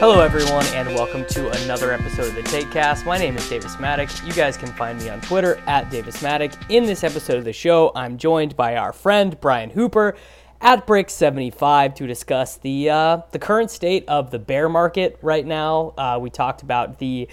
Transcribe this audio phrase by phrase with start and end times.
[0.00, 3.04] Hello, everyone, and welcome to another episode of the TakeCast.
[3.04, 4.26] My name is Davis Mattek.
[4.26, 6.56] You guys can find me on Twitter at Davis Mattek.
[6.70, 10.16] In this episode of the show, I'm joined by our friend Brian Hooper
[10.62, 15.92] at Brick75 to discuss the uh, the current state of the bear market right now.
[15.98, 17.28] Uh, we talked about the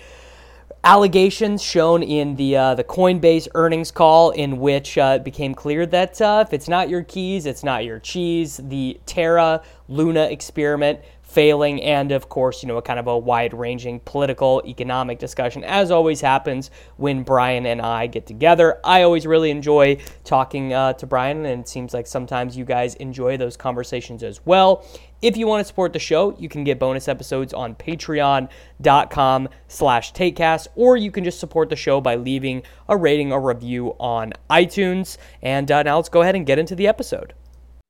[0.84, 5.86] allegations shown in the uh, the Coinbase earnings call, in which uh, it became clear
[5.86, 8.60] that uh, if it's not your keys, it's not your cheese.
[8.62, 13.54] The Terra Luna experiment failing, and of course, you know, a kind of a wide
[13.54, 18.80] ranging political, economic discussion, as always happens when Brian and I get together.
[18.84, 22.96] I always really enjoy talking uh, to Brian, and it seems like sometimes you guys
[22.96, 24.86] enjoy those conversations as well.
[25.22, 30.14] If you want to support the show, you can get bonus episodes on patreon.com slash
[30.14, 34.34] takecast, or you can just support the show by leaving a rating or review on
[34.50, 35.18] iTunes.
[35.42, 37.34] And uh, now let's go ahead and get into the episode.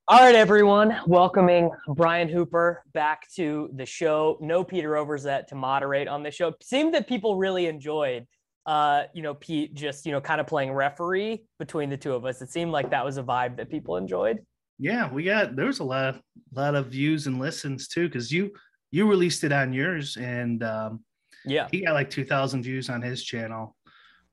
[0.09, 4.37] All right, everyone, welcoming Brian Hooper back to the show.
[4.39, 6.53] No Peter Overzet to moderate on the show.
[6.61, 8.25] Seemed that people really enjoyed,
[8.65, 12.23] uh, you know, Pete just you know kind of playing referee between the two of
[12.23, 12.41] us.
[12.41, 14.37] It seemed like that was a vibe that people enjoyed.
[14.79, 16.21] Yeah, we got there was a lot of
[16.55, 18.53] lot of views and listens too because you
[18.91, 21.03] you released it on yours and um,
[21.43, 23.75] yeah, he got like two thousand views on his channel,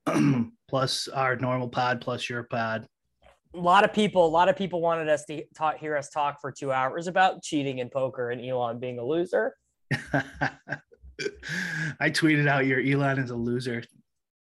[0.69, 2.87] plus our normal pod plus your pod
[3.55, 6.41] a lot of people, a lot of people wanted us to talk, hear us talk
[6.41, 9.55] for two hours about cheating in poker and Elon being a loser.
[9.93, 10.51] I
[12.11, 13.83] tweeted out your Elon is a loser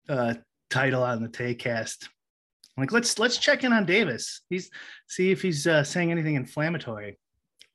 [0.08, 0.34] uh,
[0.70, 2.08] title on the TakeCast.
[2.76, 4.42] Like, let's let's check in on Davis.
[4.48, 4.70] He's
[5.08, 7.18] see if he's uh, saying anything inflammatory.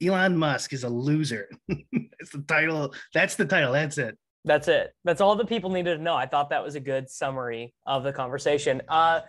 [0.02, 1.50] Elon Musk is a loser.
[2.18, 2.92] It's the title.
[3.14, 3.72] That's the title.
[3.72, 4.18] That's it.
[4.46, 4.96] That's it.
[5.04, 6.16] That's all the people needed to know.
[6.16, 8.82] I thought that was a good summary of the conversation.
[8.88, 9.20] Uh,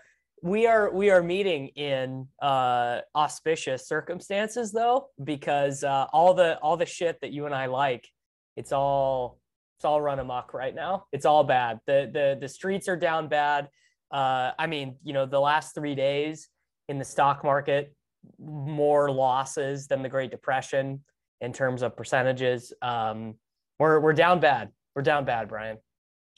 [0.46, 6.76] we are we are meeting in uh, auspicious circumstances though because uh, all the all
[6.76, 8.08] the shit that you and I like
[8.56, 9.40] it's all
[9.76, 11.06] it's all run amok right now.
[11.12, 11.80] It's all bad.
[11.86, 13.68] The the the streets are down bad.
[14.12, 16.48] Uh, I mean you know the last three days
[16.88, 17.92] in the stock market
[18.38, 21.02] more losses than the Great Depression
[21.40, 22.72] in terms of percentages.
[22.82, 23.34] Um,
[23.80, 24.70] we're we're down bad.
[24.94, 25.78] We're down bad Brian.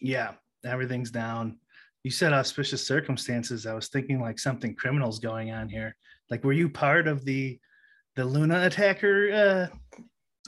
[0.00, 0.32] Yeah
[0.64, 1.58] everything's down
[2.08, 3.66] you said auspicious circumstances.
[3.66, 5.94] I was thinking like something criminals going on here.
[6.30, 7.58] Like, were you part of the
[8.16, 10.02] the Luna attacker uh,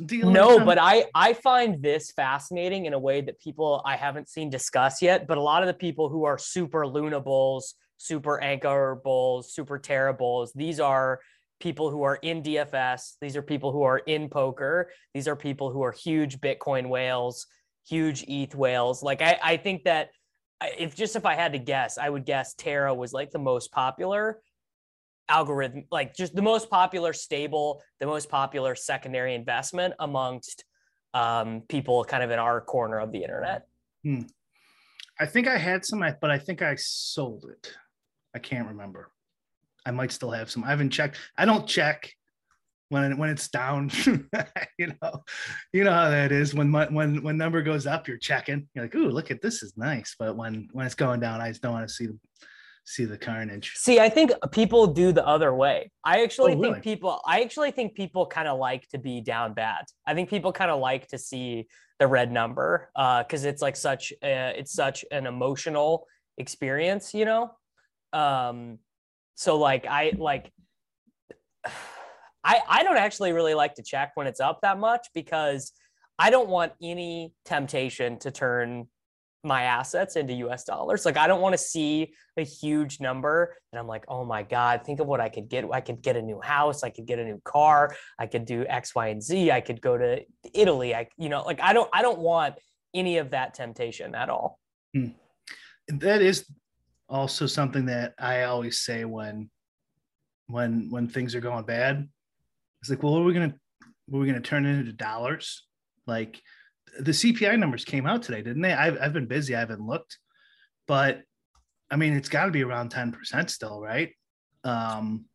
[0.06, 0.30] deal?
[0.30, 4.48] No, but I I find this fascinating in a way that people I haven't seen
[4.48, 5.26] discuss yet.
[5.28, 9.78] But a lot of the people who are super Luna bulls, super Anchor bulls, super
[9.78, 11.20] Terra bulls, these are
[11.60, 13.16] people who are in DFS.
[13.20, 14.90] These are people who are in poker.
[15.12, 17.46] These are people who are huge Bitcoin whales,
[17.86, 19.02] huge ETH whales.
[19.02, 20.08] Like I, I think that
[20.78, 23.72] if just if I had to guess, I would guess Terra was like the most
[23.72, 24.40] popular
[25.28, 30.64] algorithm, like just the most popular stable, the most popular secondary investment amongst
[31.14, 33.66] um, people kind of in our corner of the internet.
[34.04, 34.22] Hmm.
[35.18, 37.72] I think I had some, but I think I sold it.
[38.34, 39.10] I can't remember.
[39.84, 40.64] I might still have some.
[40.64, 41.18] I haven't checked.
[41.36, 42.14] I don't check
[42.90, 43.90] when when it's down
[44.78, 45.22] you know
[45.72, 46.54] you know how that is.
[46.54, 48.68] When when when number goes up you're checking.
[48.74, 50.14] You're like ooh look at this is nice.
[50.18, 52.18] But when when it's going down i just don't want to see the
[52.84, 53.72] see the carnage.
[53.76, 55.90] See i think people do the other way.
[56.04, 56.80] I actually oh, think really?
[56.80, 59.84] people i actually think people kind of like to be down bad.
[60.06, 61.68] I think people kind of like to see
[62.00, 66.06] the red number uh because it's like such a, it's such an emotional
[66.38, 67.52] experience you know?
[68.12, 68.78] Um
[69.36, 70.50] so like i like
[72.44, 75.72] I, I don't actually really like to check when it's up that much because
[76.18, 78.88] I don't want any temptation to turn
[79.42, 81.04] my assets into US dollars.
[81.04, 84.84] Like I don't want to see a huge number and I'm like, "Oh my god,
[84.84, 85.64] think of what I could get.
[85.72, 88.66] I could get a new house, I could get a new car, I could do
[88.68, 89.50] X, Y, and Z.
[89.50, 90.20] I could go to
[90.52, 90.94] Italy.
[90.94, 92.56] I you know, like I don't I don't want
[92.94, 94.58] any of that temptation at all."
[94.94, 95.08] Hmm.
[95.88, 96.44] That is
[97.08, 99.50] also something that I always say when
[100.48, 102.08] when when things are going bad.
[102.80, 103.54] It's like, well, what are we gonna
[104.06, 105.66] what are we gonna turn into dollars?
[106.06, 106.40] Like
[106.98, 108.72] the CPI numbers came out today, didn't they?
[108.72, 110.18] I've I've been busy, I haven't looked,
[110.86, 111.22] but
[111.90, 114.12] I mean it's got to be around 10% still, right?
[114.64, 115.26] Um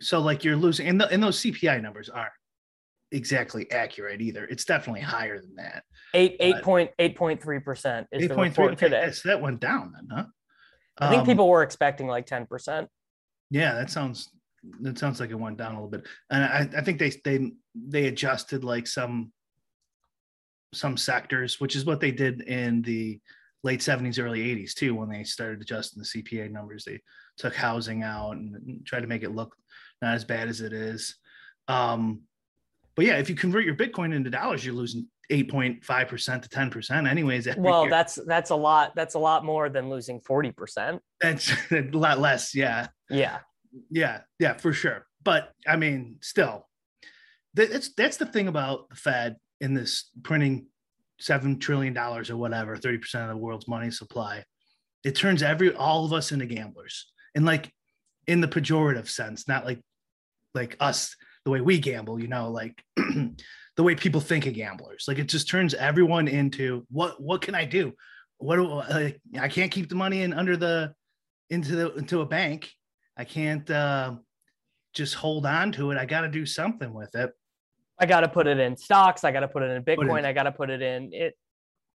[0.00, 2.32] so like you're losing and, the, and those CPI numbers aren't
[3.12, 4.44] exactly accurate either.
[4.44, 5.84] It's definitely higher than that.
[6.12, 8.26] Eight eight point eight point three percent is 8.
[8.28, 9.02] the report 3, today.
[9.06, 10.24] Yes, that went down then, huh?
[10.98, 12.86] I think um, people were expecting like 10%.
[13.50, 14.30] Yeah, that sounds
[14.80, 16.06] that sounds like it went down a little bit.
[16.30, 19.32] And I, I think they they they adjusted like some
[20.74, 23.20] some sectors, which is what they did in the
[23.62, 26.84] late 70s, early 80s too, when they started adjusting the CPI numbers.
[26.84, 27.00] They
[27.36, 29.56] took housing out and tried to make it look
[30.02, 31.16] not as bad as it is.
[31.68, 32.22] Um,
[32.94, 37.48] but yeah, if you convert your Bitcoin into dollars, you're losing 8.5% to 10% anyways.
[37.56, 37.90] Well, year.
[37.90, 38.94] that's that's a lot.
[38.94, 41.00] That's a lot more than losing 40%.
[41.20, 42.54] That's a lot less.
[42.54, 42.88] Yeah.
[43.10, 43.38] Yeah.
[43.90, 44.20] Yeah.
[44.38, 45.06] Yeah, for sure.
[45.22, 46.68] But I mean, still,
[47.54, 50.66] that's that's the thing about the Fed in this printing
[51.18, 54.44] seven trillion dollars or whatever, 30% of the world's money supply.
[55.04, 57.10] It turns every all of us into gamblers.
[57.34, 57.72] And like
[58.26, 59.80] in the pejorative sense, not like
[60.54, 61.14] like us
[61.44, 65.04] the way we gamble, you know, like the way people think of gamblers.
[65.06, 67.92] Like it just turns everyone into what what can I do?
[68.38, 70.92] What do like, I can't keep the money in under the
[71.50, 72.70] into the into a bank.
[73.16, 74.16] I can't uh,
[74.94, 75.98] just hold on to it.
[75.98, 77.30] I got to do something with it.
[77.98, 79.24] I got to put it in stocks.
[79.24, 80.24] I got to put it in Bitcoin.
[80.24, 81.36] I got to put it in it.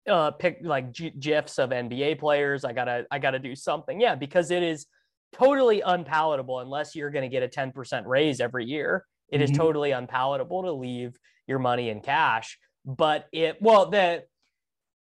[0.06, 2.64] Uh, pick like G- gifs of NBA players.
[2.64, 4.00] I gotta I gotta do something.
[4.00, 4.86] Yeah, because it is
[5.32, 9.04] totally unpalatable unless you're going to get a 10% raise every year.
[9.28, 9.44] It mm-hmm.
[9.44, 12.58] is totally unpalatable to leave your money in cash.
[12.84, 14.22] But it, well, the,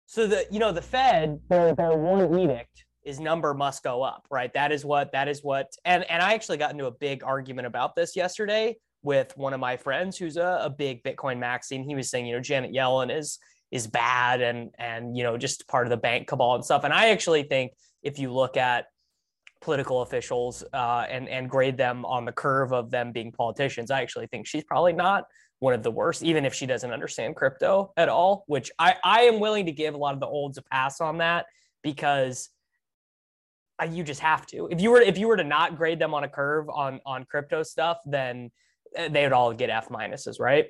[0.07, 4.27] so the, you know, the Fed, their, their one edict is number must go up,
[4.31, 4.53] right?
[4.55, 7.67] That is what, that is what, and, and I actually got into a big argument
[7.67, 11.77] about this yesterday with one of my friends who's a, a big Bitcoin maxi.
[11.77, 13.39] And he was saying, you know, Janet Yellen is,
[13.71, 16.85] is bad and, and, you know, just part of the bank cabal and stuff.
[16.85, 18.87] And I actually think if you look at,
[19.61, 23.91] political officials uh, and and grade them on the curve of them being politicians.
[23.91, 25.25] I actually think she's probably not
[25.59, 28.45] one of the worst, even if she doesn't understand crypto at all.
[28.47, 31.19] Which I I am willing to give a lot of the olds a pass on
[31.19, 31.47] that
[31.83, 32.49] because
[33.85, 34.69] you just have to.
[34.71, 37.25] If you were if you were to not grade them on a curve on on
[37.25, 38.51] crypto stuff, then
[38.97, 40.67] eh, they would all get F minuses, right?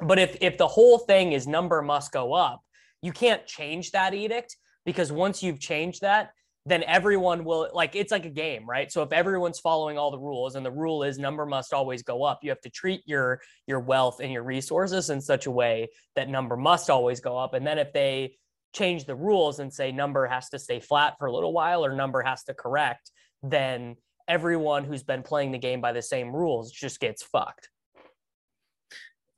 [0.00, 2.62] But if if the whole thing is number must go up,
[3.02, 6.30] you can't change that edict because once you've changed that,
[6.66, 8.92] then everyone will like it's like a game, right?
[8.92, 12.22] So if everyone's following all the rules and the rule is number must always go
[12.22, 15.88] up, you have to treat your your wealth and your resources in such a way
[16.16, 17.54] that number must always go up.
[17.54, 18.36] And then if they
[18.72, 21.94] change the rules and say number has to stay flat for a little while or
[21.94, 23.10] number has to correct,
[23.42, 23.96] then
[24.28, 27.68] everyone who's been playing the game by the same rules just gets fucked.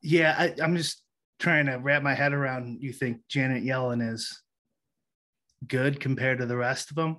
[0.03, 1.03] Yeah, I, I'm just
[1.39, 4.43] trying to wrap my head around you think Janet Yellen is
[5.67, 7.19] good compared to the rest of them.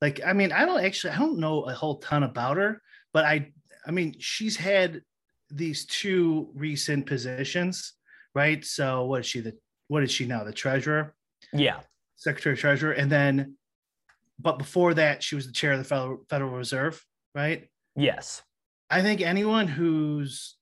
[0.00, 2.80] Like, I mean, I don't actually, I don't know a whole ton about her,
[3.12, 3.50] but I,
[3.86, 5.02] I mean, she's had
[5.50, 7.94] these two recent positions,
[8.34, 8.64] right?
[8.64, 9.40] So, what is she?
[9.40, 9.56] The
[9.88, 10.44] what is she now?
[10.44, 11.14] The treasurer?
[11.52, 11.80] Yeah,
[12.16, 13.56] secretary of treasurer, and then,
[14.38, 17.04] but before that, she was the chair of the Federal Federal Reserve,
[17.34, 17.68] right?
[17.96, 18.42] Yes.
[18.92, 20.56] I think anyone who's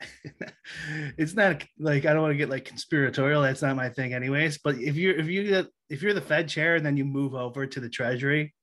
[1.16, 3.42] it's not like I don't want to get like conspiratorial.
[3.42, 4.58] That's not my thing, anyways.
[4.58, 7.66] But if you're if you if you're the Fed chair and then you move over
[7.66, 8.54] to the Treasury,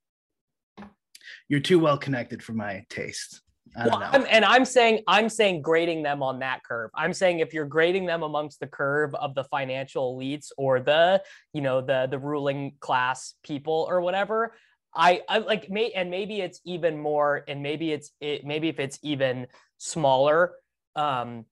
[1.48, 3.40] you're too well connected for my taste.
[3.76, 6.90] Well, I'm, and I'm saying I'm saying grading them on that curve.
[6.94, 11.22] I'm saying if you're grading them amongst the curve of the financial elites or the
[11.54, 14.54] you know the the ruling class people or whatever,
[14.94, 18.78] I I like may and maybe it's even more and maybe it's it maybe if
[18.78, 19.46] it's even
[19.78, 20.52] smaller
[20.94, 21.46] um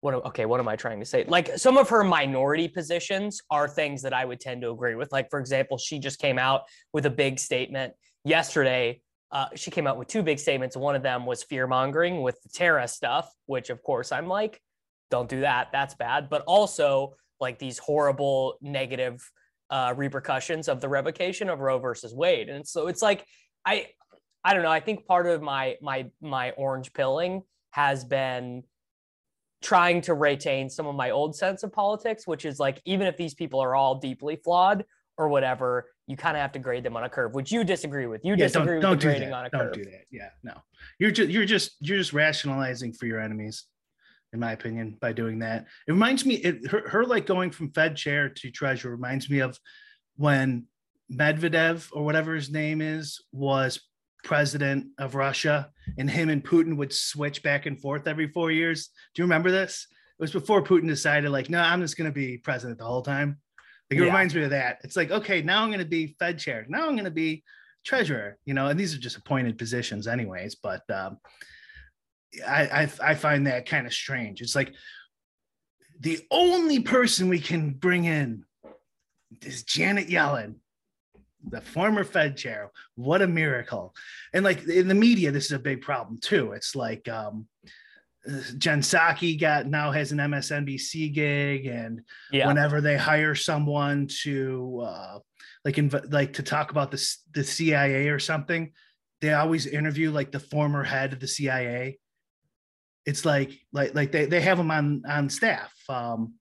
[0.00, 1.24] what okay what am i trying to say?
[1.28, 5.12] Like some of her minority positions are things that i would tend to agree with.
[5.12, 6.62] Like for example she just came out
[6.94, 7.92] with a big statement
[8.24, 10.76] yesterday uh, she came out with two big statements.
[10.76, 14.60] One of them was fear mongering with the terra stuff which of course i'm like
[15.10, 15.68] don't do that.
[15.72, 16.28] That's bad.
[16.28, 19.20] But also like these horrible negative
[19.70, 22.48] uh, repercussions of the revocation of roe versus wade.
[22.48, 23.24] And so it's like
[23.64, 23.86] i
[24.44, 24.70] i don't know.
[24.70, 28.62] I think part of my my my orange pilling has been
[29.62, 33.16] trying to retain some of my old sense of politics, which is like even if
[33.16, 34.84] these people are all deeply flawed
[35.18, 38.06] or whatever, you kind of have to grade them on a curve, which you disagree
[38.06, 38.24] with.
[38.24, 39.34] You Yeah, disagree don't, with don't do grading that.
[39.36, 39.72] on a don't curve.
[39.74, 40.04] do that.
[40.10, 40.54] Yeah, no.
[40.98, 43.64] You're just you're just you're just rationalizing for your enemies,
[44.32, 45.66] in my opinion, by doing that.
[45.88, 49.40] It reminds me, it her, her like going from Fed chair to treasurer reminds me
[49.40, 49.58] of
[50.16, 50.66] when
[51.12, 53.80] Medvedev or whatever his name is was
[54.24, 58.90] president of Russia, and him and Putin would switch back and forth every four years.
[59.14, 59.86] Do you remember this?
[60.18, 63.02] It was before Putin decided, like, no, I'm just going to be president the whole
[63.02, 63.38] time.
[63.90, 64.06] Like, it Yeah.
[64.08, 64.78] reminds me of that.
[64.82, 66.66] It's like, okay, now I'm going to be Fed chair.
[66.68, 67.44] Now I'm going to be
[67.84, 68.36] treasurer.
[68.44, 70.56] You know, and these are just appointed positions, anyways.
[70.56, 71.18] But um,
[72.46, 74.40] I, I I find that kind of strange.
[74.40, 74.72] It's like
[76.00, 78.44] the only person we can bring in
[79.42, 80.56] is Janet Yellen,
[81.48, 82.70] the former Fed chair.
[82.96, 83.94] What a miracle!
[84.34, 86.52] And like in the media, this is a big problem too.
[86.52, 87.46] It's like um,
[88.58, 92.02] Jen Psaki got now has an MSNBC gig, and
[92.32, 92.48] Yeah.
[92.48, 95.18] whenever they hire someone to uh,
[95.64, 98.72] like inv- like to talk about the the CIA or something,
[99.20, 101.98] they always interview like the former head of the CIA.
[103.04, 105.72] It's like like like they, they have them on on staff.
[105.88, 106.34] Um,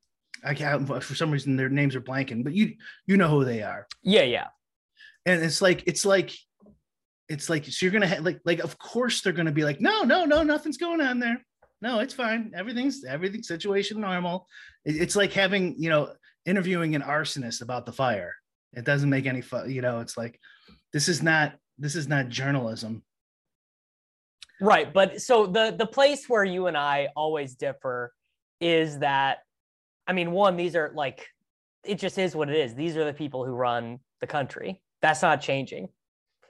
[0.43, 2.73] I can't for some reason their names are blanking, but you
[3.05, 4.23] you know who they are, yeah.
[4.23, 4.47] Yeah.
[5.25, 6.31] and it's like it's like
[7.29, 10.03] it's like so you're gonna have like like of course they're gonna be like no
[10.03, 11.43] no no nothing's going on there
[11.85, 14.47] no it's fine everything's everything situation normal
[14.89, 16.03] It- it's like having you know
[16.45, 18.33] interviewing an arsonist about the fire
[18.73, 20.39] it doesn't make any fun you know it's like
[20.93, 23.03] this is not this is not journalism
[24.61, 28.13] Right, but so the the place where you and I always differ
[28.61, 29.39] is that
[30.07, 31.27] I mean, one, these are like
[31.83, 32.73] it just is what it is.
[32.73, 34.81] These are the people who run the country.
[35.01, 35.89] That's not changing.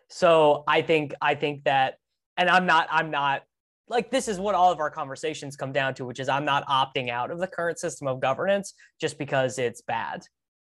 [0.10, 1.98] So I think I think that
[2.38, 3.42] and I'm not I'm not
[3.88, 6.66] like this is what all of our conversations come down to, which is I'm not
[6.68, 10.24] opting out of the current system of governance just because it's bad,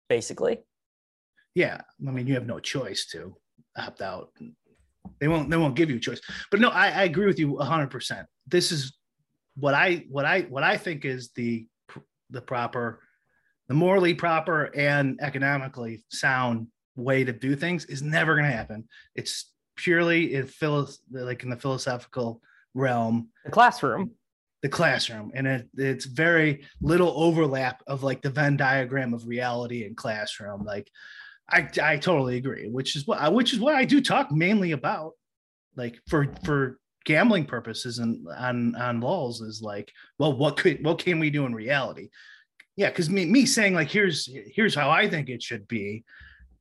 [0.10, 0.60] basically.
[1.56, 3.36] yeah i mean you have no choice to
[3.77, 4.30] opt out.
[5.20, 6.22] They won't they won't give you a choice.
[6.50, 8.94] But no i, I agree with you 100% this is
[9.56, 11.68] what i what i what i think is the
[12.30, 13.01] the proper
[13.68, 18.84] the morally proper and economically sound way to do things is never going to happen.
[19.15, 22.41] It's purely in philo- like in the philosophical
[22.74, 23.30] realm.
[23.46, 24.12] The classroom.
[24.62, 25.32] the classroom.
[25.34, 30.63] And it, it's very little overlap of like the venn diagram of reality and classroom.
[30.63, 30.90] Like
[31.50, 35.13] i i totally agree which is what which is what i do talk mainly about.
[35.75, 41.00] Like for for gambling purposes and on on lulls is like well what could what
[41.00, 42.10] can we do in reality?
[42.75, 46.04] Yeah because me me saying like here's here's how i think it should be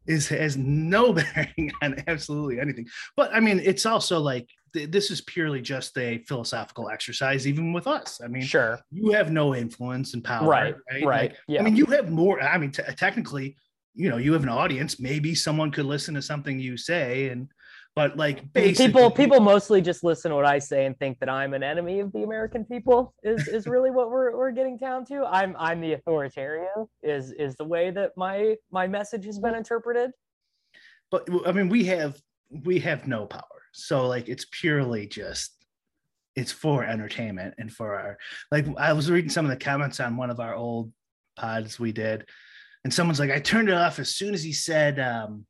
[0.07, 2.87] is has no bearing on absolutely anything.
[3.17, 7.73] But i mean it's also like th- this is purely just a philosophical exercise even
[7.73, 8.79] with us i mean Sure.
[8.91, 10.75] you have no influence and power Right.
[10.91, 11.31] right Right.
[11.31, 11.61] Like, yeah.
[11.61, 13.57] i mean you have more i mean t- technically
[13.95, 17.49] you know you have an audience maybe someone could listen to something you say and
[17.97, 21.29] but like basically people people mostly just listen to what I say and think that
[21.29, 25.05] I'm an enemy of the American people is is really what we're we're getting down
[25.07, 25.25] to.
[25.25, 29.59] I'm I'm the authoritarian is is the way that my my message has been mm-hmm.
[29.59, 30.12] interpreted.
[31.11, 32.21] but i mean we have
[32.65, 35.55] we have no power so like it's purely just
[36.37, 38.19] it's for entertainment and for our
[38.50, 40.93] like i was reading some of the comments on one of our old
[41.37, 42.25] pods we did
[42.85, 45.45] and someone's like i turned it off as soon as he said um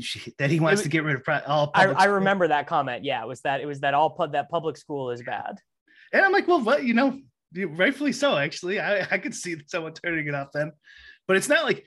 [0.00, 2.48] she, that he wants It to get rid of pri- all I, public I remember
[2.48, 3.04] that comment.
[3.04, 5.58] Yeah, it was that it was that all pub that public school is bad.
[6.12, 7.20] And I'm like, well, what you know,
[7.54, 8.36] rightfully so.
[8.36, 10.72] Actually, I, I could see someone turning it off then,
[11.26, 11.84] but it's not like.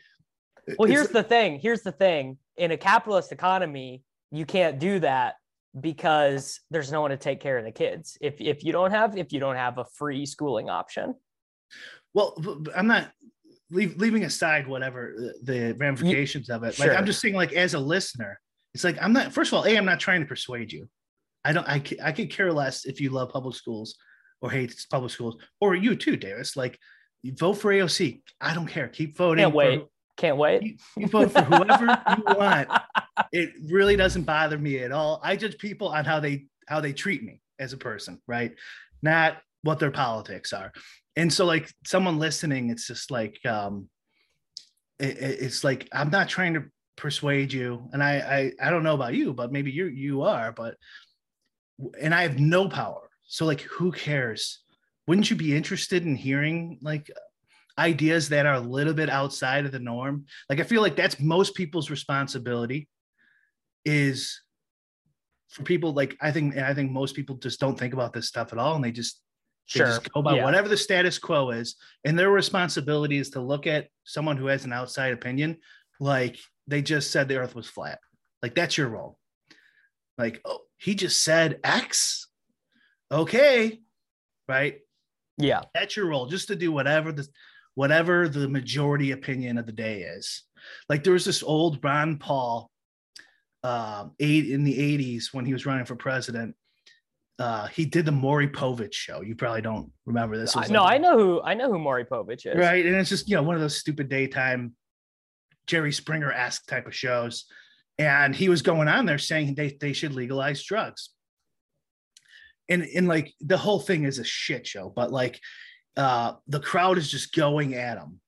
[0.77, 1.59] Well, here's the thing.
[1.59, 2.37] Here's the thing.
[2.57, 5.35] In a capitalist economy, you can't do that
[5.79, 8.17] because there's no one to take care of the kids.
[8.21, 11.15] If if you don't have if you don't have a free schooling option.
[12.13, 12.35] well,
[12.75, 13.11] i'm not
[13.69, 16.79] leave, leaving aside whatever the- ramifications of it.
[16.79, 16.97] Like, sure.
[16.97, 18.39] I'm just saying, like as a listener,
[18.73, 19.33] it's like I'm not.
[19.33, 20.87] First of all, a I'm not trying to persuade you.
[21.43, 21.67] I don't.
[21.67, 23.95] I I could care less if you love public schools
[24.41, 26.55] or hate public schools, or you too, Davis.
[26.55, 26.77] Like,
[27.25, 28.21] vote for AOC.
[28.39, 28.87] I don't care.
[28.87, 29.43] Keep voting.
[29.43, 29.85] Can't for- wait.
[30.17, 30.63] Can't wait.
[30.63, 31.85] you, you vote for whoever
[32.17, 32.69] you want.
[33.31, 35.19] It really doesn't bother me at all.
[35.23, 38.53] I judge people on how they how they treat me as a person, right?
[39.01, 40.71] Not what their politics are.
[41.15, 43.89] And so, like someone listening, it's just like um,
[44.99, 48.83] it, it- it's like I'm not trying to persuade you, and I, I I don't
[48.83, 50.75] know about you, but maybe you you are, but
[52.01, 53.07] and I have no power.
[53.27, 54.63] So like, who cares?
[55.07, 57.09] Wouldn't you be interested in hearing like
[57.77, 60.25] ideas that are a little bit outside of the norm?
[60.49, 62.87] Like, I feel like that's most people's responsibility
[63.85, 64.41] is
[65.49, 68.51] for people like I think I think most people just don't think about this stuff
[68.51, 69.21] at all and they just
[69.73, 69.87] They Sure.
[69.87, 70.45] just go by Yeah.
[70.45, 74.63] whatever the status quo is, and their responsibility is to look at someone who has
[74.65, 75.57] an outside opinion,
[75.99, 77.99] like they just said the Earth was flat.
[78.41, 79.19] Like that's your role.
[80.17, 82.27] Like, oh, he just said X.
[83.11, 83.81] Okay,
[84.47, 84.79] right.
[85.37, 85.61] Yeah.
[85.73, 87.27] That's your role, just to do whatever the
[87.77, 90.41] whatever the majority opinion of the day is.
[90.89, 92.71] Like there was this old Ron Paul,
[93.63, 96.55] um, eight in the '80s when he was running for president.
[97.37, 99.21] Uh, he did the Maury Povich show.
[99.21, 100.57] You probably don't remember this.
[100.57, 102.57] I, no, like- I know who I know who Maury Povich is.
[102.57, 102.83] right?
[102.83, 104.73] And it's just you know one of those stupid daytime
[105.67, 107.45] Jerry Springer esque type of shows.
[107.99, 111.11] And he was going on there saying they they should legalize drugs.
[112.69, 115.39] And and like the whole thing is a shit show, but like
[115.97, 118.19] uh the crowd is just going at him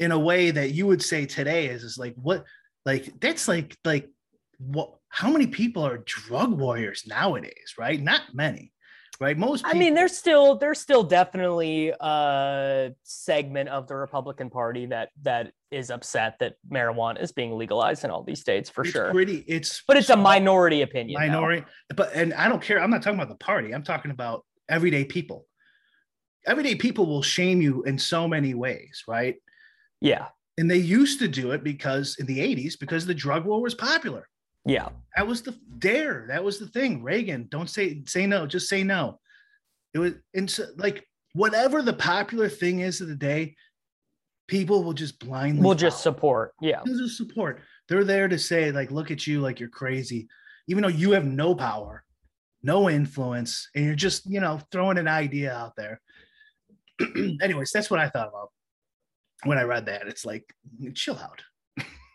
[0.00, 2.44] in a way that you would say today is is like what
[2.84, 4.08] like that's like like
[4.58, 8.00] what how many people are drug warriors nowadays, right?
[8.00, 8.72] Not many,
[9.20, 9.36] right?
[9.36, 15.10] Most I mean, there's still there's still definitely a segment of the Republican Party that
[15.22, 19.10] that is upset that marijuana is being legalized in all these states for it's sure.
[19.12, 21.20] pretty it's But it's a minority opinion.
[21.20, 21.64] minority
[21.96, 25.02] but and i don't care i'm not talking about the party i'm talking about everyday
[25.06, 25.46] people
[26.46, 29.36] everyday people will shame you in so many ways right
[30.00, 30.26] Yeah.
[30.58, 33.74] and they used to do it because in the 80s because the drug war was
[33.74, 34.28] popular
[34.64, 34.88] Yeah.
[35.16, 38.82] that was the dare that was the thing reagan don't say say no just say
[38.82, 39.20] no
[39.94, 43.54] it was and so, like whatever the popular thing is of the day
[44.48, 46.52] people will just blindly We'll just support.
[46.60, 46.80] Yeah.
[46.84, 47.60] This is support.
[47.88, 50.28] They're there to say, like, look at you, like you're crazy,
[50.68, 52.04] even though you have no power,
[52.62, 56.00] no influence, and you're just, you know, throwing an idea out there.
[57.42, 58.50] Anyways, that's what I thought about
[59.44, 60.06] when I read that.
[60.08, 60.44] It's like,
[60.94, 61.42] chill out.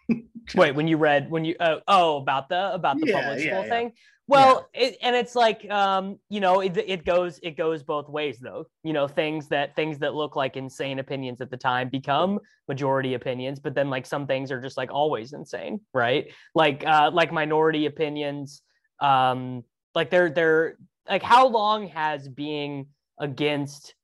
[0.55, 3.63] Wait, when you read when you uh, oh about the about the Yeah, public school
[3.63, 3.69] yeah.
[3.69, 3.91] thing.
[4.29, 8.39] Well, it, and it's like um, you know, it, it goes it goes both ways
[8.39, 8.65] though.
[8.83, 13.13] You know, things that things that look like insane opinions at the time become majority
[13.13, 16.31] opinions, but then like some things are just like always insane, right?
[16.55, 18.61] Like uh like minority opinions
[18.99, 19.63] um
[19.95, 20.77] like they're they're
[21.09, 22.87] like how long has being
[23.19, 23.95] against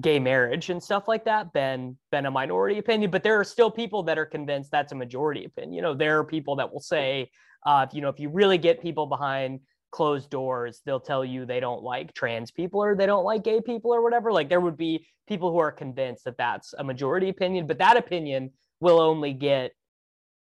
[0.00, 3.70] gay marriage and stuff like that been been a minority opinion but there are still
[3.70, 5.72] people that are convinced that's a majority opinion.
[5.72, 7.30] You know there are people that will say
[7.64, 9.60] uh you know if you really get people behind
[9.92, 13.60] closed doors they'll tell you they don't like trans people or they don't like gay
[13.60, 14.32] people or whatever.
[14.32, 17.96] Like there would be people who are convinced that that's a majority opinion but that
[17.96, 19.72] opinion will only get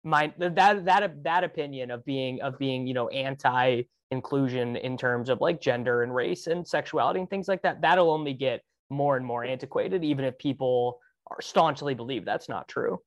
[0.03, 5.29] my that that that opinion of being of being you know anti inclusion in terms
[5.29, 8.61] of like gender and race and sexuality and things like that that'll only get
[8.93, 12.99] more and more antiquated even if people are staunchly believe that's not true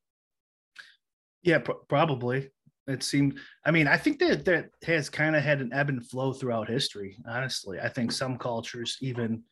[1.43, 2.51] Yeah, pro- probably.
[2.89, 6.07] It seemed, I mean, I think that that has kind of had an ebb and
[6.09, 7.81] flow throughout history, honestly.
[7.81, 9.43] I think some cultures even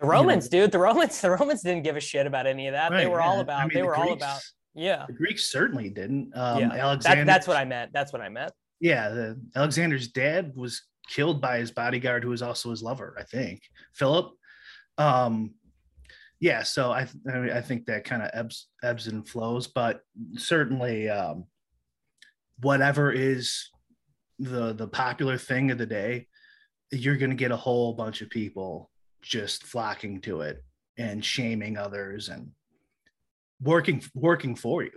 [0.00, 2.72] the know- romans dude the romans the romans didn't give a shit about any of
[2.72, 4.40] that they Right, were all about I mean, they the were all about
[4.74, 6.32] yeah the Greeks certainly didn't.
[6.36, 10.08] Um, yeah Alexander, that, that's what i meant that's what i meant yeah, the Alexander's
[10.08, 13.62] dad was killed by his bodyguard, who was also his lover, I think,
[13.94, 14.32] Philip.
[15.02, 15.54] Um,
[16.40, 20.00] yeah, so I I, think that kind of ebbs ebbs and flows, but
[20.36, 21.44] certainly, um,
[22.60, 23.68] whatever is
[24.38, 26.26] the the popular thing of the day,
[26.90, 28.90] you're going to get a whole bunch of people
[29.22, 30.64] just flocking to it
[30.98, 32.50] and shaming others and
[33.60, 34.90] working working for you.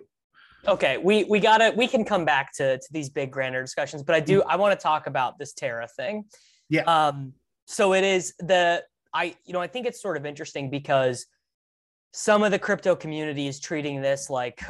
[0.67, 4.15] okay we we gotta we can come back to to these big grander discussions but
[4.15, 6.25] i do i want to talk about this terra thing
[6.69, 6.81] Yeah.
[6.87, 7.33] um
[7.67, 8.83] so it is the
[9.15, 11.25] i you know i think it's sort of interesting because
[12.11, 14.61] some of the crypto community is treating this like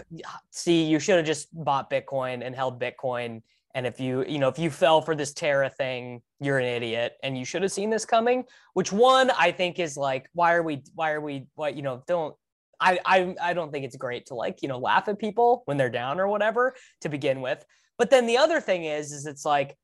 [0.52, 3.42] see you should have just bought bitcoin and held bitcoin
[3.74, 7.18] and if you you know if you fell for this terra thing you're an idiot
[7.24, 10.64] and you should have seen this coming which one i think is like why are
[10.64, 12.36] we why are we what you know don't
[12.80, 15.78] I, I I don't think it's great to like you know laugh at people when
[15.78, 17.66] they're down or whatever to begin with.
[17.98, 19.78] But then the other thing is is it's like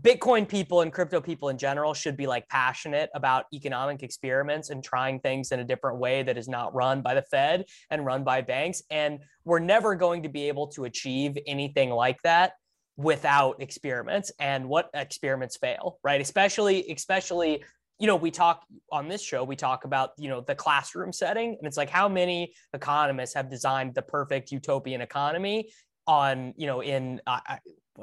[0.00, 4.82] Bitcoin people and crypto people in general should be like passionate about economic experiments and
[4.84, 8.22] trying things in a different way that is not run by the Fed and run
[8.22, 8.82] by banks.
[8.90, 12.52] And we're never going to be able to achieve anything like that
[12.96, 16.20] without experiments and what experiments fail, right?
[16.20, 17.62] Especially, especially
[17.98, 21.56] you know, we talk on this show, we talk about, you know, the classroom setting.
[21.58, 25.70] And it's like how many economists have designed the perfect utopian economy
[26.06, 27.40] on, you know, in, uh,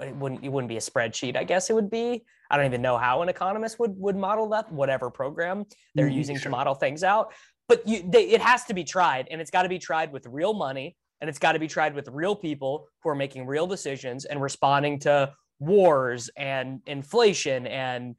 [0.02, 1.36] it wouldn't, it wouldn't be a spreadsheet.
[1.36, 4.50] I guess it would be, I don't even know how an economist would, would model
[4.50, 7.34] that, whatever program they're Mhm, using to model things out.
[7.68, 10.26] But you, they, it has to be tried and it's got to be tried with
[10.28, 13.68] real money and it's got to be tried with real people who are making real
[13.68, 18.16] decisions and responding to wars and inflation and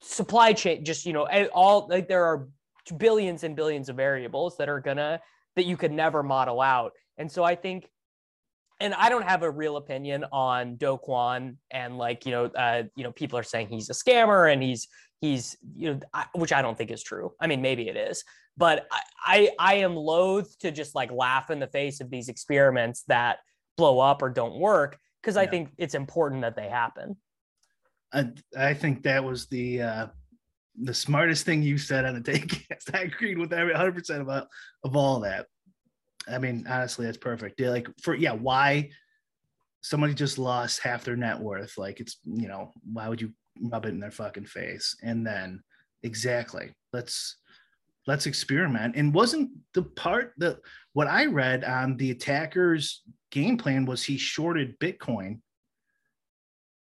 [0.00, 2.48] supply chain just you know all like there are
[2.96, 5.20] billions and billions of variables that are gonna
[5.56, 7.90] that you could never model out and so i think
[8.80, 12.82] and i don't have a real opinion on do kwon and like you know uh
[12.96, 14.88] you know people are saying he's a scammer and he's
[15.20, 18.24] he's you know I, which i don't think is true i mean maybe it is
[18.56, 22.28] but I, I i am loath to just like laugh in the face of these
[22.28, 23.38] experiments that
[23.76, 27.16] blow up or don't work because i think it's important that they happen
[28.12, 30.06] I, I think that was the uh,
[30.80, 32.66] the smartest thing you said on the take.
[32.92, 34.48] I agreed with every 100 percent about
[34.84, 35.46] of all that.
[36.30, 37.60] I mean, honestly, that's perfect.
[37.60, 38.90] Yeah, like for yeah, why
[39.80, 41.78] somebody just lost half their net worth?
[41.78, 44.96] Like it's you know why would you rub it in their fucking face?
[45.02, 45.62] And then
[46.02, 47.36] exactly, let's
[48.06, 48.96] let's experiment.
[48.96, 50.58] And wasn't the part that
[50.94, 55.40] what I read on the attacker's game plan was he shorted Bitcoin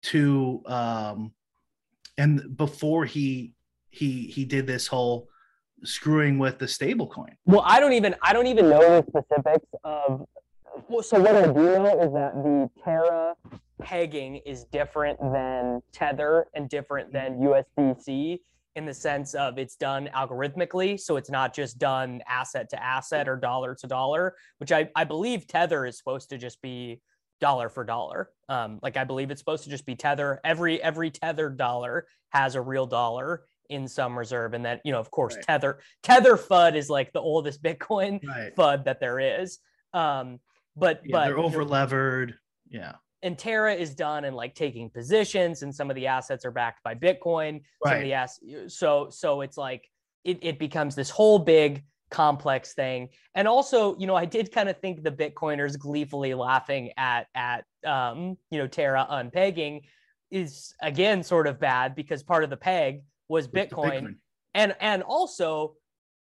[0.03, 1.33] to um
[2.17, 3.53] and before he
[3.89, 5.29] he he did this whole
[5.83, 9.67] screwing with the stable coin well i don't even i don't even know the specifics
[9.83, 10.25] of
[10.89, 13.33] well, so what i do know is that the terra
[13.81, 18.39] pegging is different than tether and different than usdc
[18.75, 23.27] in the sense of it's done algorithmically so it's not just done asset to asset
[23.27, 27.01] or dollar to dollar which i, I believe tether is supposed to just be
[27.39, 28.29] dollar for dollar.
[28.49, 30.39] Um, like I believe it's supposed to just be tether.
[30.43, 34.99] Every every tethered dollar has a real dollar in some reserve, and then you know,
[34.99, 35.45] of course, right.
[35.45, 38.55] tether tether FUD is like the oldest Bitcoin right.
[38.55, 39.59] FUD that there is.
[39.93, 40.39] Um,
[40.75, 42.35] but yeah, but they're over levered.
[42.69, 42.93] Yeah.
[43.23, 46.83] And Terra is done and like taking positions, and some of the assets are backed
[46.83, 47.61] by Bitcoin.
[47.83, 47.91] Right.
[47.91, 49.89] Some of the ass- so so it's like
[50.23, 53.09] it, it becomes this whole big complex thing.
[53.33, 57.65] And also, you know, I did kind of think the Bitcoiners gleefully laughing at at
[57.85, 59.81] um, you know, Terra unpegging
[60.31, 63.71] is again sort of bad because part of the peg was Bitcoin.
[63.71, 64.15] Bitcoin.
[64.53, 65.75] And and also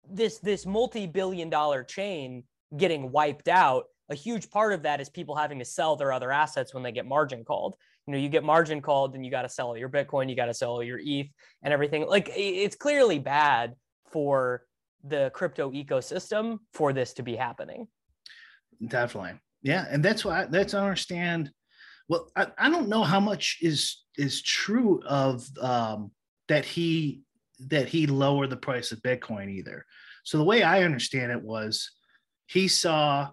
[0.09, 2.43] this this multi-billion dollar chain
[2.77, 6.31] getting wiped out a huge part of that is people having to sell their other
[6.31, 7.75] assets when they get margin called.
[8.07, 10.47] You know, you get margin called, then you got to sell your Bitcoin, you got
[10.47, 11.27] to sell your ETH
[11.63, 12.07] and everything.
[12.07, 13.75] Like it's clearly bad
[14.11, 14.63] for
[15.03, 17.87] the crypto ecosystem for this to be happening.
[18.85, 19.33] Definitely.
[19.61, 19.85] Yeah.
[19.89, 21.51] And that's why that's I understand.
[22.07, 26.11] Well, I, I don't know how much is is true of um
[26.49, 27.21] that he
[27.69, 29.85] that he lowered the price of Bitcoin either.
[30.23, 31.91] So the way I understand it was
[32.47, 33.29] he saw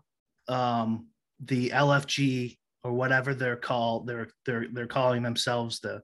[0.48, 1.08] um
[1.40, 6.02] the LFG or whatever they're called, they're they're they're calling themselves the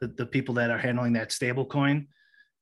[0.00, 2.06] the, the people that are handling that stable coin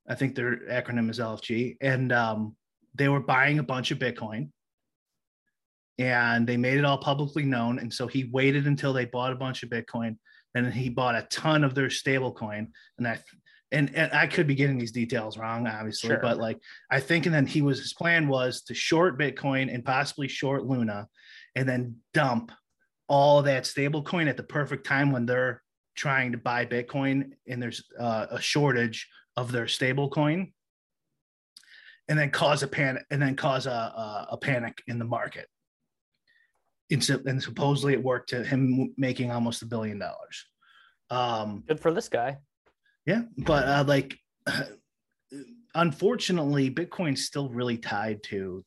[0.09, 2.57] I think their acronym is LFG, and um,
[2.95, 4.51] they were buying a bunch of Bitcoin,
[5.99, 7.79] and they made it all publicly known.
[7.79, 10.17] And so he waited until they bought a bunch of Bitcoin,
[10.55, 12.73] and then he bought a ton of their stable coin.
[12.97, 13.19] And I,
[13.71, 16.21] and, and I could be getting these details wrong, obviously, sure.
[16.21, 16.59] but like
[16.91, 20.67] I think, and then he was his plan was to short Bitcoin and possibly short
[20.67, 21.09] Luna,
[21.55, 22.53] and then dump
[23.09, 25.63] all that stable coin at the perfect time when they're
[25.97, 30.53] trying to buy Bitcoin and there's uh, a shortage of their stable coin
[32.09, 35.47] and then cause a panic and then cause a, a, a panic in the market.
[36.89, 40.47] It's, and supposedly it worked to him making almost a billion dollars.
[41.11, 42.39] Um, Good for this guy.
[43.09, 44.19] Yeah, but uh, like,
[45.75, 48.63] unfortunately, Bitcoin's still really tied to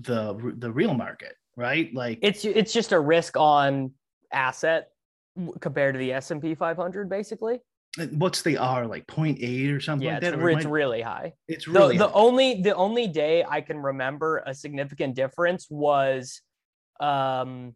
[0.00, 1.94] the the real market, right?
[1.94, 3.92] Like, it's it's just a risk on
[4.32, 4.88] asset
[5.60, 7.60] compared to the S and P 500, basically
[8.12, 10.34] what's the R like 0.8 or something yeah, like that?
[10.34, 11.34] It's, it's really high.
[11.46, 16.40] It's really the, the only the only day I can remember a significant difference was
[17.00, 17.74] um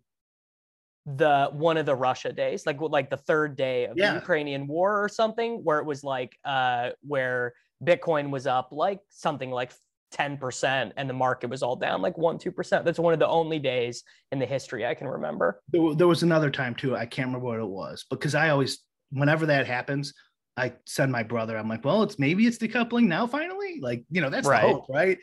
[1.07, 4.11] the one of the Russia days, like like the third day of yeah.
[4.11, 9.01] the Ukrainian war or something, where it was like uh where Bitcoin was up like
[9.09, 9.73] something like
[10.15, 12.85] 10% and the market was all down like 1 2%.
[12.85, 15.61] That's one of the only days in the history I can remember.
[15.69, 16.97] There, there was another time too.
[16.97, 18.79] I can't remember what it was because I always
[19.11, 20.15] whenever that happens,
[20.57, 21.57] I send my brother.
[21.57, 23.27] I'm like, well, it's maybe it's decoupling now.
[23.27, 24.63] Finally, like you know, that's right.
[24.63, 25.19] the hope, right?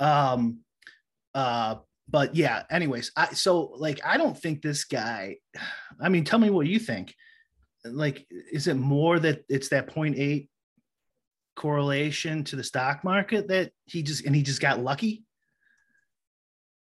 [0.00, 0.60] Um,
[1.34, 1.76] uh,
[2.12, 2.62] but yeah.
[2.70, 5.38] Anyways, I so like I don't think this guy.
[6.00, 7.14] I mean, tell me what you think.
[7.84, 10.48] Like, is it more that it's that 0.8
[11.56, 15.24] correlation to the stock market that he just and he just got lucky?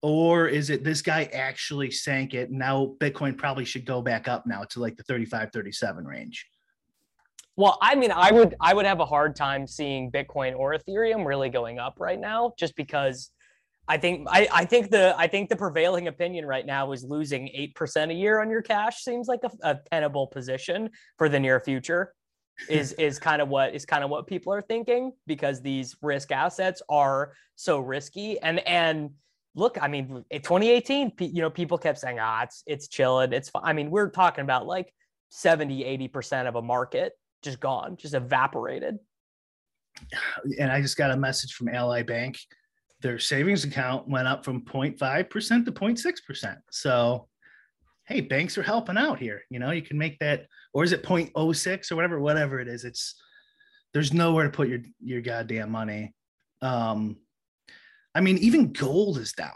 [0.04, 4.46] or is it this guy actually sank it now bitcoin probably should go back up
[4.46, 6.46] now to like the 35 37 range
[7.56, 11.26] well i mean i would i would have a hard time seeing bitcoin or ethereum
[11.26, 13.32] really going up right now just because
[13.88, 17.48] i think i, I think the i think the prevailing opinion right now is losing
[17.78, 21.60] 8% a year on your cash seems like a, a tenable position for the near
[21.60, 22.14] future
[22.70, 26.32] is is kind of what is kind of what people are thinking because these risk
[26.32, 29.10] assets are so risky and and
[29.56, 33.50] look i mean in 2018 you know people kept saying ah it's it's chilling it's
[33.50, 33.64] fine.
[33.66, 34.94] i mean we're talking about like
[35.30, 38.98] 70 80% of a market just gone just evaporated
[40.60, 42.38] and i just got a message from ally bank
[43.04, 44.98] their savings account went up from 0.5%
[45.66, 47.28] to 0.6% so
[48.06, 49.44] hey banks are helping out here.
[49.50, 52.84] You know you can make that or is it 0.06 or whatever whatever it is
[52.84, 53.16] it's
[53.94, 56.14] there's nowhere to put your your goddamn money.
[56.62, 57.18] Um
[58.16, 59.52] i mean even gold is down.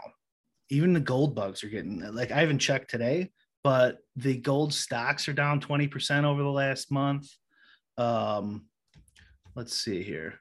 [0.70, 3.30] Even the gold bugs are getting like i haven't checked today
[3.64, 7.28] but the gold stocks are down 20% over the last month.
[7.96, 8.66] Um
[9.54, 10.38] let's see here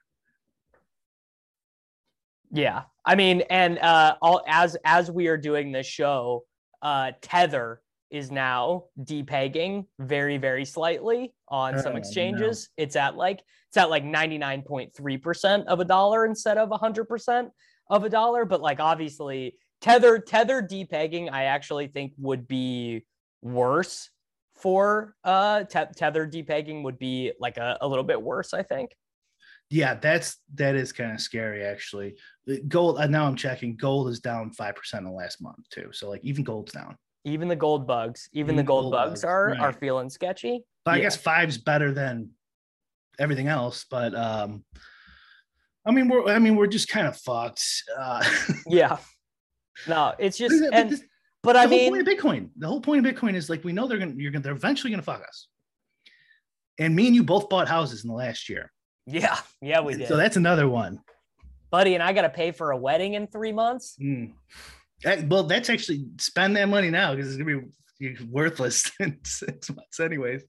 [2.58, 2.84] yeah.
[3.06, 6.44] I mean and uh all as as we are doing this show
[6.82, 12.70] uh tether is now depegging very very slightly on some Oh, exchanges.
[12.78, 17.50] It's at like it's at like 99.3% of a dollar instead of 100%
[17.90, 18.46] of a dollar.
[18.46, 23.06] But like obviously tether tether depegging i actually think would be
[23.42, 24.10] worse
[24.56, 28.96] for uh te- tether depegging would be like a, a little bit worse i think
[29.70, 32.16] yeah that's that is kind of scary actually.
[32.46, 35.90] The gold uh, now i'm checking gold is down 5% in the last month too.
[35.92, 36.96] So like even gold's down.
[37.26, 40.64] Even the gold bugs even the gold, gold bugs, bugs, are are feeling sketchy.
[40.86, 42.30] But i guess five's better than
[43.20, 44.64] everything else but um
[45.86, 47.64] i mean we're i mean we're just kind of fucked
[48.00, 48.24] uh.
[48.68, 48.98] Yeah.
[49.88, 51.04] No it's just but and this-
[51.44, 53.64] but the i whole mean point of bitcoin the whole point of bitcoin is like
[53.64, 55.48] we know they're gonna you're gonna they're eventually gonna fuck us.
[56.80, 58.72] And me and you both bought houses in the last year
[59.08, 59.38] yeah.
[59.62, 60.08] Yeah we did.
[60.08, 61.00] so that's another one.
[61.72, 63.96] Buddy and i gotta pay for a wedding in three months?
[64.02, 64.34] Mm.
[65.06, 67.62] Eh, well that's actually spend that money now because it's gonna
[68.00, 70.44] be worthless in six months anyways.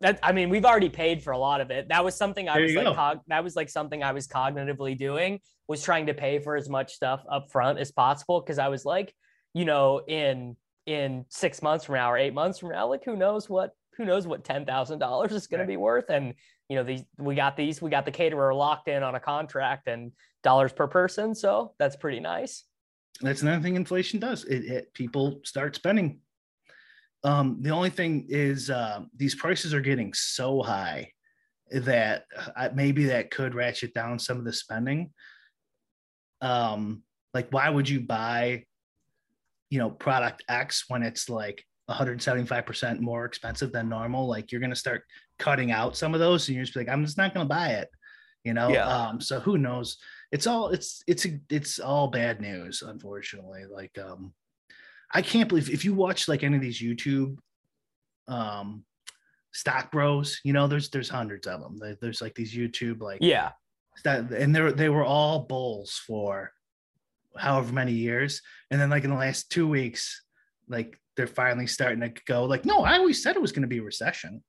[0.00, 1.88] That i mean we've already paid for a lot of it.
[1.88, 4.98] That was something i There was like cog- that was like something i was cognitively
[4.98, 8.68] doing was trying to pay for as much stuff up front as possible because i
[8.68, 9.14] was like
[9.54, 13.16] you know in in six months from now or eight months from now like who
[13.16, 15.66] knows what who knows what ten thousand dollars is going Right.
[15.66, 16.08] to be worth?
[16.10, 16.34] And
[16.68, 19.88] you know these we got these we got the caterer locked in on a contract
[19.88, 22.64] and dollars per person so that's pretty nice.
[23.20, 24.44] That's another thing inflation does.
[24.44, 26.20] It, it people start spending.
[27.24, 31.12] Um the only thing is uh, these prices are getting so high
[31.70, 32.24] that
[32.56, 35.10] uh, maybe that could ratchet down some of the spending.
[36.40, 37.02] Um
[37.34, 38.64] like why would you buy
[39.70, 44.26] you know product x when it's like 175% more expensive than normal?
[44.26, 45.04] Like you're going to start
[45.38, 47.70] cutting out some of those and you're just like i'm just not going to buy
[47.70, 47.88] it
[48.44, 48.68] you know?
[48.70, 48.86] Yeah.
[48.86, 49.98] um so who knows?
[50.32, 54.32] It's all it's it's it's all bad news unfortunately like um
[55.12, 57.36] i can't believe if you watch like any of these youtube
[58.28, 58.82] um
[59.52, 63.18] stock bros you know there's there's hundreds of them There- there's like these youtube like
[63.20, 63.50] yeah.
[64.04, 66.50] that and they were they were all bulls for
[67.36, 68.40] however many years
[68.70, 70.24] and then like in the last two weeks
[70.68, 73.68] like they're finally starting to go like no i always said it was going to
[73.68, 74.42] be a recession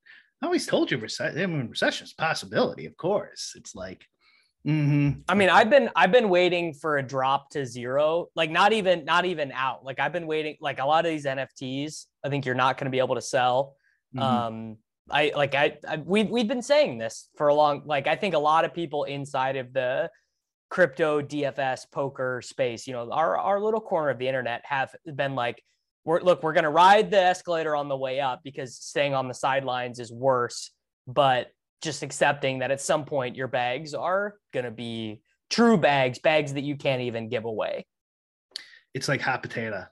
[0.43, 4.05] i always told you recession i mean recession is a possibility of course it's like
[4.67, 5.23] mhm.
[5.27, 9.03] I mean, I've been I've been waiting for a drop to zero, like not even
[9.03, 9.83] not even out.
[9.83, 10.55] Like I've been waiting.
[10.61, 13.21] Like a lot of these NFTs, I think you're not going to be able to
[13.21, 13.75] sell.
[14.15, 14.21] Mhm.
[14.21, 14.77] Um,
[15.09, 17.83] I like I, I we we've been saying this for a long.
[17.85, 20.09] Like I think a lot of people inside of the
[20.69, 25.35] crypto DFS poker space, you know, our our little corner of the internet have been
[25.35, 25.61] like,
[26.05, 29.27] we're look, we're going to ride the escalator on the way up because staying on
[29.27, 30.71] the sidelines is worse.
[31.07, 31.47] But
[31.81, 36.53] just accepting that at some point your bags are going to be true bags, bags
[36.53, 37.85] that you can't even give away.
[38.93, 39.85] it's like hot potato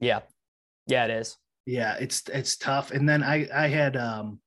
[0.00, 0.20] Yeah.
[0.86, 1.36] Yeah, it is.
[1.66, 4.40] yeah it's it's tough and then i i had um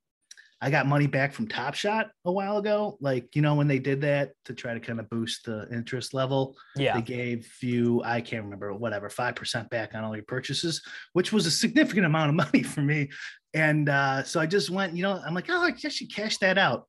[0.63, 2.97] i got money back from top shot a while ago.
[3.01, 6.13] Like you know when they did that to try to kind of boost the interest
[6.13, 6.93] level Yeah.
[6.95, 11.45] they gave you i can't remember whatever 5% back on all your purchases which was
[11.45, 13.09] a significant amount of money for me.
[13.53, 16.37] And uh so i just went you know i'm like oh i guess you cash
[16.39, 16.87] that out.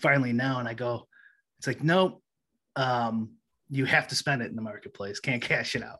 [0.00, 1.08] Finally now and i go
[1.58, 2.22] it's like nope
[2.76, 3.30] um
[3.70, 5.20] you have to spend it in the marketplace.
[5.20, 5.98] Can't cash it out.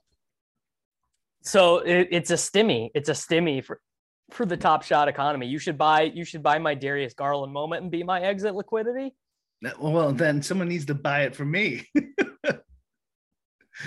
[1.43, 2.91] So it, it's a stimmy.
[2.95, 3.81] It's a stimmy for
[4.31, 5.47] for the top shot economy.
[5.47, 9.15] You should buy you should buy my Darius Garland moment and be my exit liquidity.
[9.79, 11.85] well then someone needs to buy it for me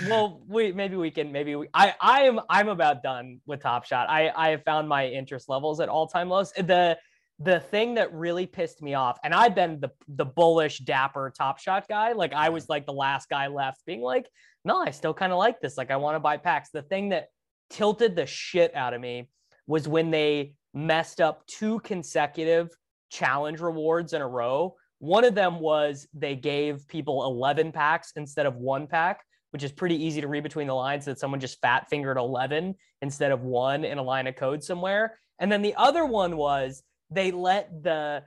[0.08, 3.84] Well, we maybe we can maybe we, I I am I'm about done with Top
[3.84, 4.08] Shot.
[4.08, 6.52] I I have found my interest levels at all time lows.
[6.52, 6.98] The
[7.38, 11.58] the thing that really pissed me off, and I've been the the bullish dapper Top
[11.58, 12.12] Shot guy.
[12.12, 14.28] Like I was like the last guy left, being like,
[14.64, 15.76] no, I still kind of like this.
[15.76, 16.70] Like I want to buy packs.
[16.72, 17.26] The thing that
[17.68, 19.28] tilted the shit out of me
[19.66, 22.70] was when they messed up two consecutive
[23.10, 24.74] challenge rewards in a row.
[24.98, 29.20] One of them was they gave people 11 packs instead of one pack,
[29.50, 32.74] which is pretty easy to read between the lines that someone just fat fingered 11
[33.02, 35.18] instead of one in a line of code somewhere.
[35.38, 38.22] And then the other one was they let the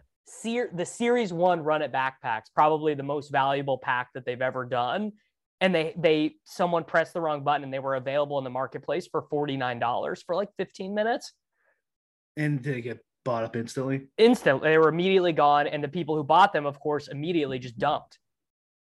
[0.74, 4.66] the series one Run It Back packs, probably the most valuable pack that they've ever
[4.66, 5.12] done.
[5.66, 9.08] And they they someone pressed the wrong button and they were available in the marketplace
[9.08, 11.34] for $49 for like 15 minutes.
[12.38, 14.04] And they get bought up instantly.
[14.20, 17.80] Instantly, they were immediately gone, and the people who bought them, of course, immediately just
[17.80, 18.20] dumped.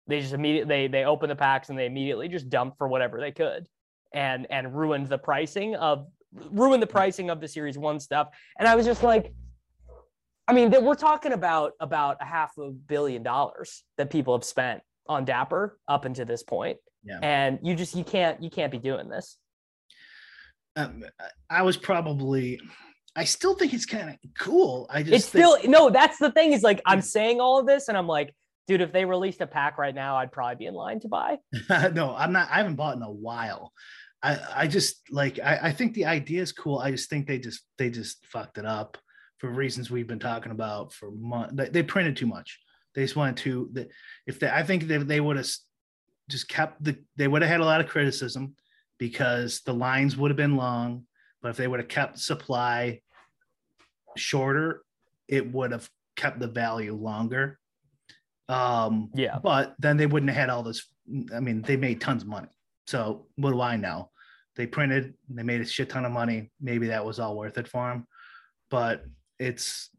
[0.07, 3.19] They just immediately they they opened the packs and they immediately just dumped for whatever
[3.19, 3.67] they could,
[4.15, 8.29] and and ruined the pricing of ruined the pricing of the series one stuff.
[8.57, 9.33] And I was just like,
[10.47, 14.45] I mean, that we're talking about about a half a billion dollars that people have
[14.45, 16.79] spent on Dapper up until this point.
[17.05, 17.19] Yeah.
[17.23, 19.39] And you just you can't you can't be doing this.
[20.77, 21.05] Um,
[21.51, 22.61] I was probably.
[23.17, 24.87] I still think it's kind of cool.
[24.91, 27.67] I just It's think- still no, that's the thing is like I'm saying all of
[27.67, 28.33] this and I'm like,
[28.69, 31.39] dude, if they released a pack right now, I'd probably be in line to buy.
[31.93, 32.49] no, I'm not.
[32.51, 33.73] I haven't bought in a while.
[34.23, 36.79] I I just like I, I think the idea is cool.
[36.79, 38.99] I just think they just they just fucked it up
[39.39, 41.55] for reasons we've been talking about for months.
[41.57, 42.59] They, they printed too much.
[42.95, 43.87] They just wanted to.
[44.27, 45.49] If they, I think they they would have
[46.29, 46.97] just kept the.
[47.17, 48.55] They would have had a lot of criticism
[48.99, 51.05] because the lines would have been long.
[51.41, 53.01] But if they would have kept supply
[54.17, 54.83] shorter,
[55.29, 57.59] it would have kept the value longer.
[58.49, 59.39] Um, Yeah.
[59.39, 60.87] but then they wouldn't have had all this.
[61.35, 62.49] I mean, they made tons of money.
[62.87, 64.11] So what do I know?
[64.57, 66.51] They printed, they made a shit ton of money.
[66.61, 68.07] Maybe that was all worth it for them.
[68.71, 69.05] But
[69.39, 69.91] it's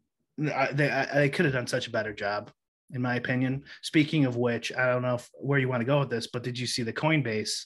[0.53, 2.51] I, they I, they could have done such a better job,
[2.93, 3.63] in my opinion.
[3.81, 6.43] Speaking of which, I don't know if, where you want to go with this, but
[6.43, 7.65] did you see the Coinbase?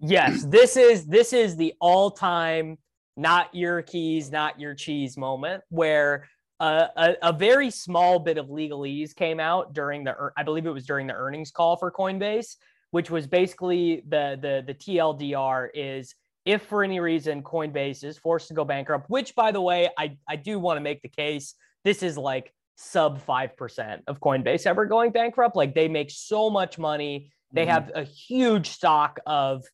[0.00, 2.78] Yes, this is this is the all-time
[3.16, 6.28] not your keys, not your cheese moment where
[6.60, 10.86] a, a very small bit of legalese came out during the I believe it was
[10.86, 12.56] during the earnings call for Coinbase,
[12.90, 18.48] which was basically the the the TLDR is if for any reason Coinbase is forced
[18.48, 21.54] to go bankrupt, which by the way, I I do want to make the case
[21.84, 25.56] this is like sub 5% of Coinbase ever going bankrupt.
[25.56, 27.32] Like they make so much money.
[27.52, 27.70] They Mhm.
[27.70, 29.64] have a huge stock of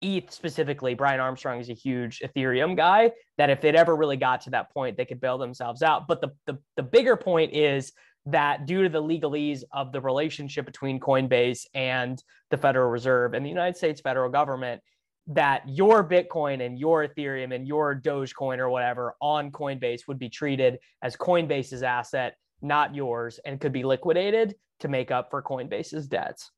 [0.00, 0.94] ETH specifically.
[0.94, 4.72] Brian Armstrong is a huge Ethereum guy that if it ever really got to that
[4.72, 6.08] point, they could bail themselves out.
[6.08, 7.92] But the, the, the bigger point is
[8.26, 13.44] that due to the legalese of the relationship between Coinbase and the Federal Reserve and
[13.44, 14.82] the United States federal government,
[15.28, 20.28] that your Bitcoin and your Ethereum and your Dogecoin or whatever on Coinbase would be
[20.28, 26.06] treated as Coinbase's asset, not yours, and could be liquidated to make up for Coinbase's
[26.06, 26.50] debts.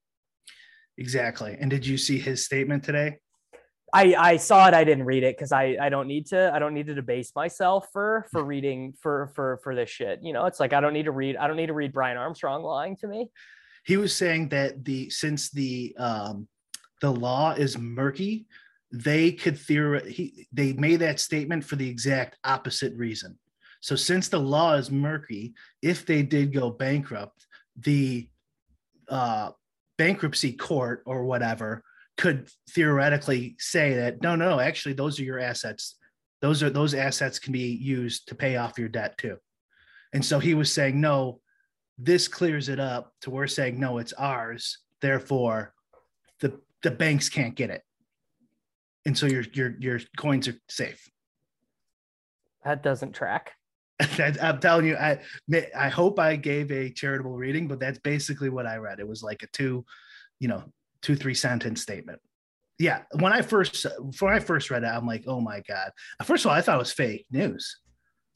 [0.99, 1.57] Exactly.
[1.59, 3.19] And did you see his statement today?
[3.93, 4.75] I, I saw it.
[4.75, 6.53] I didn't read it because I, I don't need to.
[6.55, 10.21] I don't need to debase myself for for reading for for for this shit.
[10.23, 11.37] You know, it's like I don't need to read.
[11.37, 13.29] I don't need to read Brian Armstrong lying to me.
[13.85, 16.47] He was saying that the since the um,
[17.01, 18.47] the law is murky,
[18.93, 23.39] they could theoret he they made that statement for the exact opposite reason.
[23.81, 28.29] So since the law is murky, if they did go bankrupt, the
[29.09, 29.51] uh,
[29.99, 31.83] bankruptcy court or whatever
[32.17, 35.97] could theoretically say that no, no, actually those are your assets.
[36.43, 39.37] Those are those assets can be used to pay off your debt too.
[40.13, 41.41] And so he was saying no,
[41.99, 44.79] this clears it up to we're saying no, it's ours.
[45.01, 45.73] Therefore,
[46.41, 47.83] the the banks can't get it,
[49.07, 51.11] and so your your your coins are safe.
[52.65, 53.53] That doesn't track.
[54.41, 55.19] I'm telling you, I
[55.77, 59.01] I hope I gave a charitable reading, but that's basically what I read.
[59.01, 59.85] It was like a two,
[60.39, 60.65] you know,
[61.03, 62.21] two three sentence statement.
[62.79, 63.87] Yeah, when I first
[64.21, 65.91] when I first read it, I'm like, oh my god.
[66.25, 67.79] First of all, I thought it was fake news.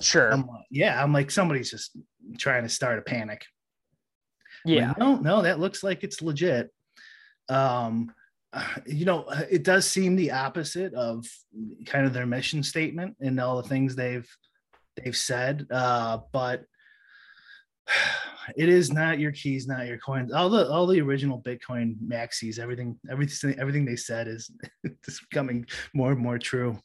[0.03, 0.31] Sure.
[0.31, 1.97] I'm like, yeah, I'm like somebody's just
[2.37, 3.45] trying to start a panic.
[4.65, 4.89] yeah.
[4.89, 6.71] Like, no, no, that looks like it's legit.
[7.49, 8.13] Um,
[8.87, 11.27] you know, it does seem the opposite of
[11.87, 14.29] kind of their mission statement and all the things they've
[14.97, 15.67] they've said.
[15.71, 16.65] Uh, but
[18.57, 20.33] it is not your keys, not your coins.
[20.33, 24.51] All the all the original Bitcoin maxis, everything, everything, everything they said is
[25.07, 26.79] is becoming more and more true.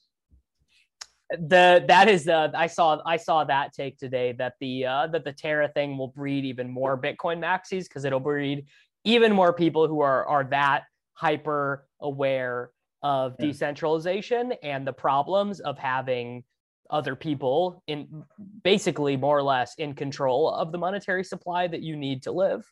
[1.31, 5.23] the that is the I saw I saw that take today that the uh that
[5.23, 8.65] the Terra thing will breed even more Bitcoin maxis because it'll breed
[9.03, 10.83] even more people who are are that
[11.13, 12.71] hyper aware
[13.03, 13.45] of Yeah.
[13.47, 16.43] decentralization and the problems of having
[16.89, 18.23] other people in
[18.63, 22.65] basically more or less in control of the monetary supply that you need to live.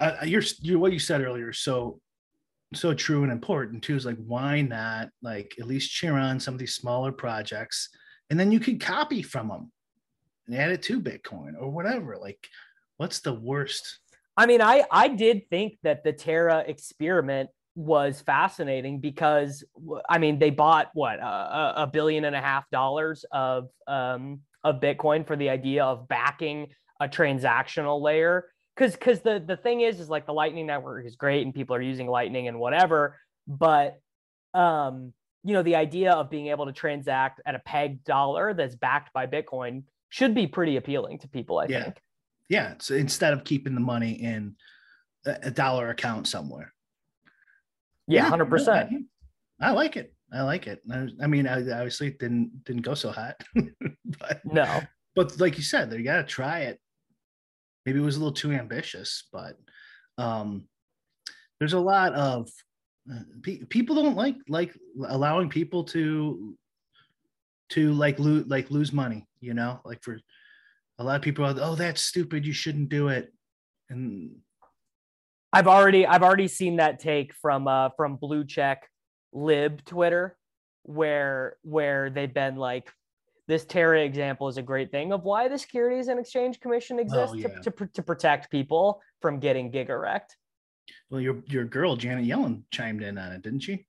[0.00, 2.00] uh, you're, you're what you said earlier is so
[2.74, 6.54] so true and important too is like why not like at least cheer on some
[6.54, 7.90] of these smaller projects
[8.30, 9.70] and then you can copy from them
[10.46, 12.16] and add it to Bitcoin or whatever.
[12.16, 12.48] Like,
[12.96, 13.98] what's the worst?
[14.36, 19.64] I mean, I I did think that the Terra experiment was fascinating because
[20.08, 24.80] I mean they bought what a, a billion and a half dollars of um, of
[24.80, 26.68] Bitcoin for the idea of backing
[27.00, 31.16] a transactional layer because because the the thing is is like the Lightning network is
[31.16, 33.98] great and people are using Lightning and whatever, but
[34.54, 35.12] um
[35.44, 39.12] you know the idea of being able to transact at a peg dollar that's backed
[39.12, 41.58] by Bitcoin should be pretty appealing to people.
[41.58, 41.84] I yeah.
[41.84, 41.96] think.
[42.48, 42.74] Yeah.
[42.80, 44.56] So instead of keeping the money in
[45.24, 46.71] a dollar account somewhere.
[48.06, 48.90] Yeah, hundred percent.
[49.60, 50.12] I like it.
[50.32, 50.82] I like it.
[51.20, 54.80] I, mean, I obviously didn't didn't go so hot, but no.
[55.14, 56.80] But like you said, you got to try it.
[57.84, 59.56] Maybe it was a little too ambitious, but
[60.16, 60.64] um,
[61.58, 62.48] there's a lot of
[63.12, 64.76] uh, pe- people don't like like
[65.06, 66.56] allowing people to
[67.70, 69.26] to like lose like lose money.
[69.40, 70.18] You know, like for
[70.98, 72.46] a lot of people, are, oh, that's stupid.
[72.46, 73.32] You shouldn't do it.
[73.90, 74.36] And
[75.52, 78.88] I've already I've already seen that take from uh from blue check
[79.32, 80.36] lib Twitter
[80.84, 82.90] where where they've been like
[83.48, 87.02] this Terra example is a great thing of why the Securities and Exchange Commission oh,
[87.02, 87.60] exists oh, yeah.
[87.60, 90.36] to, to, to protect people from getting gigarect.
[91.10, 93.86] Well, your your girl Janet Yellen chimed in on it, didn't she?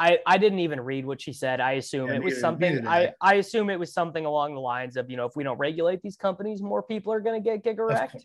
[0.00, 1.60] I, I didn't even read what she said.
[1.60, 2.74] I assume yeah, it was neither, something.
[2.84, 5.42] Neither I, I assume it was something along the lines of you know if we
[5.42, 8.22] don't regulate these companies, more people are going to get gigarect.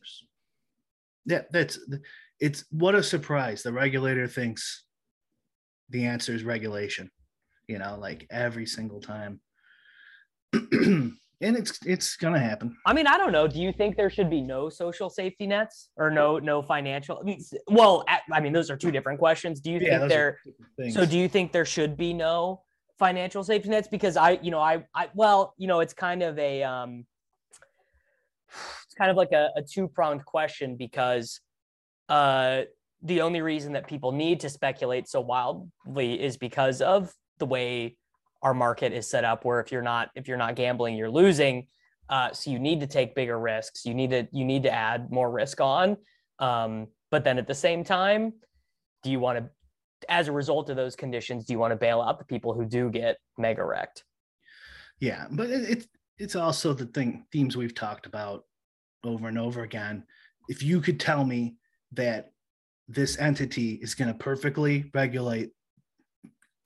[1.26, 1.80] Yeah, that's
[2.44, 3.64] it's what a surprise.
[3.64, 4.84] The regulator thinks
[5.90, 7.10] the answer is regulation,
[7.70, 9.40] you know, like every single time.
[10.54, 12.76] and it's it's gonna happen.
[12.86, 13.48] I mean, I don't know.
[13.48, 17.18] Do you think there should be no social safety nets or no no financial?
[17.18, 19.62] I mean, well, I mean, those are two different questions.
[19.62, 20.38] Do you yeah, think there?
[20.90, 22.64] So, do you think there should be no
[23.00, 23.88] financial safety nets?
[23.88, 27.06] Because I, you know, I, I, well, you know, it's kind of a, um,
[28.84, 31.40] it's kind of like a, a two pronged question because
[32.14, 32.66] uh,
[33.02, 37.98] the only reason that people need to speculate so wildly is because of the way
[38.44, 41.66] our market is set up where if you're not if you're not gambling you're losing.
[42.10, 43.84] Uh, so you need to take bigger risks.
[43.84, 45.98] You need to you need to add more risk on.
[46.38, 48.34] Um, but then at the same time
[49.02, 49.50] do you want to
[50.08, 52.64] as a result of those conditions do you want to bail out the people who
[52.64, 54.04] do get mega wrecked?
[55.00, 55.88] Yeah but it's
[56.20, 58.44] it's also the thing themes we've talked about
[59.04, 60.04] over and over again.
[60.48, 61.56] If you could tell me
[61.94, 62.32] that
[62.88, 65.52] this entity is going to perfectly regulate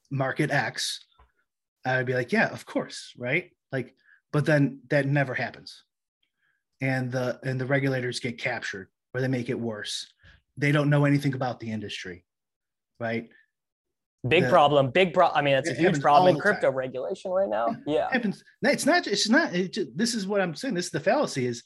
[0.09, 1.05] market X,
[1.85, 3.51] I would be like, yeah, of course, right?
[3.71, 3.95] Like,
[4.31, 5.83] but then that never happens.
[6.81, 10.05] And the and the regulators get captured or they make it worse.
[10.57, 12.23] They don't know anything about the industry,
[12.99, 13.29] right?
[14.27, 14.89] Big the, problem.
[14.91, 15.37] Big problem.
[15.37, 16.75] I mean, it's a huge problem in crypto time.
[16.75, 17.75] regulation right now.
[17.85, 18.07] Yeah, yeah.
[18.07, 18.43] It happens.
[18.63, 19.07] It's not.
[19.07, 19.55] It's not.
[19.55, 20.73] It just, this is what I'm saying.
[20.73, 21.45] This is the fallacy.
[21.45, 21.63] Is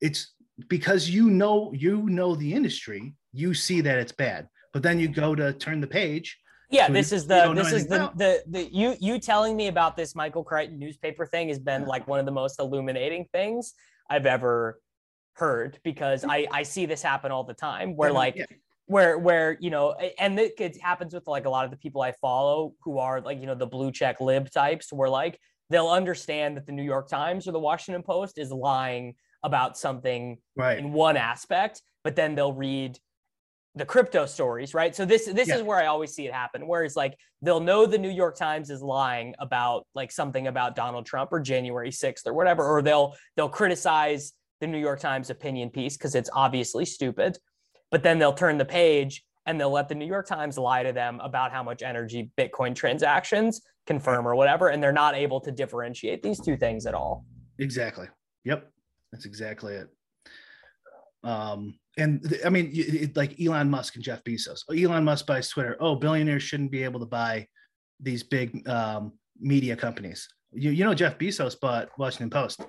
[0.00, 0.34] it's
[0.68, 4.48] because you know you know the industry, you see that it's bad.
[4.72, 6.38] But then you go to turn the page.
[6.70, 9.66] Yeah, so this you, is the this is the, the the you you telling me
[9.66, 13.74] about this Michael Crichton newspaper thing has been like one of the most illuminating things
[14.08, 14.80] I've ever
[15.34, 18.44] heard because I I see this happen all the time where like yeah.
[18.86, 22.12] where where you know and it happens with like a lot of the people I
[22.12, 25.40] follow who are like you know the blue check lib types where like
[25.70, 30.38] they'll understand that the New York Times or the Washington Post is lying about something
[30.56, 30.78] right.
[30.78, 32.98] in one aspect, but then they'll read
[33.76, 34.94] the crypto stories, right?
[34.96, 35.56] So this this yeah.
[35.56, 36.66] is where I always see it happen.
[36.66, 40.74] Where it's like they'll know the New York Times is lying about like something about
[40.74, 45.30] Donald Trump or January 6th or whatever, or they'll they'll criticize the New York Times
[45.30, 47.38] opinion piece because it's obviously stupid.
[47.90, 50.92] But then they'll turn the page and they'll let the New York Times lie to
[50.92, 54.68] them about how much energy Bitcoin transactions confirm or whatever.
[54.68, 57.24] And they're not able to differentiate these two things at all.
[57.58, 58.08] Exactly.
[58.44, 58.70] Yep.
[59.12, 59.88] That's exactly it.
[61.22, 64.60] Um, and th- I mean, it, like Elon Musk and Jeff Bezos.
[64.68, 65.76] Oh, Elon Musk buys Twitter.
[65.80, 67.46] Oh, billionaires shouldn't be able to buy
[67.98, 70.28] these big um, media companies.
[70.52, 72.62] You, you know, Jeff Bezos bought Washington Post.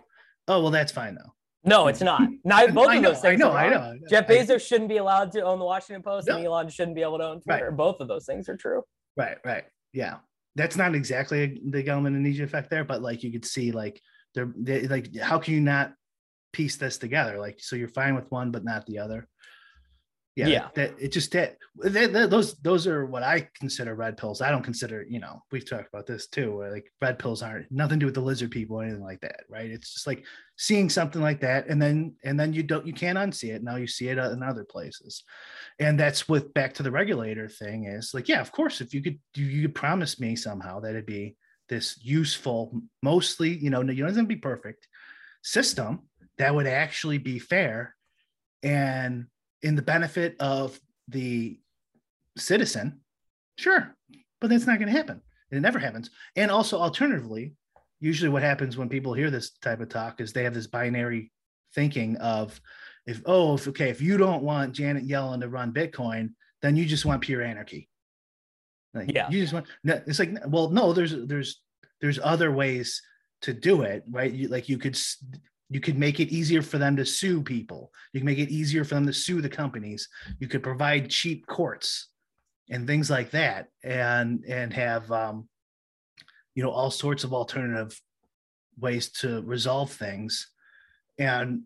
[0.48, 1.32] Oh, well, that's fine though.
[1.64, 2.22] No, it's not.
[2.44, 3.42] Not both of those things.
[3.42, 4.00] I know, I know, I know.
[4.10, 6.38] Jeff Bezos I, shouldn't be allowed to own the Washington Post, no.
[6.38, 7.70] and Elon shouldn't be able to own Twitter.
[7.70, 7.78] Right.
[7.78, 8.84] Both of those things are true.
[9.16, 9.66] Right, right.
[9.94, 10.18] Yeah.
[10.56, 14.02] That's not exactly the Gell-Mann effect there, but like you could see, like
[14.34, 15.94] they're they, like, how can you not
[16.52, 17.40] piece this together.
[17.40, 19.28] Like, so you're fine with one, but not the other.
[20.36, 20.68] Yeah, yeah.
[20.76, 24.42] That, it just that, that, that, those those are what I consider red pills.
[24.42, 26.64] I don't consider, you know, we've talked about this too.
[26.72, 29.42] like red pills aren't nothing to do with the lizard people or anything like that,
[29.50, 29.70] right?
[29.70, 30.24] It's just like
[30.58, 33.62] seeing something like that, and then and then you don't you can't unsee it.
[33.62, 35.26] Now you see it in other places,
[35.80, 39.02] and that's with back to the regulator thing is like, yeah, of course, if you
[39.02, 41.36] could you, you could promise me somehow that it'd be
[41.68, 44.88] this useful, mostly, you know, you don't have to be perfect
[45.44, 46.04] system
[46.42, 47.96] that would actually be fair
[48.64, 49.28] and
[49.62, 51.60] in the benefit of the
[52.38, 53.02] citizen,
[53.58, 53.96] sure,
[54.40, 55.22] but that's not going to happen.
[55.52, 56.10] It never happens.
[56.36, 57.54] And also, alternatively,
[58.00, 61.32] usually what happens when people hear this type of talk is they have this binary
[61.76, 62.60] thinking of
[63.06, 66.30] if oh if okay if you don't want Janet Yellen to run Bitcoin,
[66.62, 67.90] then you just want pure anarchy.
[68.94, 69.68] Like, yeah, you just want.
[69.84, 71.62] It's like well, no, there's there's
[72.00, 73.02] there's other ways
[73.42, 74.32] to do it, right?
[74.32, 74.98] You, like you could
[75.72, 77.94] you could make it easier for them to sue people.
[78.12, 80.10] You can make it easier for them to sue the companies.
[80.38, 82.10] You could provide cheap courts
[82.70, 85.48] and things like that, and and have um,
[86.56, 87.98] you know all sorts of alternative
[88.78, 90.50] ways to resolve things,
[91.18, 91.62] and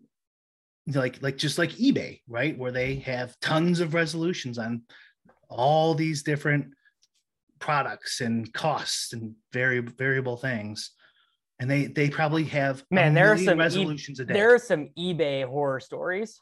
[0.86, 4.82] like like just like eBay, right, where they have tons of resolutions on
[5.48, 6.66] all these different
[7.58, 10.92] products and costs and very variable things
[11.58, 14.34] and they they probably have man there are some resolutions e- a day.
[14.34, 16.40] there are some ebay horror stories.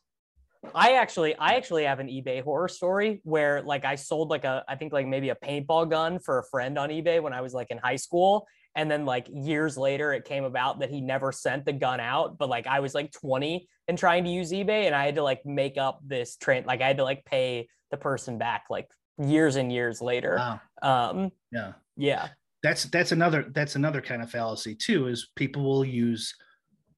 [0.75, 4.65] I actually i actually have an ebay horror story where like i sold like a
[4.67, 7.53] i think like maybe a paintball gun for a friend on ebay when i was
[7.53, 8.47] like in high school.
[8.77, 12.39] And then like years later it came about that he never sent the gun out
[12.39, 15.23] but like i was like 20 and trying to use ebay and i had to
[15.23, 18.89] like make up this train like i had to like pay the person back like
[19.19, 20.37] years and years later.
[20.37, 20.61] Wow.
[20.83, 21.73] um yeah.
[21.97, 22.29] yeah
[22.65, 26.35] that's that's another that's another kind of fallacy too is people will use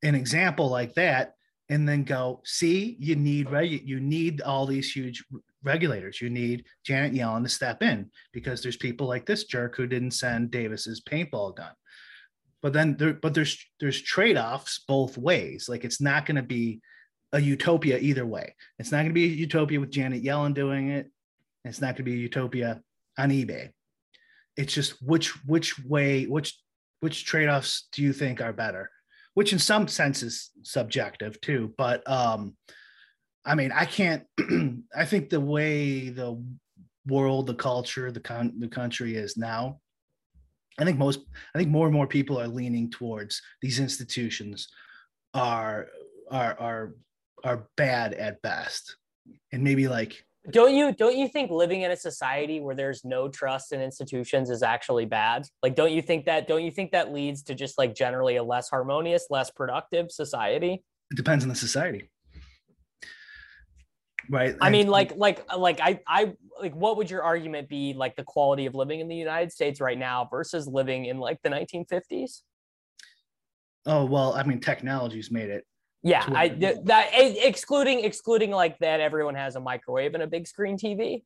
[0.04, 1.34] an example like that
[1.68, 5.24] and then go see you need regu- you need all these huge
[5.64, 6.22] regulators.
[6.22, 10.12] You need janet yellen to step in because there's people like this jerk who didn't
[10.12, 11.72] send davis's paintball gun.
[12.62, 15.68] But then there but there's there's trade-offs both ways.
[15.68, 16.80] Like it's not going to be
[17.32, 18.54] a utopia either way.
[18.78, 21.10] It's not going to be a utopia with janet yellen doing it.
[21.64, 22.80] It's not going to be a utopia
[23.18, 23.70] on ebay
[24.56, 26.58] it's just which which way which
[27.00, 28.90] which trade-offs do you think are better?
[29.34, 32.56] Which in some sense is subjective too but um
[33.44, 34.24] i mean i can't
[34.96, 36.42] i think the way the
[37.06, 39.78] world the culture the con the country is now
[40.78, 41.20] i think most
[41.54, 44.68] i think more and more people are leaning towards these institutions
[45.34, 45.86] are
[46.30, 46.94] are are
[47.44, 48.96] are bad at best.
[49.52, 53.28] And maybe like don't you don't you think living in a society where there's no
[53.28, 55.46] trust in institutions is actually bad?
[55.62, 58.42] Like don't you think that don't you think that leads to just like generally a
[58.42, 60.84] less harmonious less productive society?
[61.10, 62.10] It depends on the society.
[64.28, 68.16] Right i mean like like like i i like what would your argument be like
[68.16, 71.48] the quality of living in the united states right now versus living in like the
[71.48, 72.40] 1950s
[73.86, 75.64] oh well i mean technology's made it
[76.06, 76.48] yeah, I
[76.84, 81.24] that excluding excluding like that everyone has a microwave and a big screen TV.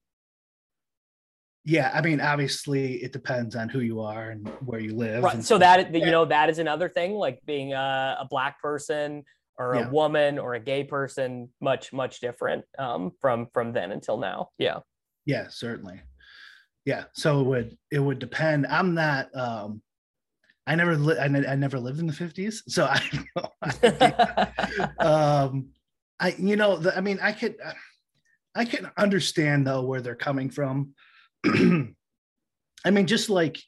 [1.67, 5.23] Yeah, I mean, obviously, it depends on who you are and where you live.
[5.23, 5.45] Right.
[5.45, 9.25] So that you know that is another thing, like being a, a black person
[9.59, 9.91] or a yeah.
[9.91, 14.49] woman or a gay person, much much different um, from from then until now.
[14.57, 14.79] Yeah.
[15.27, 16.01] Yeah, certainly.
[16.87, 18.67] Yeah, so it would it would depend.
[18.67, 19.83] I'm not um,
[20.67, 24.51] I never li- I, I never lived in the 50s, so I
[24.99, 25.71] um
[26.19, 27.57] I you know the, I mean I could
[28.55, 30.95] I can understand though where they're coming from.
[31.47, 33.59] I mean just like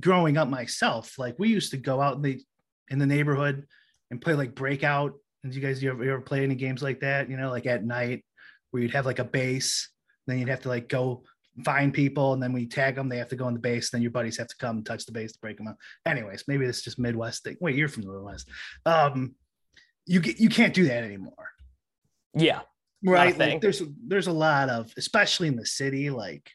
[0.00, 2.40] growing up myself, like we used to go out in the
[2.88, 3.66] in the neighborhood
[4.10, 5.14] and play like breakout.
[5.44, 7.30] And you guys you ever, you ever play any games like that?
[7.30, 8.24] You know, like at night
[8.70, 9.88] where you'd have like a base,
[10.26, 11.24] then you'd have to like go
[11.64, 13.08] find people, and then we tag them.
[13.08, 13.90] They have to go in the base.
[13.90, 15.76] Then your buddies have to come and touch the base to break them up.
[16.06, 17.56] Anyways, maybe it's just Midwest thing.
[17.60, 18.48] Wait, you're from the Midwest.
[18.86, 19.34] Um,
[20.06, 21.50] you you can't do that anymore.
[22.34, 22.60] Yeah,
[23.04, 23.36] right.
[23.36, 26.50] Like there's there's a lot of, especially in the city, like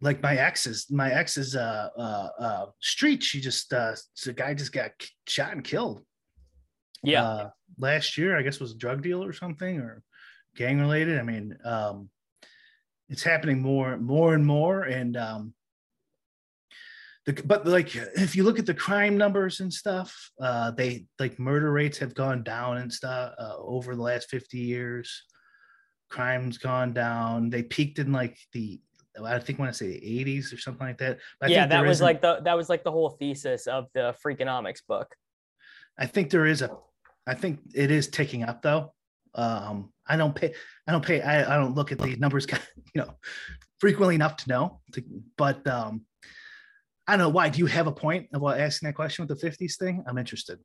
[0.00, 3.22] like my ex's my ex's uh uh uh street.
[3.22, 3.94] She just uh
[4.24, 4.92] the guy just got
[5.26, 6.02] shot and killed.
[7.02, 10.02] Yeah, uh, last year I guess was a drug dealer or something or
[10.56, 11.18] gang related.
[11.18, 12.08] I mean, um,
[13.08, 15.54] it's happening more more and more and um
[17.26, 21.38] the, but like if you look at the crime numbers and stuff uh they like
[21.38, 25.24] murder rates have gone down and stuff uh, over the last 50 years
[26.08, 28.80] crime's gone down they peaked in like the
[29.24, 31.18] I think when I say the 80s or something like that.
[31.46, 35.14] yeah, that was like the that was like the whole thesis of the Freakonomics book.
[35.98, 36.76] I think there is a
[37.26, 38.92] I think it is ticking up though.
[39.36, 40.54] Um, I don't pay.
[40.86, 41.20] I don't pay.
[41.20, 42.46] I, I don't look at the numbers,
[42.94, 43.14] you know,
[43.78, 44.80] frequently enough to know.
[44.92, 45.02] To,
[45.36, 46.02] but um,
[47.06, 47.48] I don't know why.
[47.50, 50.02] Do you have a point about asking that question with the '50s thing?
[50.06, 50.58] I'm interested.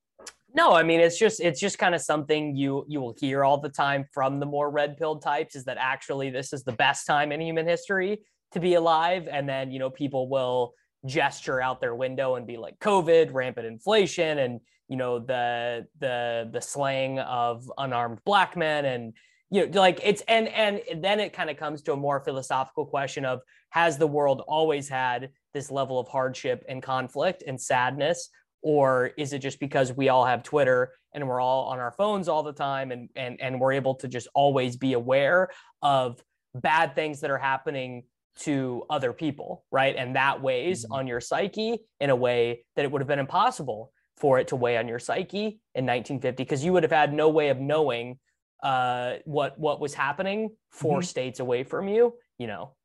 [0.54, 3.60] No, I mean it's just it's just kind of something you you will hear all
[3.60, 7.08] the time from the more red pill types is that actually this is the best
[7.08, 8.20] time in human history
[8.52, 10.74] to be alive, and then you know people will
[11.06, 14.60] gesture out their window and be like COVID, rampant inflation, and
[14.92, 19.14] you know the the the slaying of unarmed black men and
[19.50, 22.86] you know like it's and and then it kind of comes to a more philosophical
[22.86, 23.40] question of
[23.70, 28.30] has the world always had this level of hardship and conflict and sadness
[28.64, 32.28] or is it just because we all have twitter and we're all on our phones
[32.28, 35.48] all the time and and and we're able to just always be aware
[35.82, 36.22] of
[36.54, 38.04] bad things that are happening
[38.40, 40.96] to other people right and that weighs mm-hmm.
[40.96, 44.56] on your psyche in a way that it would have been impossible for it to
[44.56, 48.20] weigh on your psyche in 1950 because you would have had no way of knowing
[48.62, 51.04] uh, what what was happening 4 mm-hmm.
[51.04, 52.76] states away from you you know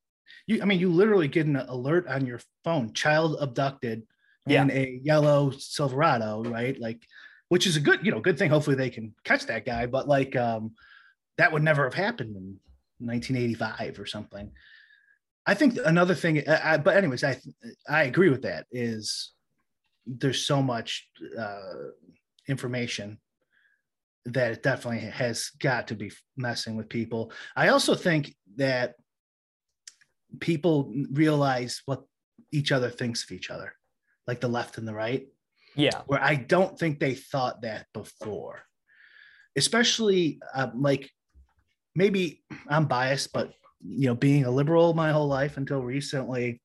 [0.47, 4.03] you i mean you literally get an alert on your phone child abducted
[4.47, 4.63] yeah.
[4.63, 7.03] in a yellow silverado right like
[7.51, 10.09] which is a good you know good thing hopefully they can catch that guy but
[10.09, 10.73] like um
[11.37, 12.59] that would never have happened in
[12.99, 14.51] 1985 or something
[15.47, 17.39] i think another thing I, but anyways i
[17.89, 19.33] i agree with that is
[20.07, 21.73] there's so much uh
[22.49, 23.19] information
[24.25, 28.95] that it definitely has got to be messing with people i also think that
[30.41, 32.03] people realize what
[32.53, 33.73] each other thinks of each other
[34.27, 35.27] like the left and the right.
[35.75, 36.03] Yeah.
[36.07, 38.63] Where I don't think they thought that before,
[39.57, 41.11] especially uh, like
[41.95, 46.61] maybe I'm biased, but you know, being a liberal my whole life until recently,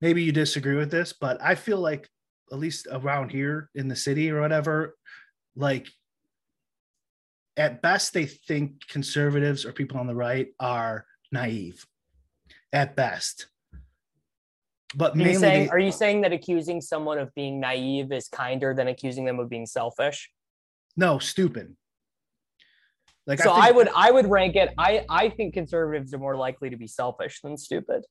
[0.00, 2.08] maybe you disagree with this, but I feel like
[2.52, 4.96] at least around here in the city or whatever,
[5.56, 5.88] like
[7.56, 11.86] at best they think conservatives or people on the right are naive
[12.72, 13.46] at best.
[14.94, 18.26] But are you saying they, are you saying that accusing someone of being naive is
[18.28, 20.30] kinder than accusing them of being selfish?
[20.96, 21.76] No stupid.
[23.26, 26.18] Like so I, think, I would i would rank it i i think conservatives are
[26.18, 28.04] more likely to be selfish than stupid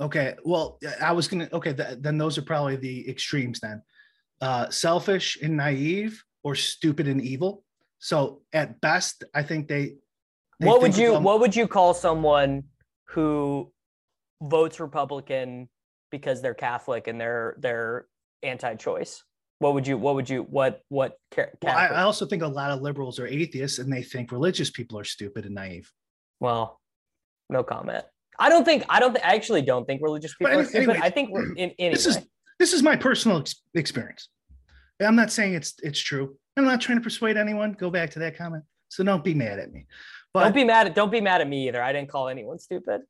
[0.00, 3.82] okay well i was gonna okay th- then those are probably the extremes then
[4.40, 7.64] uh selfish and naive or stupid and evil
[7.98, 9.94] so at best i think they,
[10.58, 12.64] they what would you them, what would you call someone
[13.08, 13.70] who
[14.42, 15.68] votes republican
[16.10, 18.06] because they're Catholic and they're they're
[18.42, 19.22] anti-choice?
[19.58, 22.70] What would you what would you what what well, I, I also think a lot
[22.70, 25.90] of liberals are atheists and they think religious people are stupid and naive.
[26.40, 26.80] Well,
[27.50, 28.04] no comment.
[28.40, 30.96] I don't think I don't I actually don't think religious people but are stupid.
[30.96, 31.94] I think we're in anyway.
[31.94, 32.18] This is
[32.58, 34.28] this is my personal ex- experience.
[35.00, 36.36] I'm not saying it's it's true.
[36.56, 37.72] I'm not trying to persuade anyone.
[37.78, 38.64] Go back to that comment.
[38.88, 39.86] So don't be mad at me.
[40.34, 41.82] But don't be mad at don't be mad at me either.
[41.82, 43.02] I didn't call anyone stupid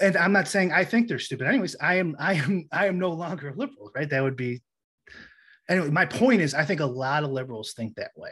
[0.00, 1.46] and I'm not saying I think they're stupid.
[1.46, 4.08] Anyways, I am I am I am no longer a liberal, right?
[4.08, 4.62] That would be
[5.68, 5.90] anyway.
[5.90, 8.30] My point is, I think a lot of liberals think that way,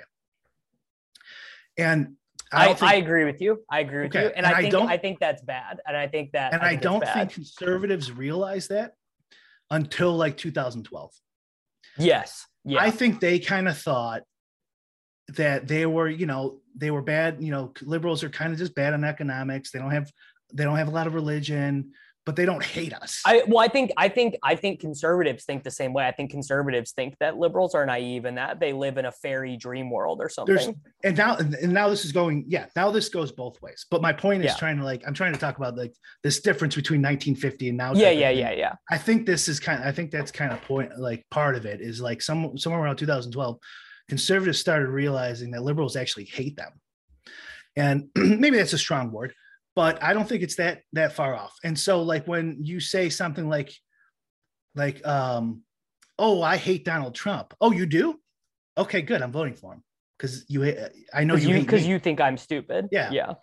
[1.79, 2.17] and
[2.55, 3.63] I, I, think, I agree with you.
[3.71, 4.25] I agree with okay.
[4.25, 6.63] you, and, and I think I, I, think that's bad, and I think that and
[6.63, 8.93] I, think don't think conservatives realize that
[9.71, 11.13] until like 2012.
[11.99, 12.83] Yes, yeah.
[12.83, 14.23] I think they kind of thought
[15.29, 17.43] that they were, you know, they were bad.
[17.43, 19.71] You know, liberals are kind of just bad on economics.
[19.71, 20.11] They don't have
[20.53, 21.93] they don't have a lot of religion
[22.27, 23.21] but they don't hate us.
[23.27, 26.07] I well, I think I think I think conservatives think the same way.
[26.07, 29.57] I think conservatives think that liberals are naive and that they live in a fairy
[29.57, 30.55] dream world or something.
[30.55, 30.69] There's,
[31.05, 33.85] and now and now this is going, yeah, now this goes both ways.
[33.91, 34.57] But my point is yeah.
[34.57, 37.93] trying to like I'm trying to talk about like this difference between 1950 and now.
[37.95, 38.75] Yeah, yeah, yeah, yeah.
[38.91, 41.67] I think this is kind of I think that's kind of point like part of
[41.67, 43.59] it is like some somewhere around 2012,
[44.09, 46.73] conservatives started realizing that liberals actually hate them.
[47.77, 49.35] And maybe that's a strong word,
[49.77, 51.55] but I don't think it's that that far off.
[51.65, 53.73] And so like when you say something like
[54.75, 55.63] like um
[56.19, 57.55] oh I hate Donald Trump.
[57.61, 58.21] Oh you do?
[58.77, 59.23] Okay, good.
[59.23, 59.83] I'm voting for him
[60.19, 60.65] cuz you
[61.13, 62.89] I know you cuz you think I'm stupid.
[62.93, 63.11] Yeah.
[63.11, 63.35] Yeah.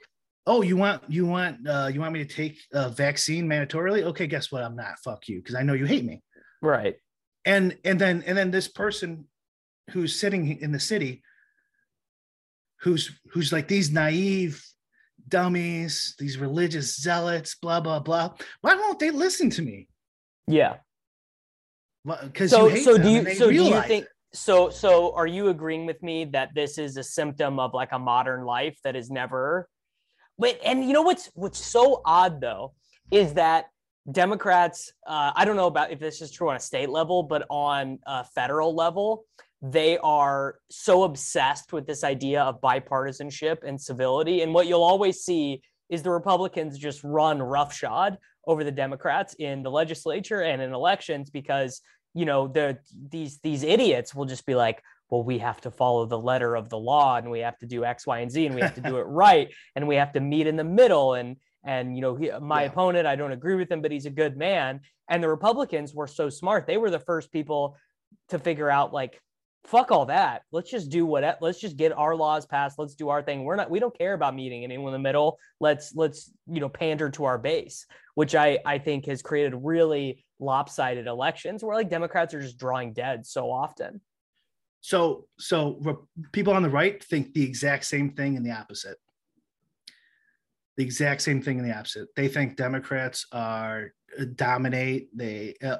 [0.48, 4.04] Oh, you want you want uh you want me to take a vaccine mandatorily?
[4.04, 4.64] Okay, guess what?
[4.64, 5.00] I'm not.
[5.04, 6.24] Fuck you cuz I know you hate me.
[6.62, 6.96] Right.
[7.46, 9.28] And and then and then this person
[9.92, 11.24] who's sitting in the city
[12.82, 14.66] who's who's like these naive
[15.32, 18.34] dummies, these religious zealots, blah, blah, blah.
[18.62, 19.88] Why won't they listen to me?
[20.48, 20.76] Yeah.
[22.06, 24.10] Because so, so do you so do you think it.
[24.34, 28.00] so so are you agreeing with me that this is a symptom of like a
[28.00, 29.70] modern life that is never
[30.38, 32.74] wait and you know what's what's so odd though
[33.12, 33.66] is that
[34.12, 37.46] Democrats, uh, I don't know about if this is true on a state level, but
[37.50, 39.26] on a federal level,
[39.62, 44.42] they are so obsessed with this idea of bipartisanship and civility.
[44.42, 49.62] And what you'll always see is the Republicans just run roughshod over the Democrats in
[49.62, 51.82] the legislature and in elections because
[52.14, 52.78] you know the
[53.10, 56.68] these these idiots will just be like well we have to follow the letter of
[56.70, 58.82] the law and we have to do x y and z and we have to
[58.82, 62.16] do it right and we have to meet in the middle and and you know
[62.16, 62.68] he, my Yeah.
[62.70, 66.08] opponent i don't agree with him but he's a good man and the republicans were
[66.08, 67.78] so smart they were the first people
[68.28, 69.22] to figure out like
[69.66, 73.10] fuck all that let's just do what let's just get our laws passed let's do
[73.10, 76.32] our thing we're not we don't care about meeting anyone in the middle let's let's
[76.48, 77.86] you know pander to our base
[78.16, 82.92] which i i think has created really lopsided elections where like democrats are just drawing
[82.92, 84.02] dead so often
[84.82, 85.94] So, so re-
[86.32, 88.98] people on the right think the exact same thing in the opposite.
[90.78, 92.08] The exact same thing in the opposite.
[92.16, 95.16] They think Democrats are uh, dominate.
[95.16, 95.78] They uh,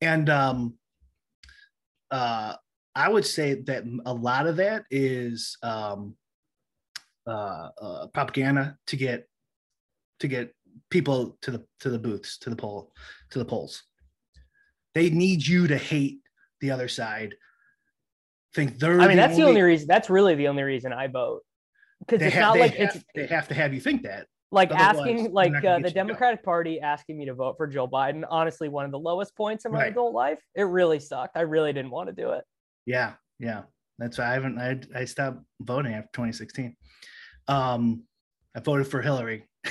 [0.00, 0.74] and um,
[2.10, 2.56] uh,
[2.94, 6.16] I would say that a lot of that is um,
[7.26, 9.28] uh, uh, propaganda to get
[10.20, 10.54] to get
[10.90, 12.92] people to the to the booths to the poll
[13.30, 13.84] to the polls.
[14.94, 16.20] They need you to hate
[16.60, 17.34] the other side.
[18.54, 19.00] Think they're.
[19.00, 21.42] i mean that's the only reason that's really the only reason i vote
[22.00, 24.26] because it's have, not like have, it's they have to have you think that.
[24.50, 28.24] like Otherwise, asking like uh, the democratic party asking me to vote for joe biden
[28.28, 29.92] honestly one of the lowest points in my Right.
[29.92, 32.42] adult life it really sucked i really didn't want to do it
[32.86, 33.62] Yeah, yeah.
[33.98, 34.58] That's why I haven't.
[34.58, 36.74] I I stopped voting after 2016.
[37.48, 38.04] Um,
[38.56, 39.48] I voted for Hillary,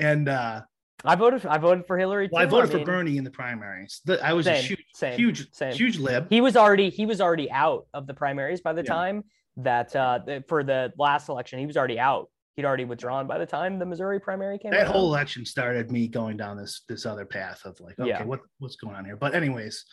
[0.00, 0.62] and uh,
[1.04, 4.00] i voted i voted for hillary well, I voted for mean, Bernie in the primaries.
[4.04, 5.72] The, I was a huge, same, huge, same.
[5.74, 6.26] huge lib.
[6.30, 8.92] he was already he was already out of the primaries by the Yeah.
[8.92, 9.24] time
[9.56, 13.46] that uh for the last election he was already out he'd already withdrawn by the
[13.46, 14.92] time the missouri primary came that around.
[14.92, 18.24] whole election started me going down this this other path of like, okay, Yeah.
[18.24, 19.16] what what's going on here?
[19.16, 19.84] But anyways,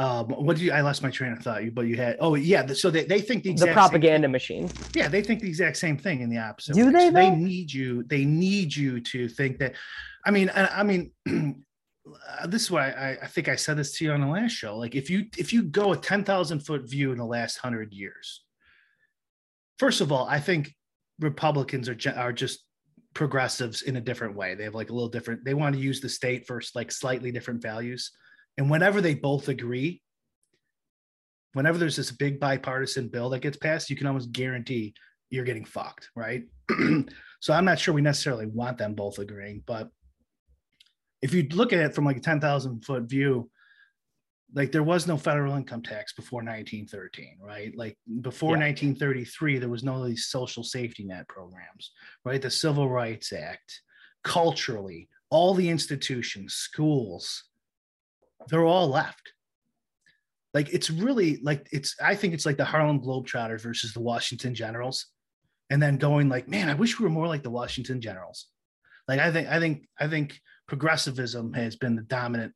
[0.00, 0.72] um, what do you?
[0.72, 1.62] I lost my train of thought.
[1.62, 2.16] You, but you had.
[2.20, 2.66] Oh yeah.
[2.68, 6.22] So they, they think the the propaganda machine Yeah, they think the exact same thing
[6.22, 6.74] in the opposite.
[6.74, 6.92] Do way.
[6.92, 8.02] they, So they need you.
[8.04, 9.74] They need you to think that.
[10.24, 13.98] I mean, I, I mean, uh, this is why I, I think I said this
[13.98, 14.74] to you on the last show.
[14.74, 17.92] Like, if you if you go a ten thousand foot view in the last hundred
[17.92, 18.42] years,
[19.78, 20.74] first of all, I think
[21.18, 22.64] Republicans are are just
[23.12, 24.54] progressives in a different way.
[24.54, 25.44] They have like a little different.
[25.44, 28.12] They want to use the state for like slightly different values,
[28.60, 30.02] and whenever they both agree.
[31.54, 34.92] Whenever there's this big bipartisan bill that gets passed, you can almost guarantee
[35.30, 36.44] you're getting fucked, right?
[37.40, 39.88] so I'm not sure we necessarily want them both agreeing, but
[41.22, 43.50] if you look at it from like a 10,000 foot view,
[44.54, 47.74] like there was no federal income tax before 1913, right?
[47.74, 48.66] Like before Yeah.
[48.66, 51.92] 1933, there was no of these social safety net programs,
[52.26, 52.42] right?
[52.42, 53.80] The Civil Rights Act,
[54.22, 57.44] culturally, all the institutions, schools,
[58.48, 59.32] they're all left
[60.54, 64.54] like it's really like it's i think it's like the harlem globetrotters versus the washington
[64.54, 65.06] generals
[65.70, 68.46] and then going like man i wish we were more like the washington generals
[69.08, 72.52] like i think i think i think progressivism has been the dominant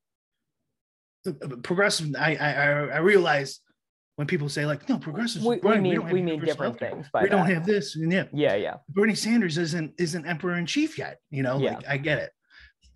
[1.62, 3.60] progressive i i i realize
[4.16, 6.90] when people say like no progressives we, we mean don't we mean different healthcare.
[6.90, 10.66] things we don't have this and yeah yeah yeah Bernie Sanders isn't isn't emperor in
[10.66, 11.18] chief yet.
[11.30, 11.76] You know, Yeah.
[11.76, 12.30] like I get it,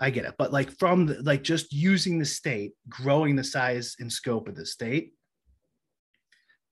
[0.01, 0.35] I get it.
[0.39, 4.55] But like from the, like just using the state, growing the size and scope of
[4.55, 5.13] the state,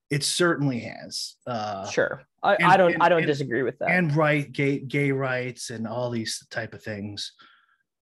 [0.09, 1.35] it certainly has.
[1.45, 4.49] Uh, sure i, and- I don't and- i don't and- disagree with that and right,
[4.51, 7.33] gay gay rights and all these type of things.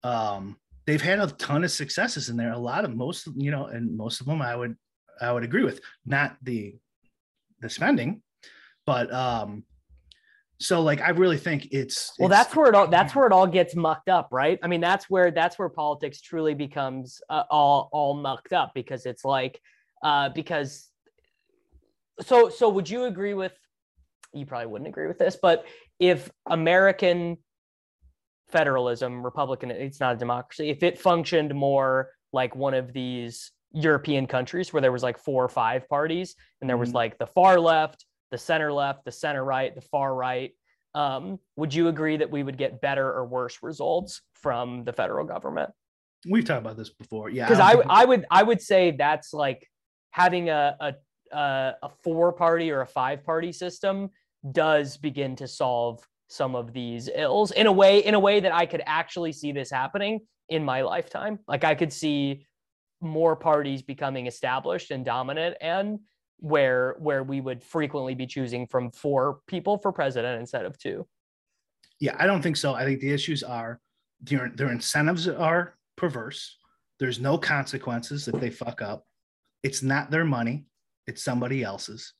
[0.03, 0.57] Um,
[0.87, 2.53] they've had a ton of successes in there.
[2.53, 4.75] A lot of most, you know, and most of them I would
[5.19, 5.81] I would agree with.
[6.05, 6.75] Not the
[7.59, 8.21] the spending,
[8.85, 9.65] but um.
[10.61, 13.33] So like I really think it's well it's- that's where it all that's where it
[13.33, 17.43] all gets mucked up right i mean that's where that's where politics truly becomes uh,
[17.49, 19.59] all all mucked up because it's like
[20.03, 20.89] uh because
[22.21, 23.53] so so would you agree with
[24.33, 25.65] you probably wouldn't agree with this but
[25.99, 27.37] if american
[28.49, 34.27] federalism republican it's not a democracy if it functioned more like one of these european
[34.27, 36.95] countries where there was like four or five parties and there was Mhm.
[36.95, 40.51] like the far left the center left the center right the far right
[40.93, 45.25] um, would you agree that we would get better or worse results from the federal
[45.25, 45.69] government
[46.29, 47.29] We've talked about this before.
[47.31, 47.45] Yeah.
[47.47, 49.67] because I, think- I would I would say that's like
[50.11, 50.93] having a a
[51.35, 54.09] a, a four party or a five party system
[54.51, 58.53] does begin to solve some of these ills in a way in a way that
[58.53, 60.19] I could actually see this happening
[60.49, 61.39] in my lifetime.
[61.47, 62.45] Like I could see
[63.01, 65.99] more parties becoming established and dominant and
[66.41, 71.07] where where we would frequently be choosing from four people for president instead of two.
[71.99, 72.73] yeah, I don't think so.
[72.73, 73.79] I think the issues are
[74.21, 76.57] their their incentives are perverse.
[76.99, 79.05] There's no consequences if they fuck up.
[79.63, 80.65] It's not their money,
[81.07, 82.13] it's somebody else's.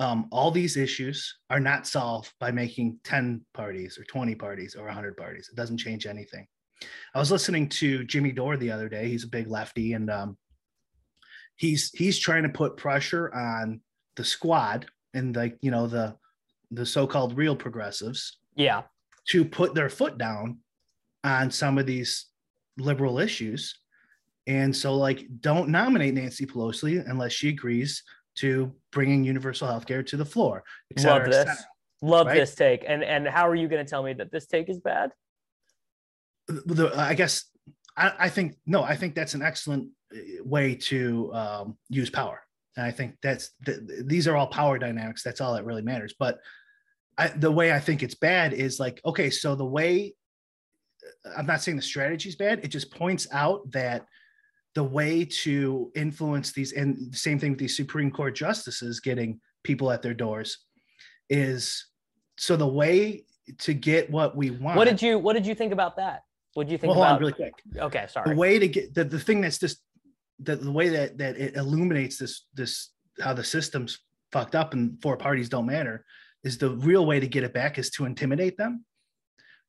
[0.00, 4.84] Um, all these issues are not solved by making 10 parties or 20 parties or
[4.84, 5.48] 100 parties.
[5.50, 6.46] It doesn't change anything.
[7.14, 9.08] I was listening to Jimmy Dore the other day.
[9.08, 10.36] He's a big lefty, and um,
[11.58, 13.80] he's he's trying to put pressure on
[14.16, 16.16] the squad and like you know the
[16.70, 18.82] the so-called real progressives Yeah.
[19.30, 20.58] to put their foot down
[21.24, 22.26] on some of these
[22.78, 23.74] liberal issues.
[24.46, 28.02] And so, like, don't nominate Nancy Pelosi unless she agrees
[28.36, 30.62] to bringing universal health care to the floor.
[30.96, 31.36] et Love this.
[31.36, 31.56] cetera.
[32.02, 32.34] Love Right?
[32.36, 32.84] this take.
[32.86, 35.10] And and how are you going to tell me that this take is bad?
[36.48, 37.44] the, I guess
[37.96, 39.88] I, I think no, I think that's an excellent
[40.40, 42.40] way to um, use power,
[42.76, 45.22] and I think that's th- these are all power dynamics.
[45.22, 46.14] That's all that really matters.
[46.18, 46.38] But
[47.16, 50.14] I, the way I think it's bad is like okay, so the way
[51.36, 52.60] I'm not saying the strategy is bad.
[52.62, 54.06] It just points out that
[54.74, 59.40] the way to influence these, and the same thing with these Supreme Court justices getting
[59.64, 60.58] people at their doors,
[61.28, 61.86] is
[62.36, 63.24] so the way
[63.58, 64.76] to get what we want.
[64.76, 66.22] What did you what did you think about that?
[66.54, 68.30] What did you think well, hold on about really quick Okay, sorry.
[68.30, 69.82] the way to get the, the thing that's just
[70.40, 73.98] the, the way that that it illuminates this this how the system's
[74.32, 76.04] fucked up and four parties don't matter
[76.44, 78.84] is the real way to get it back is to intimidate them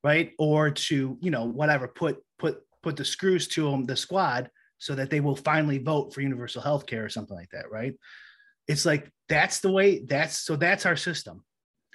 [0.03, 0.33] right?
[0.37, 4.95] Or to you know whatever put put put the screws to them the squad so
[4.95, 7.95] that they will finally vote for universal health care or something like that right?
[8.67, 11.43] It's like that's the way that's so that's our system.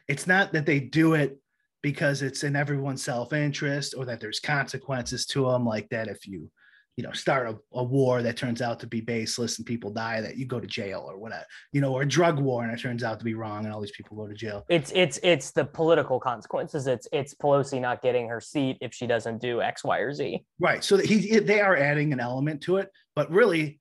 [0.09, 1.39] It's not that they do it
[1.83, 6.51] because it's in everyone's self-interest or that there's consequences to them like that if you
[6.97, 10.21] you know start a, a war that turns out to be baseless and people die
[10.21, 12.81] that you go to jail or whatever you know or a drug war and it
[12.81, 15.51] turns out to be wrong and all these people go to jail It's it's it's
[15.51, 16.87] the political consequences.
[16.87, 20.45] It's it's Pelosi not getting her seat if she doesn't do X, Y, or Z.
[20.61, 23.81] right so he they are adding an element to it but really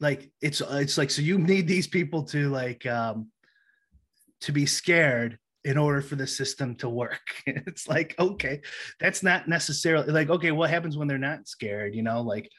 [0.00, 3.28] like it's it's like so you need these people to like um
[4.42, 7.20] to be scared in order for the system to work.
[7.46, 8.60] It's like okay
[9.00, 12.50] that's not necessarily like okay what happens when they're not scared you know like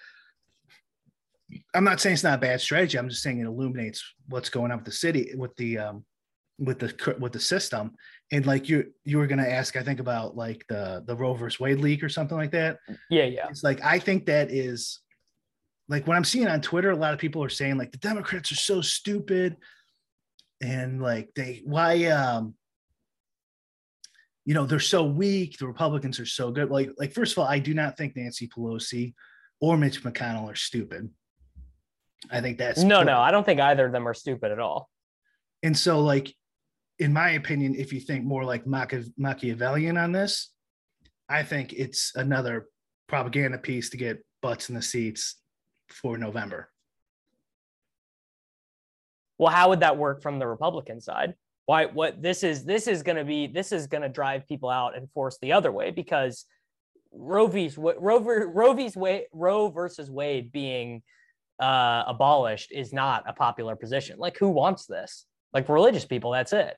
[1.73, 4.71] i'm not saying it's not a bad strategy i'm just saying it illuminates what's going
[4.71, 6.03] on with the city with the um
[6.59, 7.93] with the with the system.
[8.31, 11.33] And like you you were going to ask i think about like the the roe
[11.33, 12.77] versus wade leak or something like that.
[13.09, 13.47] Yeah, yeah.
[13.49, 14.99] it's like I think that is
[15.87, 18.51] like when I'm seeing on Twitter, a lot of people are saying like the Democrats
[18.51, 19.55] are so stupid,
[20.61, 22.55] and like they why um
[24.47, 25.57] you know they're so weak.
[25.57, 26.69] The Republicans are so good.
[26.71, 29.13] Like like first of all, I do not think Nancy Pelosi
[29.59, 31.09] or Mitch McConnell are stupid.
[32.31, 34.89] I think that's No, no, I don't think either of them are stupid at all.
[35.63, 36.33] and so like
[36.97, 40.51] in my opinion, if you think more like Machi- Machiavellian on this,
[41.29, 42.67] I think it's another
[43.07, 45.35] propaganda piece to get butts in the seats
[45.89, 46.71] for November.
[49.37, 51.35] Well, how would that work from the Republican side?
[51.67, 54.69] Why what this is this is going to be this is going to drive people
[54.69, 56.45] out and force the other way because
[57.11, 61.03] Roe v's Roe, Roe v's Wade, Roe versus Wade being
[61.59, 64.17] uh, abolished is not a popular position.
[64.17, 65.25] Like who wants this?
[65.53, 66.73] Like religious people, that's it.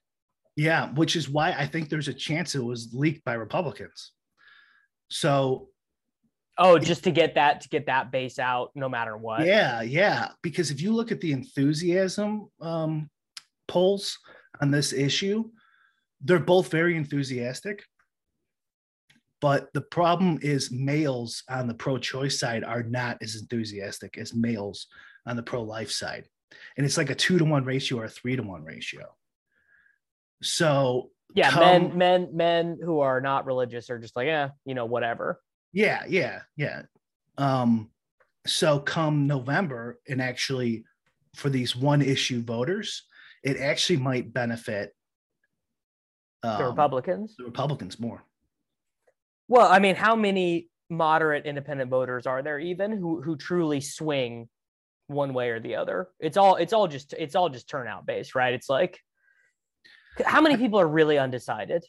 [0.55, 4.11] Yeah, which is why I think there's a chance it was leaked by Republicans.
[5.09, 5.69] So
[6.57, 9.45] Oh, just to get that to get that base out no matter what.
[9.45, 13.09] yeah, yeah, because if you look at the enthusiasm um,
[13.67, 14.17] polls
[14.61, 15.45] on this issue,
[16.21, 17.83] they're both very enthusiastic.
[19.41, 24.87] But the problem is males on the pro-choice side are not as enthusiastic as males
[25.25, 26.27] on the pro-life side.
[26.75, 29.15] And it's like a two to one ratio or a three to one ratio.
[30.43, 34.75] So Yeah, come- men men men who are not religious are just like, yeah, you
[34.75, 35.39] know, whatever.
[35.71, 36.83] Yeah, yeah, yeah.
[37.37, 37.91] Um,
[38.45, 40.83] so come November, and actually
[41.35, 43.03] for these one issue voters,
[43.43, 44.93] it actually might benefit
[46.43, 47.35] The um, Republicans.
[47.37, 48.23] the Republicans more.
[49.47, 54.49] Well, I mean, how many moderate independent voters are there even who who truly swing
[55.07, 56.07] one way or the other?
[56.19, 58.53] It's all it's all just it's all just turnout based, right?
[58.53, 58.99] It's like
[60.23, 61.85] how many people are really undecided?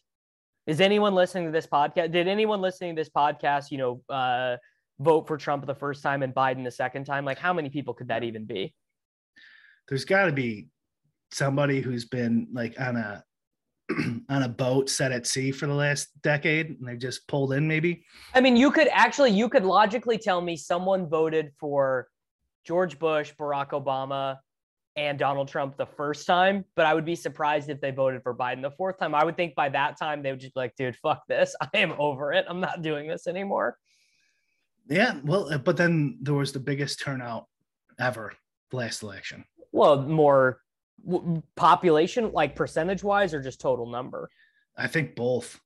[0.67, 2.13] Is anyone listening to this podcast?
[2.13, 4.57] Did anyone listening to this podcast, you know, uh,
[5.01, 7.25] vote for Trump the first time and Biden the second time?
[7.25, 8.75] Like, how many people could that even be?
[9.89, 10.69] There's got to be
[11.33, 13.25] somebody who's been like on a
[14.29, 17.67] on a boat set at sea for the last decade, and they've just pulled in.
[17.67, 18.05] Maybe
[18.35, 22.09] I mean, you could actually, you could logically tell me someone voted for
[22.65, 24.39] George Bush, Barack Obama,
[24.97, 28.35] and Donald Trump the first time, but I would be surprised if they voted for
[28.35, 29.15] Biden the fourth time.
[29.15, 31.55] I would think by that time they would just be like, dude, fuck this.
[31.61, 32.45] I am over it.
[32.49, 33.77] I'm not doing this anymore.
[34.89, 35.19] yeah.
[35.25, 37.47] Well, but then there was the biggest turnout
[37.99, 38.33] ever
[38.73, 39.45] last election.
[39.73, 40.61] Well, more
[41.07, 44.29] w- population, like percentage wise, or just total number.
[44.77, 45.61] I think both.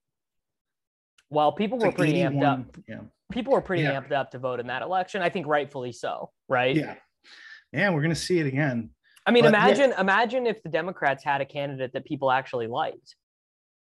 [1.30, 2.76] Well, people It's were like pretty amped up.
[2.88, 3.00] Yeah.
[3.32, 4.00] People were pretty Yeah.
[4.00, 5.22] amped up to vote in that election.
[5.22, 6.76] I think rightfully so, right?
[6.76, 6.94] Yeah.
[7.72, 8.90] Yeah, we're gonna see it again.
[9.26, 9.64] I mean, But yeah.
[9.66, 13.16] imagine imagine if the Democrats had a candidate that people actually liked.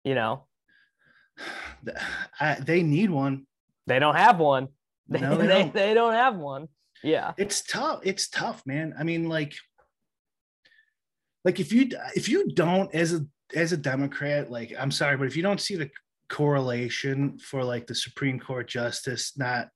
[0.04, 0.48] You know,
[2.40, 3.46] I, they need one.
[3.88, 4.70] They don't have one.
[5.08, 5.74] They, No, they they, don't.
[5.74, 6.68] they don't have one.
[7.04, 7.34] Yeah.
[7.38, 8.02] It's tough.
[8.04, 8.94] It's tough, man.
[9.00, 9.54] I mean, like,
[11.46, 13.26] like if you if you don't as a
[13.56, 15.90] as a Democrat, like I'm sorry, but if you don't see the
[16.30, 19.70] correlation for like the Supreme Court justice not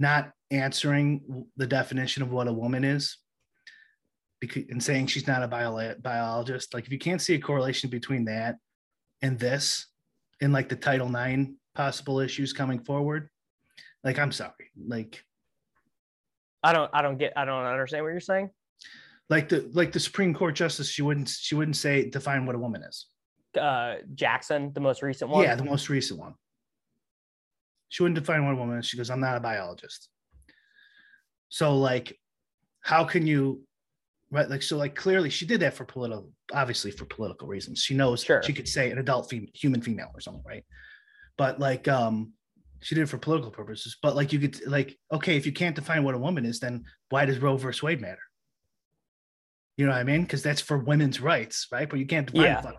[0.00, 3.18] not answering the definition of what a woman is,
[4.40, 7.90] because and saying she's not a bio, biologist, like if you can't see a correlation
[7.90, 8.56] between that
[9.20, 9.86] and this,
[10.40, 13.28] and like the Title IX possible issues coming forward,
[14.02, 15.22] like I'm sorry, like
[16.62, 18.50] I don't I don't get I don't understand what you're saying.
[19.32, 22.58] Like the like the Supreme Court justice, she wouldn't she wouldn't say define what a
[22.58, 23.06] woman is.
[23.58, 25.42] Uh Jackson, the most recent one.
[25.44, 26.34] Yeah, the most recent one.
[27.88, 28.86] She wouldn't define what a woman is.
[28.86, 30.08] She goes, I'm not a biologist.
[31.48, 32.18] So like,
[32.80, 33.62] how can you
[34.30, 34.48] right?
[34.50, 37.80] Like so like clearly she did that for political, obviously for political reasons.
[37.80, 38.42] She knows Sure.
[38.42, 40.64] she could say an adult fem- human female or something, right?
[41.38, 42.32] But like um
[42.82, 43.96] she did it for political purposes.
[44.02, 46.84] But like you could like, okay, if you can't define what a woman is, then
[47.10, 48.24] why does Roe versus Wade matter?
[49.82, 50.22] You know what I mean?
[50.22, 51.90] Because that's for women's rights, right?
[51.90, 52.70] But you can't define Yeah.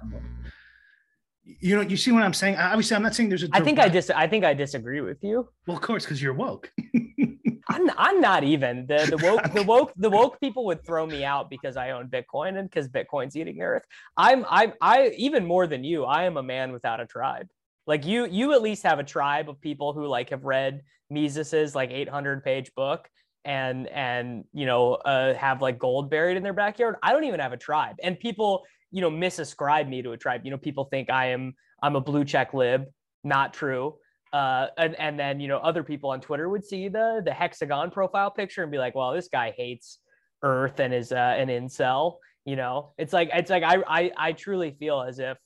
[1.60, 2.56] You know, you see what I'm saying?
[2.56, 5.22] Obviously, I'm not saying there's a I think I dis I think I disagree with
[5.22, 5.50] you.
[5.68, 6.72] well, of course, because you're woke.
[7.68, 11.26] I'm I'm not even the the woke the woke the woke people would throw me
[11.26, 13.84] out because I own Bitcoin and because Bitcoin's eating the earth.
[14.16, 16.06] I'm I'm I even more than you.
[16.06, 17.50] I am a man without a tribe.
[17.86, 21.76] Like you you at least have a tribe of people who like have read Mises's
[21.76, 23.10] like 800 page book
[23.46, 26.96] and and you know uh, have like gold buried in their backyard.
[27.04, 30.42] I don't even have a tribe, and people you know misascribe me to a tribe.
[30.44, 32.86] You know people think I am I'm a blue check lib.
[33.24, 33.96] Not true
[34.34, 37.92] uh, and and then you know other people on Twitter would see the the hexagon
[37.92, 40.00] profile picture and be like, well, this guy hates
[40.42, 42.18] Earth and is uh, an incel.
[42.44, 45.38] You know, it's like it's like I I I truly feel as if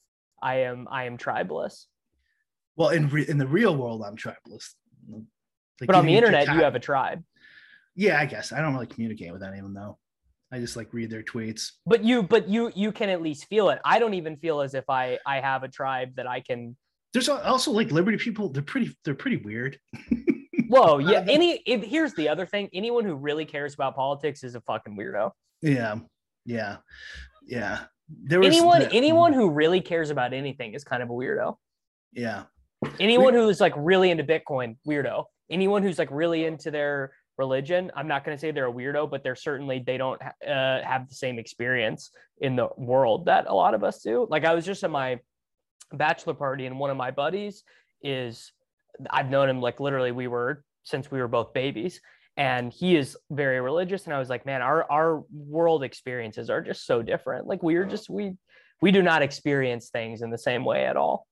[0.42, 1.86] I am I am tribeless,
[2.78, 4.76] well, in re- in the real world, I'm tribeless.
[5.10, 7.24] Like, but on the internet you have a tribe.
[7.98, 9.98] Yeah, I guess I don't really communicate with any of them though.
[10.54, 11.72] I just like read their tweets.
[11.86, 13.80] But you but you you can at least feel it.
[13.84, 16.78] I don't even feel as if I I have a tribe that I can.
[17.14, 18.50] There's also like liberty people.
[18.50, 18.96] They're pretty.
[19.04, 19.78] They're pretty weird.
[20.70, 21.26] Whoa, yeah.
[21.28, 22.70] Any if, here's the other thing.
[22.72, 25.32] Anyone who really cares about politics is a fucking weirdo.
[25.62, 25.96] Yeah,
[26.46, 26.78] yeah,
[27.46, 27.80] yeah.
[28.24, 31.56] There was Anyone the- anyone who really cares about anything is kind of a weirdo.
[32.14, 32.44] Yeah,
[33.00, 35.26] Anyone who's like really into Bitcoin, weirdo.
[35.50, 39.10] Anyone who's like really into their religion, I'm not going to say they're a weirdo,
[39.10, 43.54] but they're certainly they don't uh, have the same experience in the world that a
[43.54, 44.28] lot of us do.
[44.30, 45.20] Like I was just at my
[45.94, 47.64] bachelor party, and one of my buddies
[48.02, 48.52] is
[49.10, 52.02] I've known him like literally we were since we were both babies,
[52.38, 54.06] and he is very religious.
[54.06, 57.48] And I was like, man, our our world experiences are just so different.
[57.48, 58.34] Like we are just we
[58.82, 61.28] we do not experience things in the same way at all.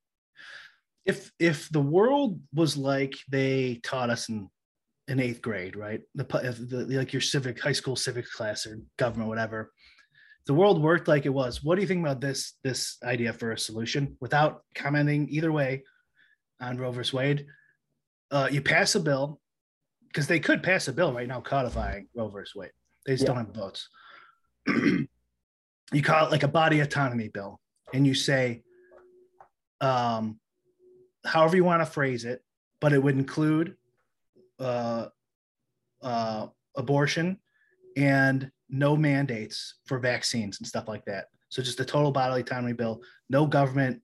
[1.06, 4.50] if if the world was like they taught us in
[5.08, 6.02] in eighth grade, right?
[6.16, 9.72] The, if the like your civic high school civic class or government, whatever.
[10.48, 11.64] The world worked like it was.
[11.64, 14.16] What do you think about this this idea for a solution?
[14.20, 15.84] Without commenting either way
[16.62, 17.46] on Roe versus Wade,
[18.32, 19.40] uh, you pass a bill
[20.08, 22.72] because they could pass a bill right now codifying Roe versus Wade.
[23.06, 23.28] They just Yeah.
[23.34, 23.90] don't have votes.
[24.68, 27.60] you call it like a body autonomy bill,
[27.94, 28.64] and you say,
[29.82, 30.40] um,
[31.26, 32.44] however you want to phrase it,
[32.80, 33.76] but it would include
[34.60, 35.08] uh,
[36.02, 37.38] uh, abortion
[37.98, 41.26] and no mandates for vaccines and stuff like that.
[41.50, 43.02] So just a total bodily autonomy bill.
[43.30, 44.02] No government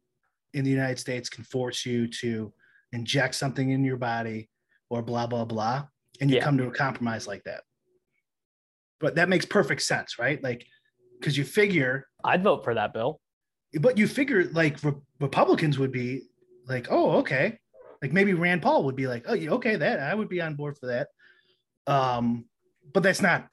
[0.54, 2.54] in the United States can force you to
[2.94, 4.50] inject something in your body
[4.90, 5.86] or blah blah blah,
[6.20, 6.44] and you Yeah.
[6.44, 7.64] come to a compromise like that.
[9.00, 10.42] But that makes perfect sense, right?
[10.44, 10.66] Like,
[11.20, 13.20] because you figure I'd vote for that bill.
[13.80, 16.24] but you figure like Re- Republicans would be
[16.68, 17.58] like, oh, okay.
[18.02, 20.56] Like maybe Rand Paul would be like, oh, yeah, okay, that I would be on
[20.56, 21.10] board for that.
[21.88, 22.46] Um,
[22.94, 23.48] but that's not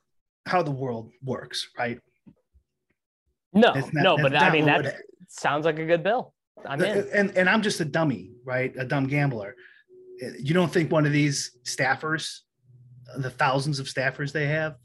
[0.47, 1.99] how the world works, right?
[3.53, 4.95] No, not- no, but I mean that
[5.29, 6.35] sounds like a good bill.
[6.67, 7.09] I'm in.
[7.13, 8.75] And and I'm just a dummy, right?
[8.77, 9.55] A dumb gambler.
[10.41, 12.41] You don't think one of these staffers,
[13.19, 14.77] the thousands of staffers they have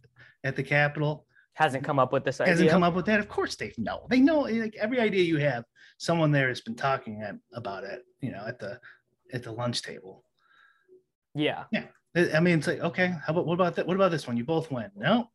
[0.43, 2.51] at the Capitol, Hasn't come up with this idea.
[2.51, 3.19] hasn't come up with that?
[3.19, 4.05] Of course they know.
[4.09, 5.63] They know like every idea you have,
[5.97, 8.79] someone there has been talking about it, you know, at the
[9.33, 10.23] at the lunch table.
[11.35, 11.85] Yeah, Yeah.
[12.35, 13.87] I mean, it's like, okay, how about what about that?
[13.87, 14.37] What about this one?
[14.37, 14.91] You both win.
[14.95, 15.29] No.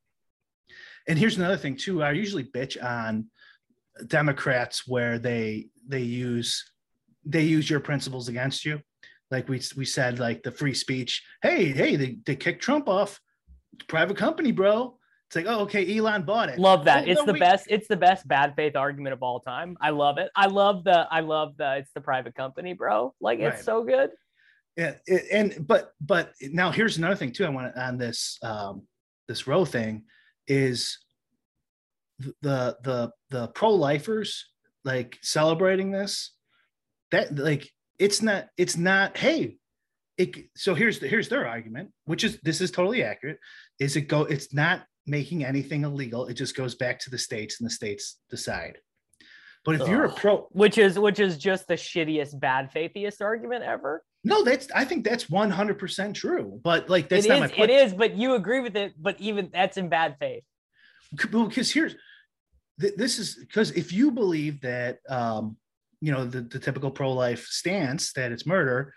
[1.08, 2.02] And here's another thing too.
[2.02, 3.26] I usually bitch on
[4.06, 6.70] Democrats where they they use
[7.24, 8.80] they use your principles against you.
[9.30, 11.24] Like we we said, like the free speech.
[11.42, 13.20] Hey, hey, they, they kicked Trump off.
[13.88, 14.97] Private company, bro.
[15.28, 16.58] It's like, oh, okay, Elon bought it.
[16.58, 17.04] Love that.
[17.06, 17.66] Oh, it's no, the best.
[17.68, 19.76] It's the best bad faith argument of all time.
[19.78, 20.30] I love it.
[20.34, 21.06] I love the.
[21.10, 21.76] I love the.
[21.76, 23.14] It's the private company, bro.
[23.20, 23.64] Like it's Right.
[23.64, 24.10] so good.
[24.78, 27.44] Yeah, it, and but but now here's another thing too.
[27.44, 28.86] I want to on this um
[29.26, 30.04] this Roe thing
[30.46, 30.98] is
[32.18, 34.46] the the the pro lifers
[34.84, 36.32] like celebrating this
[37.10, 39.58] that like it's not it's not hey
[40.16, 43.38] it so here's the, here's their argument which is this is totally accurate
[43.78, 47.60] is it go it's not making anything illegal it just goes back to the states
[47.60, 48.78] and the states decide
[49.64, 53.64] but if you're a pro Which is which is just the shittiest bad faithiest argument
[53.64, 54.02] ever.
[54.24, 57.52] no that's i think that's 100% true but like that's It not my is.
[57.52, 57.94] point It is.
[57.94, 58.92] But you agree with it.
[58.98, 60.44] But even that's in bad faith.
[61.14, 61.94] because here's
[62.80, 65.56] th- this is because if you believe that um
[66.00, 68.94] you know the, the typical pro-life stance that it's murder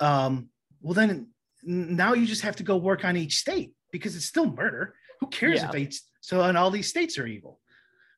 [0.00, 0.48] um
[0.82, 1.28] well then
[1.62, 5.26] now you just have to go work on each state because it's still murder who
[5.28, 5.66] cares Yeah.
[5.66, 5.88] if they
[6.20, 7.60] so and all these states are evil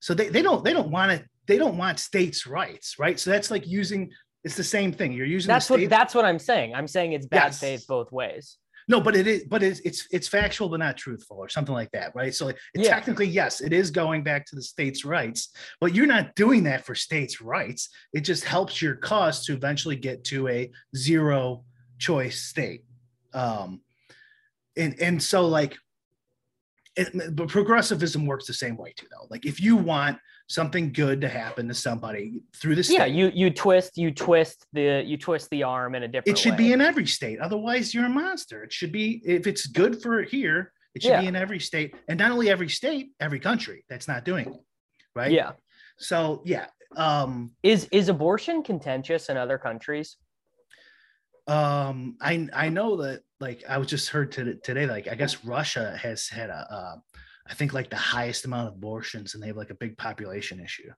[0.00, 3.30] so they, they don't they don't want to they don't want states rights right so
[3.30, 4.10] that's like using
[4.44, 5.88] it's the same thing you're using That's what.
[5.88, 6.74] That's what I'm saying.
[6.74, 7.60] I'm saying it's bad Yes.
[7.60, 8.58] faith both ways.
[8.88, 11.92] No, but it is, but it's it's it's factual but not truthful or something like
[11.92, 12.34] that, right?
[12.34, 12.88] So like, Yeah.
[12.90, 16.84] technically, yes, it is going back to the states' rights, but you're not doing that
[16.84, 17.88] for states' rights.
[18.12, 21.64] It just helps your cause to eventually get to a zero
[22.00, 22.84] choice state.
[23.32, 23.80] Um,
[24.76, 25.76] and and so like,
[26.96, 29.26] it, but progressivism works the same way too, though.
[29.30, 30.18] Like if you want
[30.48, 33.04] something good to happen to somebody through the state, Yeah.
[33.06, 36.36] You you twist you twist the you twist the arm in a different.
[36.36, 36.58] it should way.
[36.58, 37.38] be in every state.
[37.40, 38.62] Otherwise, you're a monster.
[38.64, 42.18] It should be if it's good for here, it should be in every state, and
[42.18, 44.60] not only every state, every country that's not doing it.
[45.14, 45.32] Right.
[45.32, 45.52] Yeah.
[45.98, 46.66] So yeah.
[46.96, 47.52] Um.
[47.62, 50.18] Is is abortion contentious in other countries?
[51.46, 52.16] Um.
[52.20, 54.86] I I know that like I was just heard to, today.
[54.86, 56.66] Like I guess Russia has had a.
[56.70, 56.96] Uh,
[57.46, 60.60] I think like the highest amount of abortions, and they have like a big population
[60.60, 60.90] issue.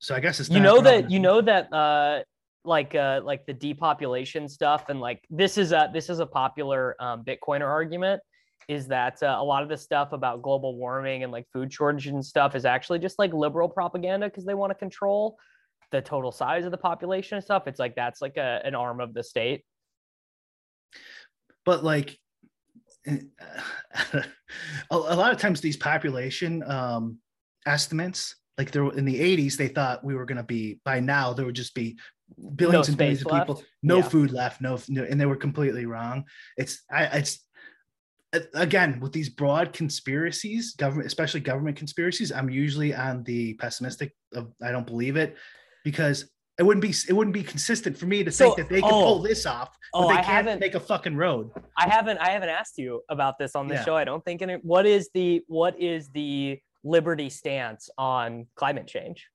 [0.00, 2.22] So I guess it's you know that you know that uh
[2.64, 6.94] like uh like the depopulation stuff and like this is a this is a popular
[7.00, 8.20] um bitcoiner argument
[8.68, 12.06] is that uh, a lot of the stuff about global warming and like food shortage
[12.06, 15.38] and stuff is actually just like liberal propaganda because they want to control
[15.90, 19.00] the total size of the population and stuff it's like that's like a, an arm
[19.00, 19.64] of the state
[21.64, 22.18] but like
[23.06, 24.24] a,
[24.90, 27.18] a lot of times these population um,
[27.66, 31.32] estimates like there in the 80s they thought we were going to be by now
[31.32, 31.98] there would just be
[32.56, 34.08] billions and billions of people no Yeah.
[34.08, 36.24] food left no, no and they were completely wrong
[36.56, 37.46] it's i it's
[38.54, 44.52] again with these broad conspiracies government especially government conspiracies i'm usually on the pessimistic of
[44.62, 45.36] i don't believe it
[45.84, 46.30] because
[46.60, 48.92] it wouldn't be it wouldn't be consistent for me to So- think that they can
[48.92, 49.04] oh.
[49.04, 52.50] pull this off but Oh, they can't make a fucking road i haven't i haven't
[52.50, 53.84] asked you about this on the Yeah.
[53.84, 58.86] show i don't think and what is the what is the liberty stance on climate
[58.86, 59.26] change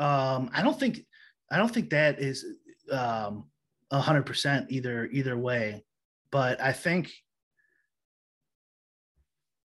[0.00, 1.06] um i don't think
[1.50, 2.44] i don't think that is
[2.90, 3.44] um
[3.92, 5.84] a hundred percent either either way
[6.32, 7.12] but i think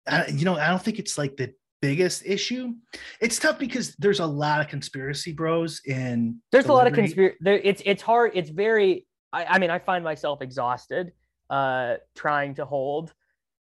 [0.07, 2.73] I, you know i don't think it's like the biggest issue.
[3.21, 6.93] It's tough because there's a lot of conspiracy bros in there's the a lot of
[6.93, 11.11] conspiracy it's it's hard it's very I, I mean i find myself exhausted
[11.49, 13.13] uh trying to hold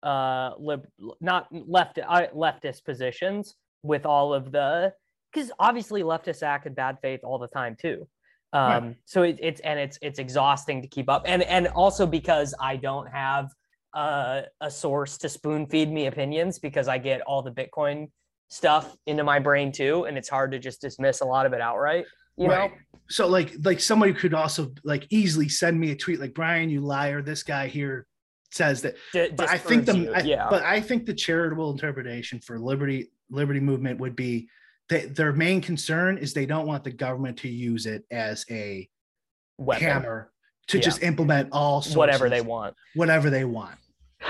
[0.03, 0.87] uh lib,
[1.21, 4.93] not left uh, leftist positions with all of the
[5.33, 8.09] because obviously leftists act in bad faith all the time too.
[8.53, 8.97] Um Right.
[9.05, 11.23] so it, it's and it's it's exhausting to keep up.
[11.27, 13.51] And and also because i don't have
[13.95, 18.09] uh, a source to spoon feed me opinions because i get all the bitcoin
[18.49, 21.61] stuff into my brain too and it's hard to just dismiss a lot of it
[21.61, 22.05] outright
[22.37, 22.71] you Right.
[22.71, 22.77] know
[23.09, 26.81] so like like somebody could also like easily send me a tweet like brian you
[26.81, 28.07] liar this guy here
[28.53, 30.13] says that D- but I think the you.
[30.13, 34.49] I- yeah but I think the charitable interpretation for liberty liberty movement would be
[34.89, 38.89] that their main concern is they don't want the government to use it as a
[39.57, 40.33] weapon, hammer
[40.67, 40.83] to Yeah.
[40.83, 42.75] just implement all sorts whatever they want.
[42.97, 43.77] whatever they want.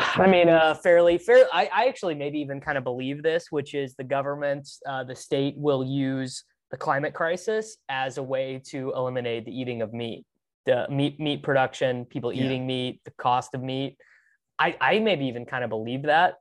[0.00, 1.46] I mean, uh, fairly fair.
[1.52, 5.14] I, I actually maybe even kind of believe this, which is the government, uh, the
[5.14, 10.24] state will use the climate crisis as a way to eliminate the eating of meat,
[10.66, 12.44] the meat meat production, people Yeah.
[12.44, 13.98] eating meat, the cost of meat.
[14.58, 16.34] I, I maybe even kind of believe that,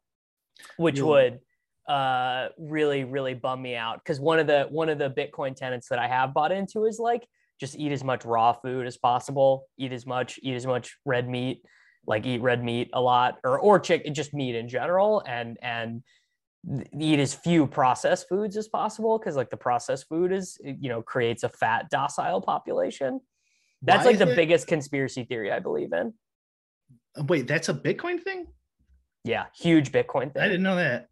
[0.77, 1.06] which Yeah.
[1.06, 1.40] would
[1.88, 5.90] uh, really really bum me out because one of the one of the Bitcoin tenants
[5.90, 7.27] that I have bought into is like
[7.60, 11.27] just eat as much raw food as possible, eat as much eat as much red
[11.27, 11.64] meat,
[12.05, 16.03] like eat red meat a lot or or chicken just meat in general and and
[16.99, 20.89] eat as few processed foods as possible because like the processed food is eh, you
[20.89, 23.19] know creates a fat docile population
[23.81, 26.13] that's Why like the it- biggest conspiracy theory i believe in
[27.17, 28.47] uh, Wait, that's a Bitcoin thing?
[29.23, 30.41] Yeah, huge Bitcoin thing.
[30.41, 31.07] I didn't know that.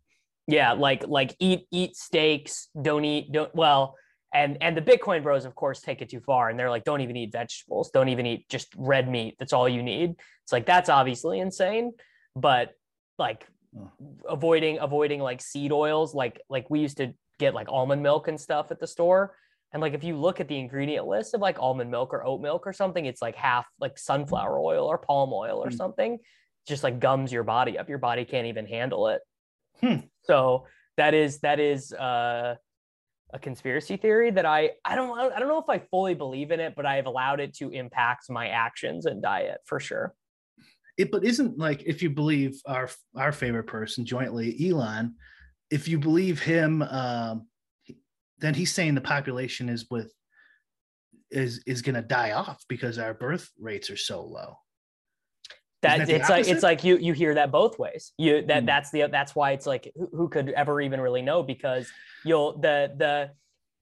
[0.47, 3.95] Yeah, like like eat eat steaks, don't eat don't well,
[4.33, 7.01] and and the Bitcoin bros of course take it too far and they're like don't
[7.01, 9.35] even eat vegetables, don't even eat just red meat.
[9.39, 10.15] That's all you need.
[10.43, 11.93] It's like that's obviously insane,
[12.35, 12.71] but
[13.17, 13.45] like
[13.77, 13.91] Oh.
[14.29, 18.39] avoiding avoiding like seed oils, like like we used to get like almond milk and
[18.39, 19.35] stuff at the store.
[19.73, 22.41] And like if you look at the ingredient list of like almond milk or oat
[22.41, 25.75] milk or something, it's like half like sunflower oil or palm oil or Mm.
[25.75, 26.19] something.
[26.65, 27.89] Just like gums your body up.
[27.89, 29.21] Your body can't even handle it.
[29.81, 30.07] Hmm.
[30.23, 32.55] So that is that is uh,
[33.33, 36.59] a conspiracy theory that I I don't I don't know if I fully believe in
[36.59, 40.13] it, but I have allowed it to impact my actions and diet for sure.
[40.97, 45.15] It, but isn't like if you believe our our favorite person jointly, Elon,
[45.69, 47.47] if you believe him, um,
[48.39, 50.11] then he's saying the population is with
[51.29, 54.57] is is going to die off because our birth rates are so low.
[55.81, 58.65] that, that it's like it's like you you hear that both ways you that Hmm.
[58.65, 61.91] that's the that's why it's like who, who could ever even really know because
[62.27, 63.31] you'll the the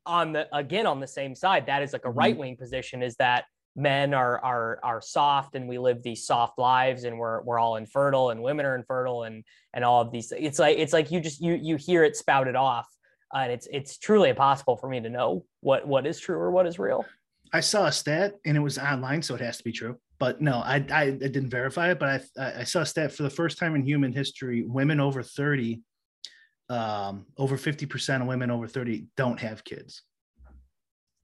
[0.05, 2.15] on the again on the same side that is like a Mhm.
[2.15, 3.45] right wing position is that
[3.75, 7.75] men are are are soft and we live these soft lives and we're we're all
[7.75, 9.43] infertile and women are infertile and
[9.73, 12.55] and all of these it's like it's like you just you you hear it spouted
[12.55, 12.87] off
[13.33, 16.51] uh, and it's it's truly impossible for me to know what what is true or
[16.51, 17.03] what is real
[17.53, 19.97] I saw a stat and it was online, so it has to be true.
[20.19, 23.23] But no, I I, I didn't verify it, but I I saw a stat for
[23.23, 25.81] the first time in human history, women over thirty,
[26.69, 30.03] um, over fifty percent of women over thirty don't have kids.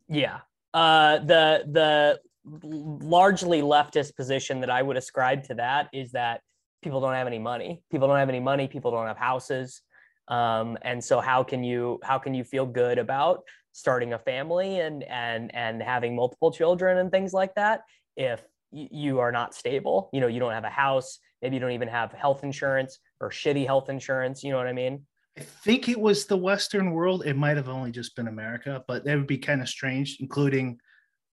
[0.08, 0.40] Yeah.
[0.74, 2.20] Uh, the the
[2.64, 6.42] largely leftist position that I would ascribe to that is that
[6.82, 7.84] people don't have any money.
[7.92, 8.68] People don't have any money.
[8.68, 9.82] People don't have houses.
[10.28, 13.44] Um, and so how can you how can you feel good about
[13.74, 17.82] starting a family and and and having multiple children and things like that
[18.16, 18.42] if
[18.72, 20.10] you are not stable?
[20.14, 21.20] You know, you don't have a house.
[21.42, 24.44] Maybe you don't even have health insurance or shitty health insurance.
[24.44, 25.06] You know what I mean?
[25.38, 27.24] I think it was the Western world.
[27.26, 30.78] It might have only just been America, but that would be kind of strange, including,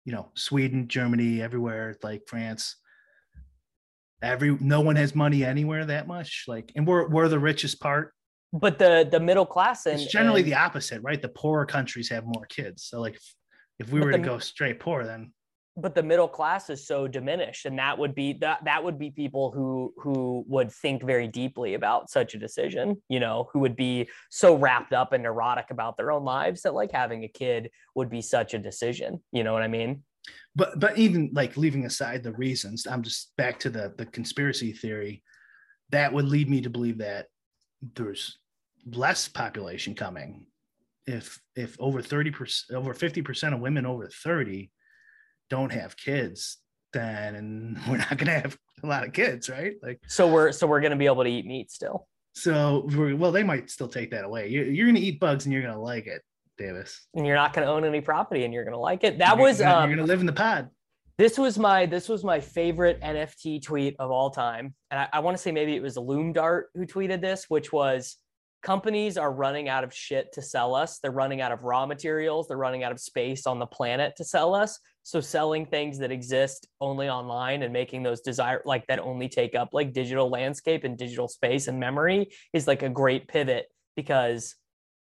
[0.05, 2.77] you know, Sweden, Germany, everywhere, like France.
[4.23, 6.45] Every no one has money anywhere that much.
[6.47, 8.13] Like, and we're we're the richest part.
[8.53, 11.21] But the the middle class and It's generally and- the opposite, right?
[11.21, 12.85] The poorer countries have more kids.
[12.85, 13.35] So, like, if,
[13.79, 15.33] if we were to go straight poor, then
[15.77, 19.11] but the middle class is so diminished and that would be that that would be
[19.11, 23.77] people who who would think very deeply about such a decision you know who would
[23.77, 27.71] be so wrapped up and neurotic about their own lives that like having a kid
[27.95, 30.03] would be such a decision you know what i mean
[30.55, 34.73] but but even like leaving aside the reasons, I'm just back to the the conspiracy
[34.73, 35.23] theory.
[35.91, 37.27] That would lead me to believe that
[37.95, 38.39] there's
[38.91, 40.47] less population coming.
[41.07, 44.71] If if over 30 percent over 50 percent of women over 30
[45.51, 46.59] don't have kids,
[46.93, 49.75] then we're not gonna have a lot of kids, right?
[49.83, 53.17] Like so we're so we're going to be able to eat meat still so we're,
[53.17, 54.49] well, they might still take that away.
[54.49, 56.21] You're, you're gonna eat bugs and you're gonna like it,
[56.59, 57.07] Davis.
[57.15, 59.37] and you're not going to own any property and you're going to like it that
[59.39, 60.69] You're was gonna- um, you're gonna live in the pod.
[61.17, 65.21] this was my this was my favorite nft tweet of all time and i, I
[65.21, 68.19] want to say maybe it was Loomdart who tweeted this which was
[68.67, 72.49] companies are running out of shit to sell us they're running out of raw materials
[72.49, 76.11] they're running out of space on the planet to sell us so selling things that
[76.11, 80.83] exist only online and making those desire like that only take up like digital landscape
[80.83, 84.57] and digital space and memory is like a great pivot because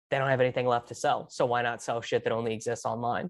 [0.10, 2.86] they don't have anything left to sell so why not sell shit that only exists
[2.86, 3.30] online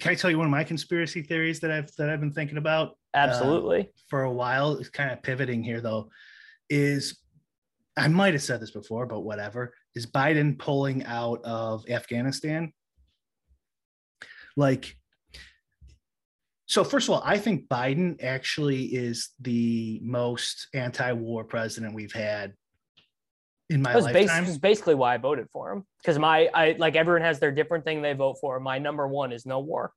[0.00, 2.58] Can I tell you one of my conspiracy theories that I've that I've been thinking
[2.58, 2.88] about?
[3.14, 4.72] Uh, absolutely for a while.
[4.72, 6.10] It's kind of pivoting here though.
[6.68, 7.23] Is
[7.96, 9.72] I might have said this before, but whatever.
[9.94, 12.72] Is Biden pulling out of Afghanistan?
[14.56, 14.96] Like,
[16.66, 22.54] so first of all, I think Biden actually is the most anti-war president we've had
[23.70, 24.46] in my That was, bas- lifetime.
[24.46, 25.84] was basically why I voted for him.
[26.02, 28.58] Because my, I like everyone has their different thing they vote for.
[28.60, 29.92] My number one is no war.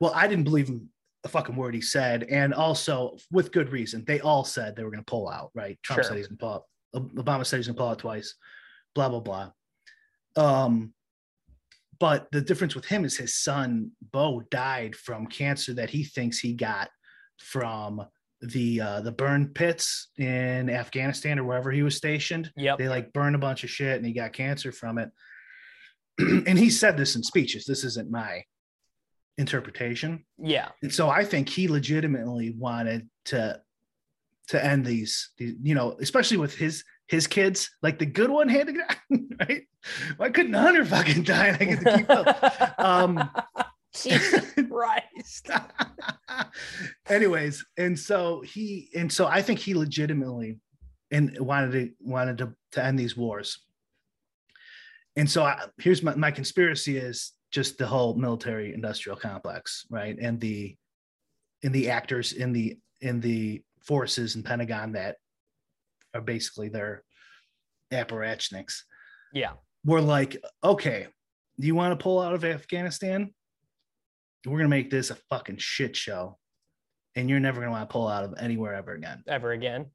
[0.00, 0.88] Well, I didn't believe him
[1.24, 4.04] a fucking word he said, and also with good reason.
[4.06, 5.50] They all said they were going to pull out.
[5.54, 5.78] Right?
[5.82, 6.08] Trump Sure.
[6.08, 6.64] said he's going to pull out.
[6.94, 8.34] Obama said he's going to pull out twice.
[8.94, 9.50] Blah blah blah.
[10.36, 10.92] Um,
[11.98, 16.38] but the difference with him is his son Beau died from cancer that he thinks
[16.38, 16.88] he got
[17.38, 18.02] from
[18.40, 22.50] the uh, the burn pits in Afghanistan or wherever he was stationed.
[22.56, 25.10] Yeah, They like burned a bunch of shit, and he got cancer from it.
[26.18, 27.64] and he said this in speeches.
[27.66, 28.44] This isn't my
[29.38, 30.24] interpretation.
[30.38, 30.68] Yeah.
[30.82, 33.60] And so I think he legitimately wanted to
[34.50, 37.70] to end these, these, you know, especially with his his kids.
[37.82, 38.96] Like the good one had to get
[39.40, 39.62] right.
[40.16, 42.74] Why couldn't Hunter fucking die and I get to keep up?
[42.78, 43.30] Um,
[43.94, 45.50] Jesus Christ.
[47.08, 50.58] Anyways, and so he and so I think he legitimately
[51.10, 53.58] and wanted to wanted to, to end these wars.
[55.16, 60.16] And so I, here's my, my conspiracy is just the whole military industrial complex, right?
[60.20, 60.76] And the
[61.62, 65.16] in the actors in the in the forces and Pentagon that
[66.14, 67.02] are basically their
[67.92, 68.82] apparatchiks.
[69.32, 69.52] Yeah.
[69.84, 71.06] We're like, okay,
[71.58, 73.32] do you want to pull out of Afghanistan?
[74.46, 76.38] We're gonna make this a fucking shit show.
[77.16, 79.22] And you're never gonna want to pull out of anywhere ever again.
[79.26, 79.86] Ever again.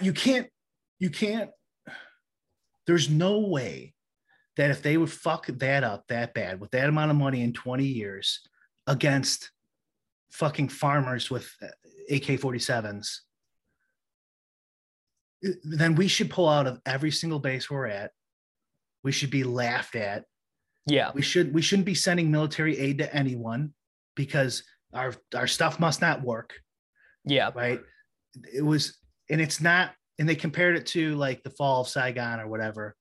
[0.00, 0.48] You can't,
[0.98, 1.50] you can't,
[2.86, 3.94] there's no way
[4.56, 7.52] that if they would fuck that up that bad with that amount of money in
[7.52, 8.40] 20 years
[8.86, 9.50] against
[10.34, 11.66] fucking farmers with uh,
[12.10, 13.18] AK 47s,
[15.46, 18.10] uh, then we should pull out of every single base we're at.
[19.04, 20.24] We should be laughed at.
[20.86, 21.12] Yeah.
[21.14, 23.72] We should we shouldn't be sending military aid to anyone
[24.16, 26.52] because our our stuff must not work
[27.24, 27.50] Yeah.
[27.54, 27.80] right?
[28.52, 28.98] It was,
[29.30, 32.96] and it's not, and they compared it to like the fall of Saigon or whatever,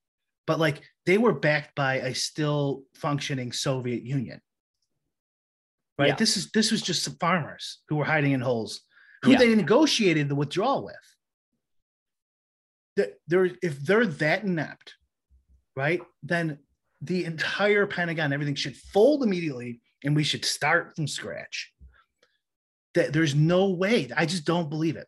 [0.46, 4.40] but like they were backed by a still functioning Soviet Union.
[5.98, 6.10] Right.
[6.10, 6.16] Yeah.
[6.16, 8.82] This is this was just some farmers who were hiding in holes,
[9.24, 9.38] who Yeah.
[9.38, 10.96] they negotiated the withdrawal with.
[12.96, 14.96] That they're if they're that inept,
[15.76, 16.02] right?
[16.22, 16.60] Then
[17.02, 21.72] the entire Pentagon, everything should fold immediately, and we should start from scratch
[22.94, 25.08] that there's no way i just don't believe it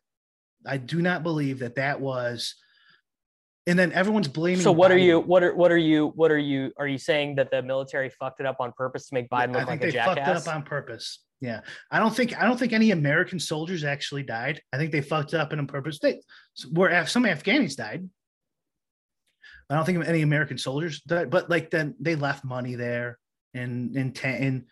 [0.66, 2.54] i do not believe that that was
[3.66, 6.38] and then everyone's blaming So what are you what are what are you what are
[6.38, 9.54] you are you saying that the military fucked it up on purpose to make Biden
[9.56, 10.46] i look think like they a fucked it jackass?
[10.46, 11.22] up on purpose.
[11.40, 11.60] Yeah.
[11.90, 14.60] I don't think i don't think any american soldiers actually died.
[14.72, 15.98] I think they fucked it up on purpose.
[15.98, 16.20] They
[16.72, 18.08] where Af- some afghanis died.
[19.68, 23.18] I don't think any american soldiers died but like then they left money there
[23.54, 24.64] and and ta- and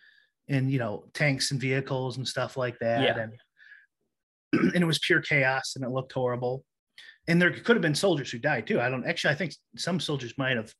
[0.48, 3.18] and you know tanks and vehicles and stuff like that Yeah.
[3.18, 3.32] and
[4.74, 6.64] and it was pure chaos and it looked horrible
[7.28, 8.80] and there could have been soldiers who died too.
[8.80, 10.72] I don't actually i think some soldiers might have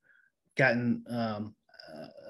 [0.57, 1.55] gotten um,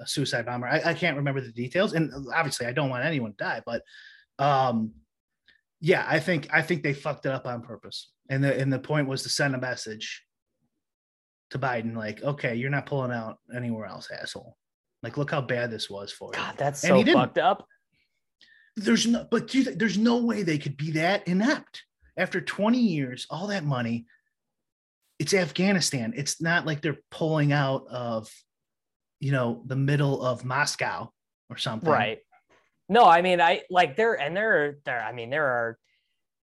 [0.01, 0.67] a suicide bomber.
[0.67, 3.81] I, I can't remember the details and obviously i don't want anyone to die but
[4.39, 4.91] um
[5.81, 8.11] yeah i think i think they fucked it up on purpose.
[8.29, 10.23] And the and the point was to send a message
[11.51, 14.57] to biden like okay you're not pulling out anywhere else asshole.
[15.03, 16.39] Like look how bad this was for you.
[16.39, 17.67] God, that's And so fucked up.
[18.75, 21.83] there's no but do you there's no way they could be that inept
[22.17, 24.05] after 20 years all that money
[25.19, 28.29] it's afghanistan it's not like they're pulling out of
[29.19, 31.09] you know the middle of moscow
[31.49, 32.19] or something Right.
[32.87, 35.77] No, I mean I like there and there are there I mean there are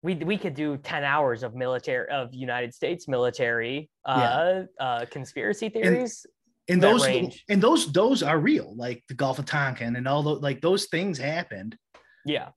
[0.04, 5.70] we we could do 10 hours of military of United States military uh uh conspiracy
[5.70, 6.26] theories.
[6.68, 7.44] and that those range.
[7.50, 10.86] and those those are real like the gulf of tonkin and all those like those
[10.88, 11.78] things happened
[12.26, 12.50] yeah.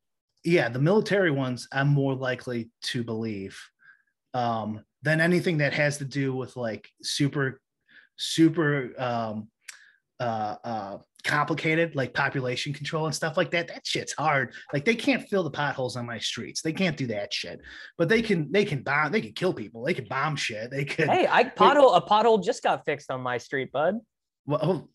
[0.44, 3.60] Yeah the military ones i'm more likely to believe
[4.34, 7.60] um than anything that has to do with like super
[8.16, 9.48] super um
[10.20, 13.68] uh uh complicated like population control and stuff like that.
[13.68, 14.52] That shit's hard.
[14.72, 16.62] Like they can't fill the potholes on my streets.
[16.62, 17.60] They can't do that shit.
[17.98, 19.84] But they can they can bomb they can kill people.
[19.84, 20.70] They can bomb shit.
[20.70, 23.96] They could Hey, I pothole a pothole just got fixed on my street, bud.
[24.46, 24.88] well oh,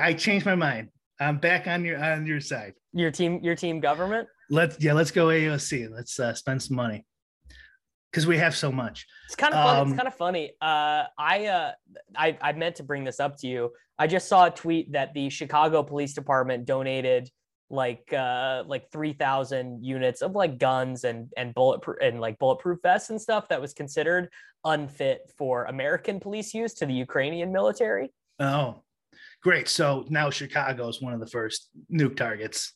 [0.00, 0.88] i changed my mind.
[1.20, 2.74] I'm back on your on your side.
[2.92, 4.28] Your team your team government?
[4.50, 7.04] Let's yeah let's go aoc let's uh, spend some money
[8.10, 9.80] because we have so much It's kind of funny.
[9.80, 10.52] Um, it's kind of funny.
[10.60, 11.72] Uh, I, uh,
[12.16, 13.72] I I meant to bring this up to you.
[13.98, 17.30] I just saw a tweet that the Chicago Police Department donated
[17.70, 23.10] like uh like 3000 units of like guns and and bulletproof and like bulletproof vests
[23.10, 24.30] and stuff that was considered
[24.64, 28.10] unfit for American police use to the Ukrainian military.
[28.40, 28.82] Oh,
[29.42, 29.68] great.
[29.68, 32.72] So now Chicago is one of the first nuke targets.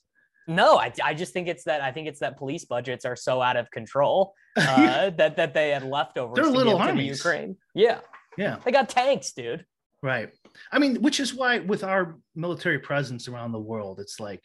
[0.48, 3.40] No, I, I just think it's that I think it's that police budgets are so
[3.40, 6.90] out of control uh, that that they had leftovers They're to little give to the
[6.90, 7.18] armies.
[7.18, 7.56] Ukraine.
[7.74, 8.00] Yeah,
[8.36, 9.64] yeah, they got tanks, dude.
[10.02, 10.30] right.
[10.70, 14.42] I mean, which is why with our military presence around the world, it's like,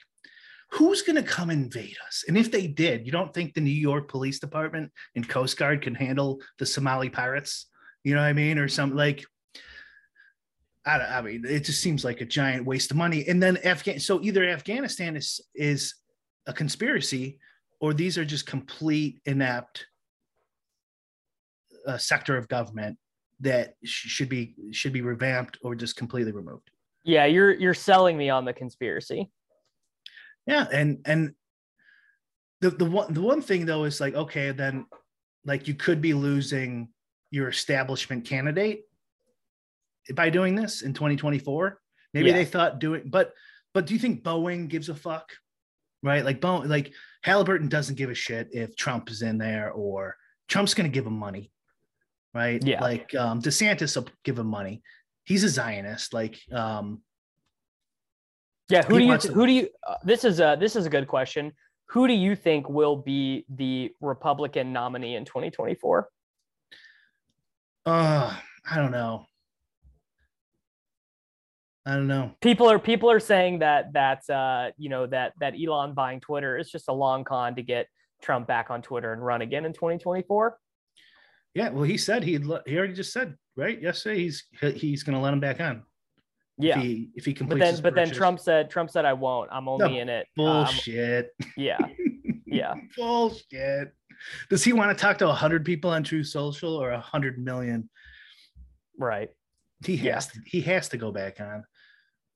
[0.71, 2.23] who's going to come invade us?
[2.27, 5.81] And if they did, you don't think the New York Police Department and Coast Guard
[5.81, 7.65] can handle the Somali pirates?
[8.03, 8.57] You know what I mean?
[8.57, 9.25] Or some like,
[10.88, 13.27] I, I mean, it just seems like a giant waste of money.
[13.27, 15.95] And then Afghan, so either Afghanistan is is
[16.47, 17.39] a conspiracy,
[17.81, 19.85] or these are just complete inept
[21.85, 22.97] uh, sector of government
[23.41, 26.72] that sh- should be should be revamped or just completely removed.
[27.03, 29.30] Yeah, you're you're selling me on the conspiracy.
[30.45, 31.34] Yeah, and and
[32.61, 34.85] the the one the one thing though is like okay, then
[35.45, 36.89] like you could be losing
[37.30, 38.84] your establishment candidate
[40.15, 41.79] by doing this in 2024.
[42.13, 42.35] Maybe Yeah.
[42.35, 43.34] they thought doing, but
[43.73, 45.31] but do you think Boeing gives a fuck?
[46.03, 46.93] Right, like Boeing, like
[47.23, 50.15] Halliburton doesn't give a shit if Trump is in there or
[50.47, 51.51] Trump's going to give him money.
[52.34, 52.63] right?
[52.63, 52.81] Yeah.
[52.81, 54.84] Like um, DeSantis will give him money.
[55.25, 56.13] He's a Zionist.
[56.13, 57.01] Like um,
[58.69, 60.89] Yeah, who do you to- who do you uh, this is a this is a
[60.89, 61.51] good question.
[61.91, 66.09] Who do you think will be the Republican nominee in 2024?
[67.85, 68.35] uh,
[68.69, 69.25] I don't know.
[71.88, 72.31] I don't know.
[72.41, 76.57] People are people are saying that that uh, you know that that Elon buying Twitter
[76.57, 77.88] is just a long con to get
[78.22, 80.57] Trump back on Twitter and run again in 2024.
[81.53, 82.45] Yeah, well, he said he'd.
[82.45, 84.43] Let, he already just said right yesterday he's
[84.76, 85.84] he's going to let him back on.
[86.57, 86.77] Yeah.
[86.77, 87.64] If he if he But completes.
[87.64, 88.11] then his but then.
[88.11, 89.49] Trump said Trump said I won't.
[89.53, 90.27] I'm only No, in it.
[90.38, 91.31] um, Bullshit.
[91.55, 91.77] yeah.
[92.49, 92.73] Yeah.
[92.95, 93.93] Bullshit.
[94.49, 97.89] Does he want to talk to hundred people on Truth Social or a hundred million?
[98.97, 99.30] Right.
[99.85, 100.41] He has Yeah.
[100.41, 101.64] to, he has to go back on.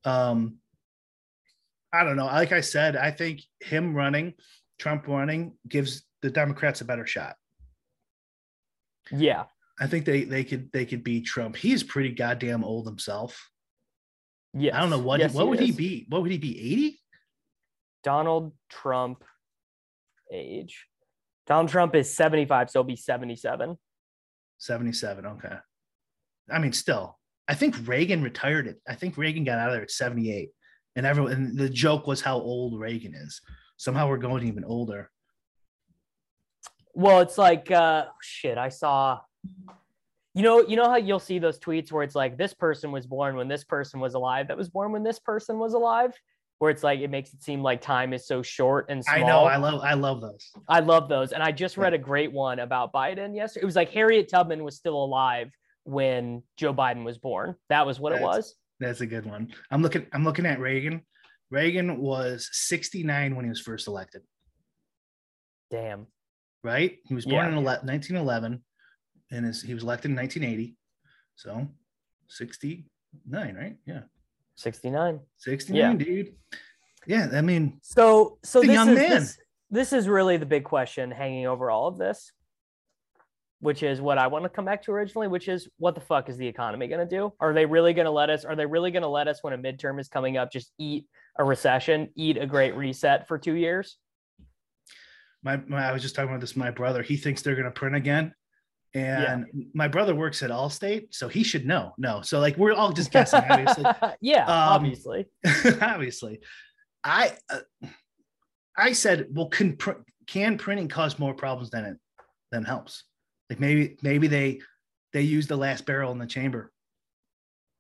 [0.06, 0.58] Um
[1.94, 2.26] I don't know.
[2.26, 4.34] Like I said, I think him running,
[4.80, 7.36] Trump running gives the Democrats a better shot.
[9.12, 9.44] Yeah.
[9.80, 11.56] I think they they could they could beat Trump.
[11.56, 13.50] He's pretty goddamn old himself.
[14.54, 16.06] Yeah, I don't know what Yes, what would he be?
[16.10, 16.60] What would he be?
[16.60, 17.00] 80?
[18.04, 19.24] Donald Trump
[20.32, 20.88] age.
[21.48, 23.78] Donald Trump is 75, so he'll be 77.
[24.58, 25.26] 77.
[25.26, 25.56] Okay.
[26.50, 27.18] I mean, still,
[27.52, 28.80] I think Reagan retired it.
[28.88, 30.52] I think Reagan got out of there at 78.
[30.96, 33.42] And everyone and the joke was how old Reagan is.
[33.76, 35.12] Somehow we're going even older.
[36.94, 39.20] Well, it's like uh shit, I saw
[40.34, 43.06] you know, you know how you'll see those tweets where it's like this person was
[43.06, 46.14] born when this person was alive that was born when this person was alive,
[46.60, 49.18] where it's like it makes it seem like time is so short and small.
[49.18, 49.44] I know.
[49.44, 50.52] I love I love those.
[50.70, 51.34] I love those.
[51.34, 53.64] And I just read a great one about Biden yesterday.
[53.64, 55.52] It was like Harriet Tubman was still alive
[55.84, 57.56] when Joe Biden was born.
[57.70, 58.56] That was what it was.
[58.80, 59.54] That's a good one.
[59.70, 61.02] I'm looking I'm looking at Reagan.
[61.50, 64.22] Reagan was 69 when he was first elected,
[65.70, 66.08] Damn.
[66.64, 66.98] right?
[67.06, 67.58] He was born Yeah.
[67.58, 68.64] in 1911
[69.32, 70.78] and his, he was elected in 1980.
[71.36, 71.68] So
[72.30, 72.86] 69,
[73.56, 73.78] right?
[73.86, 74.04] Yeah.
[74.56, 75.20] 69.
[75.38, 76.06] 69, Yeah.
[76.06, 76.36] dude.
[77.08, 79.10] Yeah, I mean, So so The this young is man.
[79.10, 79.38] this,
[79.70, 82.32] this is really the big question hanging over all of this,
[83.62, 86.30] which is what I want to come back to originally, which is what the fuck
[86.30, 87.32] is the economy going to do?
[87.40, 88.44] Are they really going to let us?
[88.44, 91.06] Are they really going to let us when a midterm is coming up just eat
[91.40, 93.98] a recession, eat a great reset for two years?
[95.44, 96.56] my, my I was just talking about this.
[96.56, 98.34] My brother, he thinks they're gonna print again,
[98.94, 101.94] and my brother works at Allstate, so he should know.
[101.98, 103.86] No, so like we're all just guessing, obviously.
[104.22, 105.26] yeah, Um, obviously.
[105.82, 106.40] obviously,
[107.04, 107.88] I uh,
[108.78, 111.98] I said, well, can pr- can printing cause more problems than it
[112.52, 113.04] than helps?
[113.52, 114.62] Like maybe maybe they
[115.12, 116.72] they use the last barrel in the chamber.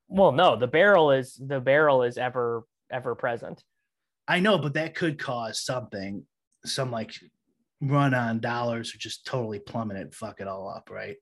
[0.10, 3.64] Well, no, the barrel is the barrel is ever ever present.
[4.28, 6.26] I know, but that could cause something,
[6.66, 7.14] some like
[7.80, 11.16] run on dollars or just totally plummet it, fuck it all up, right?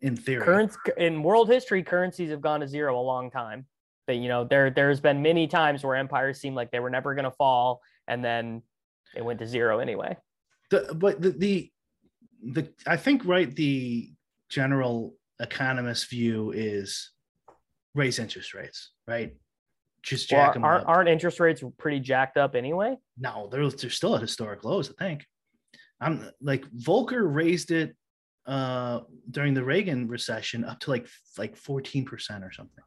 [0.00, 3.66] In theory, Current in world history, currencies have gone to zero a long time.
[4.08, 7.14] But you know, there there's been many times where empires seemed like they were never
[7.14, 8.62] going to fall, and then
[9.14, 10.16] it went to zero anyway.
[10.70, 11.70] the but the, the
[12.42, 14.12] the I think right the
[14.48, 17.10] general economist view is
[17.94, 19.34] raise interest rates, right?
[20.02, 20.88] Just Well, jack them aren't, up.
[20.88, 22.96] aren't interest rates pretty jacked up anyway?
[23.18, 24.90] No, they're they're still at historic lows.
[24.90, 25.24] I think.
[26.00, 27.96] I'm like Volcker raised it
[28.46, 29.00] uh
[29.30, 31.08] during the Reagan recession up to like
[31.38, 32.06] like 14%
[32.46, 32.84] or something.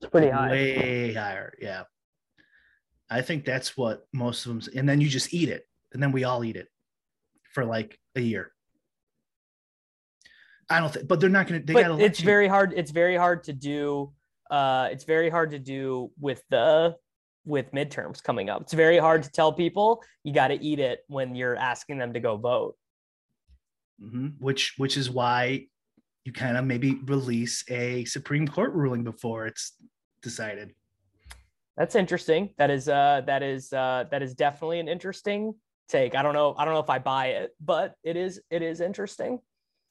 [0.00, 0.50] It's pretty high.
[0.50, 1.82] Way higher, yeah.
[3.10, 6.12] I think that's what most of them and then you just eat it and then
[6.12, 6.68] we all eat it
[7.58, 8.52] for like a year.
[10.70, 12.72] I don't think but they're not going to they got to it's very hard.
[12.76, 14.12] It's very hard to do.
[14.48, 16.94] Uh, it's very hard to do with the
[17.44, 18.62] with midterms coming up.
[18.62, 22.12] It's very hard to tell people you got to eat it when you're asking them
[22.12, 22.76] to go vote.
[24.00, 24.34] Mhm.
[24.38, 25.66] which which is why
[26.24, 29.72] you kind of maybe release a Supreme Court ruling before it's
[30.22, 30.72] decided.
[31.76, 32.54] That's interesting.
[32.58, 35.54] That is uh that is uh that is definitely an interesting
[35.88, 36.14] take.
[36.14, 36.54] I don't know.
[36.56, 39.40] I don't know if I buy it, but it is it is interesting.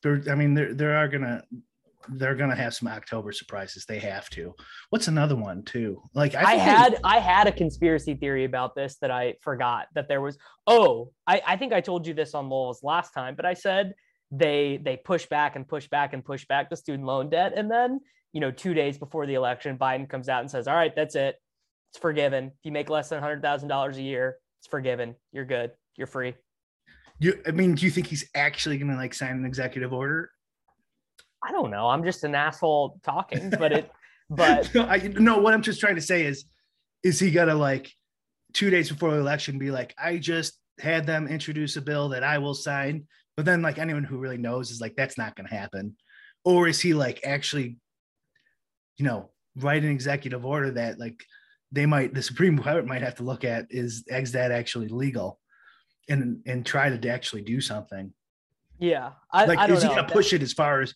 [0.03, 1.43] There, I mean, there there are gonna
[2.09, 3.85] they're gonna have some October surprises.
[3.85, 4.53] They have to.
[4.91, 6.01] What's another one too?
[6.13, 10.07] Like I, they- had I had a conspiracy theory about this that I forgot that
[10.07, 10.37] there was.
[10.67, 13.93] Oh, I, I think I told you this on Lowell's last time, but I said
[14.31, 17.69] they they push back and push back and push back the student loan debt, and
[17.69, 17.99] then
[18.33, 21.15] you know two days before the election, Biden comes out and says, "All right, that's
[21.15, 21.35] it.
[21.91, 22.45] It's forgiven.
[22.47, 25.15] If you make less than hundred thousand dollars a year, it's forgiven.
[25.31, 25.71] You're good.
[25.97, 26.35] You're free."
[27.19, 30.31] You, I mean, do you think he's actually gonna like sign an executive order?
[31.43, 31.87] I don't know.
[31.87, 33.91] I'm just an asshole talking, but it
[34.29, 35.39] but no, I no.
[35.39, 36.45] What I'm just trying to say is,
[37.03, 37.91] is he gonna like
[38.53, 42.23] two days before the election be like, I just had them introduce a bill that
[42.23, 45.47] I will sign But then like anyone who really knows is like that's not going
[45.47, 45.95] to happen.
[46.43, 47.77] Or is he like actually,
[48.97, 51.23] you know, write an executive order that like
[51.71, 55.39] they might the Supreme Court might have to look at is is that actually legal,
[56.09, 58.13] and and try to actually do something.
[58.79, 60.93] Yeah, I, like I is he gonna push it as far as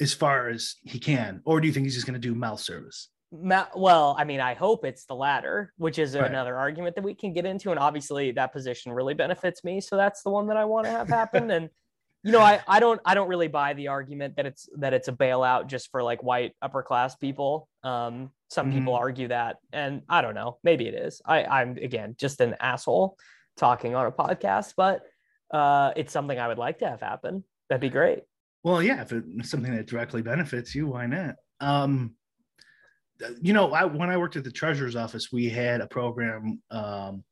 [0.00, 3.08] as far as he can, or do you think he's just gonna do mouth service?
[3.30, 6.28] Ma- well, I mean, I hope it's the latter, which is Right.
[6.28, 7.70] another argument that we can get into.
[7.70, 10.90] And obviously, that position really benefits me, so that's the one that I want to
[10.90, 11.50] have happen.
[11.50, 11.70] and
[12.24, 15.08] you know, I, I don't I don't really buy the argument that it's that it's
[15.08, 17.68] a bailout just for like white upper class people.
[17.82, 21.22] Um, some people argue that, and I don't know, maybe it is.
[21.24, 23.16] I I'm again just an asshole
[23.56, 25.02] talking on a podcast, but
[25.52, 27.44] uh, it's something I would like to have happen.
[27.68, 28.22] That'd be great.
[28.64, 31.36] Well, yeah, if it's something that directly benefits you, why not?
[31.60, 32.14] Um,
[33.40, 37.24] you know, I, when I worked at the treasurer's office, we had a program, um,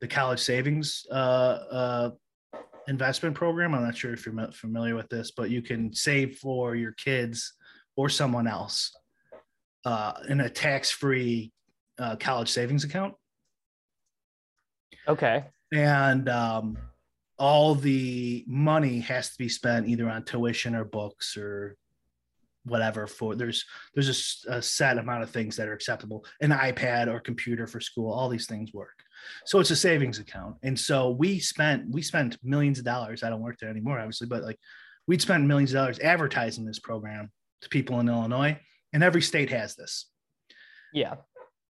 [0.00, 2.10] the college savings uh, uh,
[2.88, 3.74] investment program.
[3.74, 7.54] I'm not sure if you're familiar with this, but you can save for your kids
[7.96, 8.92] or someone else
[9.84, 11.52] uh, in a tax-free
[11.98, 13.14] uh, college savings account.
[15.08, 15.44] Okay.
[15.72, 16.76] and um,
[17.38, 21.76] all the money has to be spent either on tuition or books or
[22.64, 23.64] whatever for there's
[23.94, 28.12] there's a set amount of things that are acceptable an ipad or computer for school
[28.12, 29.02] all these things work
[29.46, 33.30] so it's a savings account and so we spent we spent millions of dollars i
[33.30, 34.58] don't work there anymore obviously but like
[35.06, 37.30] we'd spend millions of dollars advertising this program
[37.62, 38.54] to people in illinois
[38.92, 40.10] and every state has this
[40.92, 41.14] Yeah.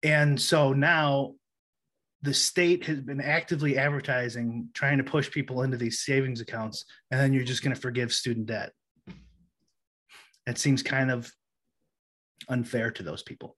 [0.02, 1.36] and so now
[2.22, 7.20] the state has been actively advertising, trying to push people into these savings accounts, and
[7.20, 8.72] then you're just going to forgive student debt.
[10.46, 11.32] It seems kind of
[12.50, 13.58] unfair to those people.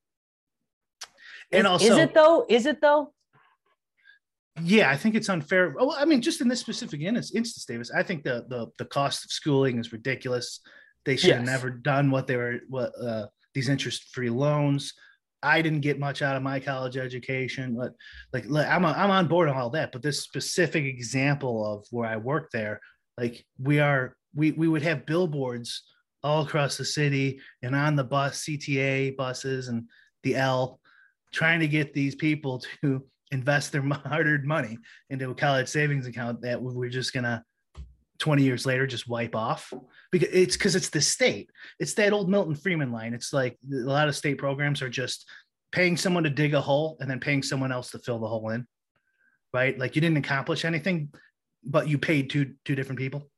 [1.52, 2.46] And Is- also, is it though?
[2.50, 3.14] Is it though?
[4.62, 5.74] yeah, I think it's unfair.
[5.76, 9.26] Well, I mean, just in this specific instance, Davis, I think the the the cost
[9.26, 10.62] of schooling is ridiculous.
[11.06, 14.94] They should have never done what they were what uh, these interest free loans.
[15.44, 17.94] I didn't get much out of my college education, but
[18.32, 19.92] like like, I'm I'm on board on all that.
[19.92, 22.80] But this specific example of where I worked there,
[23.18, 25.84] like we are we we would have billboards
[26.24, 29.84] all across the city and on the bus CTA buses and
[30.24, 30.80] the L,
[31.34, 34.78] trying to get these people to invest their hard-earned money
[35.10, 37.44] into a college savings account that we're just gonna
[38.24, 39.74] 20 years later just wipe off
[40.10, 43.76] because it's because it's the state it's that old milton friedman line it's like a
[43.76, 45.28] lot of state programs are just
[45.74, 48.48] paying someone to dig a hole and then paying someone else to fill the hole
[48.52, 48.66] in
[49.54, 51.10] right like you didn't accomplish anything
[51.66, 53.30] but you paid two two different people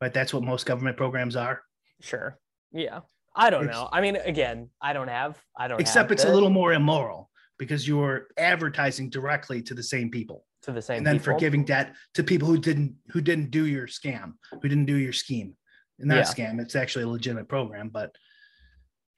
[0.00, 1.60] right that's what most government programs are
[2.00, 2.38] Sure.
[2.72, 3.00] Yeah.
[3.34, 3.88] I don't It's- know.
[3.92, 5.38] I mean, again, I don't have.
[5.58, 5.78] I don't.
[5.80, 10.72] except it's a little more immoral because you're advertising directly to the same people to
[10.72, 10.98] the same.
[10.98, 11.32] and then people.
[11.32, 15.12] forgiving debt to people who didn't who didn't do your scam who didn't do your
[15.12, 15.56] scheme
[15.98, 16.22] and not Yeah.
[16.24, 18.14] scam it's actually a legitimate program but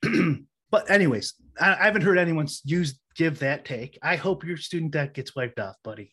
[0.70, 4.92] but anyways I, I haven't heard anyone use give that take i hope your student
[4.92, 6.12] debt gets wiped off buddy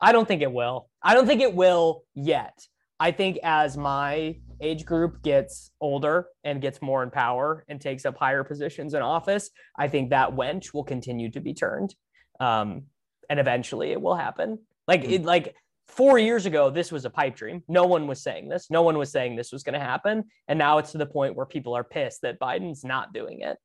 [0.00, 0.88] I don't think it will.
[1.02, 2.56] I don't think it will yet.
[3.00, 8.06] I think as my age group gets older and gets more in power and takes
[8.06, 11.96] up higher positions in office, I think that wench will continue to be turned.
[12.38, 12.84] Um,
[13.28, 14.58] and eventually it will happen.
[14.86, 15.54] Like it like
[15.88, 17.62] four years ago, this was a pipe dream.
[17.68, 18.70] No one was saying this.
[18.70, 20.24] No one was saying this was going to happen.
[20.46, 23.56] And now it's to the point where people are pissed that Biden's not doing it.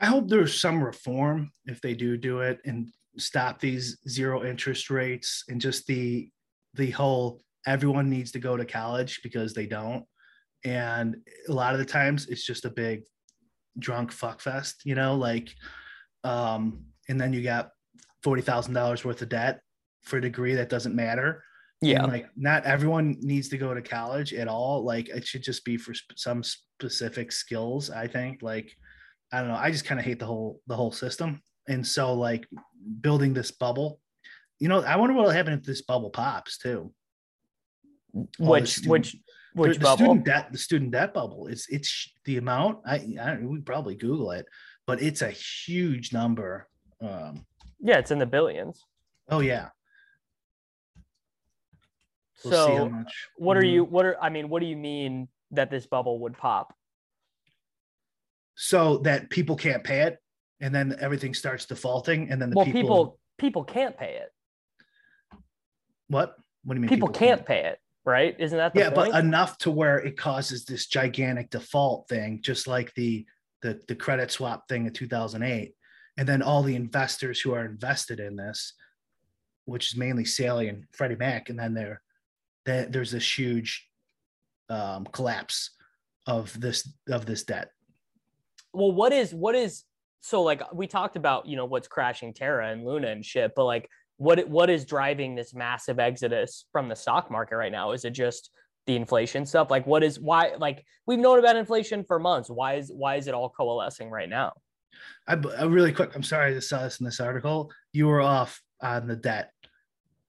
[0.00, 4.90] i hope there's some reform if they do do it and stop these zero interest
[4.90, 6.30] rates and just the
[6.74, 10.04] the whole everyone needs to go to college because they don't
[10.64, 11.16] and
[11.48, 13.02] a lot of the times it's just a big
[13.78, 15.52] drunk fuck fest you know like
[16.24, 17.70] um and then you got
[18.24, 19.60] $40000 worth of debt
[20.02, 21.44] for a degree that doesn't matter.
[21.82, 22.02] Yeah.
[22.02, 24.84] And, like not everyone needs to go to college at all.
[24.84, 28.42] Like it should just be for sp- some specific skills i think.
[28.42, 28.70] Like
[29.32, 29.54] i don't know.
[29.54, 31.40] I just kind of hate the whole the whole system.
[31.68, 32.46] And so like
[33.00, 34.00] building this bubble
[34.58, 36.92] you know i wonder what will happen if this bubble pops too.
[38.38, 39.16] Which student- which
[39.54, 40.04] which the bubble?
[40.04, 41.46] student debt the student debt bubble.
[41.46, 44.46] Is it's the amount i i don't we probably google it
[44.86, 46.68] but it's a huge number
[47.00, 47.44] um
[47.82, 48.84] Yeah, it's in the billions.
[49.28, 49.68] oh yeah
[52.44, 53.72] we'll see how So much what are Mhm.
[53.72, 56.74] you what are I mean, what do you mean that this bubble would pop?
[58.56, 60.18] so that people can't pay it
[60.60, 64.30] and then everything starts defaulting and then the well, people, people people can't pay it.
[66.08, 66.34] what
[66.64, 68.34] what do you mean People, can't pay it, right?
[68.38, 69.12] Isn't that the yeah point?
[69.12, 73.24] but enough to where it causes this gigantic default thing just like the
[73.62, 75.74] the the credit swap thing in 2008
[76.20, 78.74] and then all the investors who are invested in this
[79.64, 82.00] which is mainly Sally and Freddie Mac and then they're
[82.66, 83.88] that there's this huge
[84.68, 85.70] um, collapse
[86.26, 87.70] of this of this debt.
[88.72, 89.84] Well, what is what is
[90.20, 93.64] so like we talked about you know what's crashing Terra and Luna and shit, but
[93.64, 97.92] like what what is driving this massive exodus from the stock market right now?
[97.92, 98.50] Is it just
[98.86, 99.70] the inflation stuff?
[99.70, 102.50] Like what is why like we've known about inflation for months.
[102.50, 104.52] Why is why is it all coalescing right now?
[105.26, 106.14] I, I uh, really quick.
[106.14, 107.70] I'm sorry I saw this in this article.
[107.92, 109.52] You were off on the debt.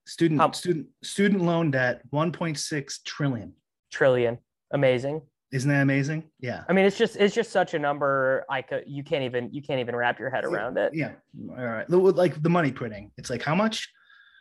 [0.05, 3.53] Student How- student student loan debt 1.6 trillion.
[3.91, 4.37] Trillion.
[4.73, 5.21] Amazing.
[5.51, 6.29] Isn't that amazing?
[6.39, 6.63] Yeah.
[6.69, 8.45] I mean, it's just it's just such a number.
[8.49, 10.93] I could uh, you can't even you can't even wrap your head around it.
[10.93, 11.11] Yeah.
[11.49, 11.89] All right.
[11.89, 13.11] Like the money printing.
[13.17, 13.89] It's like how much?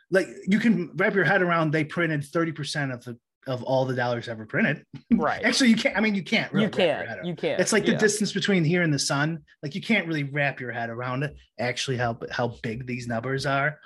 [0.09, 1.71] Like you can wrap your head around.
[1.71, 4.85] They printed 30% of the of all the dollars ever printed.
[5.11, 5.41] Right.
[5.45, 5.97] Actually, you can't.
[5.97, 6.51] I mean, you can't.
[6.53, 7.25] Really you can't.
[7.25, 7.59] You can't.
[7.59, 7.97] It's like the Yeah.
[7.97, 9.39] distance between here and the sun.
[9.63, 11.35] Like you can't really wrap your head around it.
[11.59, 13.79] Actually, how how big these numbers are.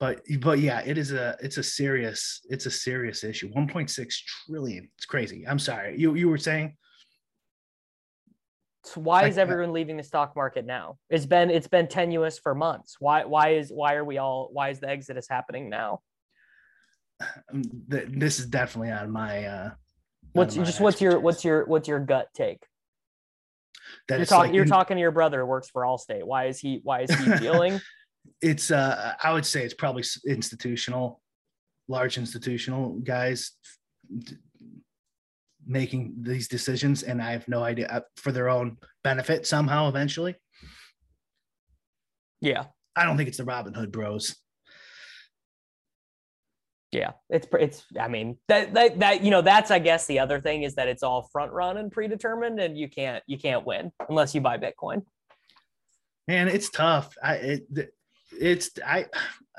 [0.00, 3.52] But but yeah, it is a it's a serious it's a serious issue.
[3.52, 4.14] 1.6
[4.46, 4.88] trillion.
[4.96, 5.46] It's crazy.
[5.46, 5.98] I'm sorry.
[5.98, 6.76] You you were saying
[8.84, 10.98] So why is Like, everyone leaving the stock market now?
[11.10, 12.96] It's been it's been tenuous for months.
[12.98, 16.00] Why why is why are we all why is the exodus happening now?
[17.52, 19.70] Um, th- this is definitely on my uh
[20.32, 22.62] What's my just what's your what's your what's your gut take?
[24.08, 26.24] That You're talking like you're talking to your brother who works for Allstate.
[26.24, 27.80] Why is he why is he feeling?
[28.40, 31.20] it's uh i would say it's probably institutional
[31.88, 33.52] large institutional guys
[35.66, 40.34] making these decisions and i have no idea uh, for their own benefit somehow eventually
[42.40, 42.64] yeah.
[42.96, 44.36] i don't think it's the Robinhood bros
[46.94, 47.12] Yeah.
[47.28, 50.62] It's it's I mean that that that you know that's I guess the other thing
[50.62, 54.34] is that it's all front run and predetermined and you can't you can't win unless
[54.34, 55.02] you buy Bitcoin.
[56.28, 57.62] man it's tough i it,
[58.40, 59.06] it's i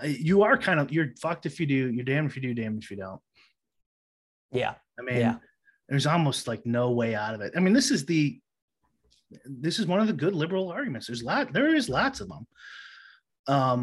[0.03, 2.81] you are kind of you're fucked if you do you're damned if you do damned
[2.81, 3.21] if you don't
[4.51, 4.75] Yeah.
[4.97, 5.35] I mean, Yeah.
[5.89, 7.51] there's almost like no way out of it.
[7.57, 8.39] I mean, this is the
[9.45, 11.07] this is one of the good liberal arguments.
[11.07, 12.47] There's lot there is lots of them.
[13.47, 13.81] Um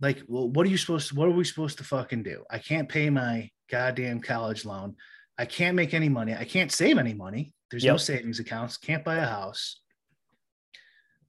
[0.00, 2.44] like well, what are you supposed to what are we supposed to fucking do?
[2.50, 4.96] I can't pay my goddamn college loan.
[5.38, 6.34] I can't make any money.
[6.34, 7.52] I can't save any money.
[7.70, 8.76] There's no savings accounts.
[8.76, 9.80] Can't buy a house.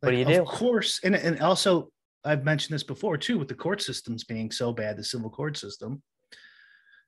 [0.02, 0.44] What do you of do?
[0.44, 1.90] course, and, and also
[2.24, 5.58] I've mentioned this before too, with the court systems being so bad, the civil court
[5.58, 6.04] system,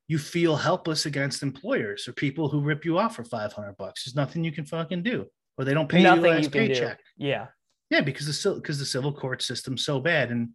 [0.08, 4.06] you feel helpless against employers or people who rip you off for 500 bucks.
[4.06, 5.26] There's nothing you can fucking do,
[5.58, 6.60] or they don't pay Nothing you you last do.
[6.60, 7.00] paycheck.
[7.18, 7.48] Yeah.
[7.90, 10.50] Yeah, because the civil because the civil court system's so bad, and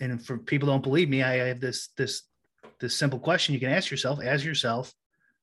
[0.00, 2.22] and for people who don't believe me, I have this this
[2.80, 4.92] this simple question you can ask yourself: as yourself,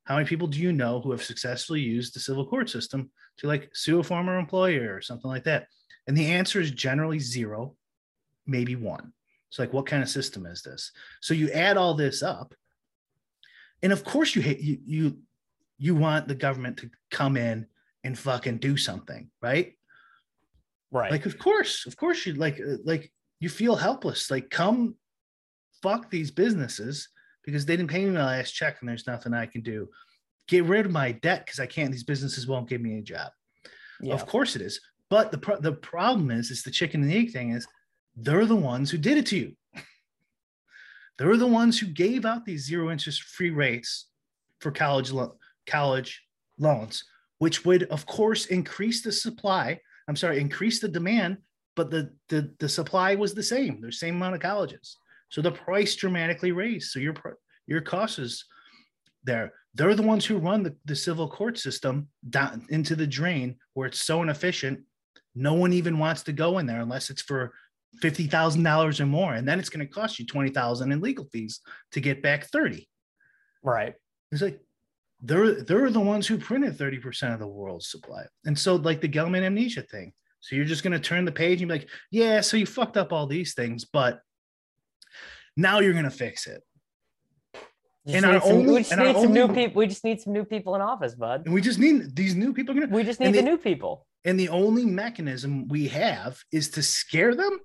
[0.03, 3.47] how many people do you know who have successfully used the civil court system to
[3.47, 5.67] like sue a former employer or something like that?
[6.07, 7.75] And the answer is generally zero,
[8.45, 9.13] maybe one.
[9.49, 10.91] It's like, what kind of system is this?
[11.21, 12.53] So you add all this up,
[13.81, 15.17] and of course you hate you you
[15.77, 17.65] you want the government to come in
[18.03, 19.73] and fucking do something, right?
[20.91, 21.11] Right.
[21.11, 23.11] Like, of course, of course, you like, like
[23.43, 24.31] you feel helpless.
[24.31, 24.95] Like, come
[25.81, 27.09] fuck these businesses
[27.43, 29.89] because they didn't pay me my last check and there's nothing I can do.
[30.47, 31.91] Get rid of my debt because I can't.
[31.91, 33.33] These businesses won't give me a job.
[33.99, 34.13] yeah.
[34.13, 34.79] Of course it is.
[35.09, 37.67] But the pro- the problem is, is the chicken and the egg thing is
[38.15, 39.51] they're the ones who did it to you.
[41.17, 44.07] they're the ones who gave out these zero interest free rates
[44.61, 45.35] for college lo-
[45.67, 46.23] college
[46.57, 47.03] loans,
[47.39, 49.81] which would of course increase the supply.
[50.07, 51.39] I'm sorry, increase the demand,
[51.75, 53.81] but the the, the supply was the same.
[53.81, 54.97] There's the same amount of colleges,
[55.29, 56.91] so the price dramatically raised.
[56.91, 57.15] So your
[57.67, 58.45] your cost is
[59.23, 59.53] there.
[59.75, 63.87] They're the ones who run the, the civil court system down into the drain where
[63.87, 64.81] it's so inefficient.
[65.35, 67.53] No one even wants to go in there unless it's for
[68.01, 71.01] fifty thousand dollars or more, and then it's going to cost you twenty thousand in
[71.01, 72.87] legal fees to get back thirty.
[73.63, 73.93] Right.
[74.31, 74.59] It's like
[75.23, 78.25] they're they're the ones who printed 30% of the world's supply.
[78.45, 80.13] And so like the Gell-Mann amnesia thing.
[80.43, 83.13] So you're just gonna turn the page and be like, yeah, so you fucked up
[83.13, 84.19] all these things, but
[85.55, 86.61] now you're gonna fix it.
[88.05, 89.79] Just And our some, only- we just and need some new people.
[89.79, 91.43] We just need some new people in office, bud.
[91.45, 94.05] And we just need these new people gonna We just need the they- new people.
[94.25, 97.59] and the only mechanism we have is to scare them.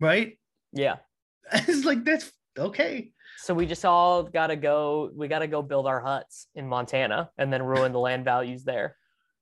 [0.00, 0.38] Right?
[0.72, 0.96] Yeah.
[1.52, 3.12] It's like that's okay.
[3.38, 5.10] So we just all gotta go.
[5.14, 8.96] We gotta go build our huts in Montana and then ruin the land values there.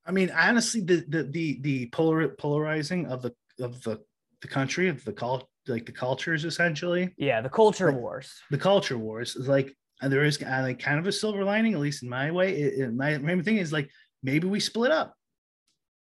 [0.06, 4.00] I mean, honestly, the the the the polar polarizing of the of the
[4.42, 8.34] the country of the cult like the cultures essentially Yeah, the culture Like- wars.
[8.50, 11.72] the culture wars is like and there is uh, like kind of a silver lining
[11.72, 13.88] at least in my way it, it- my main thing is like
[14.22, 15.14] maybe we split up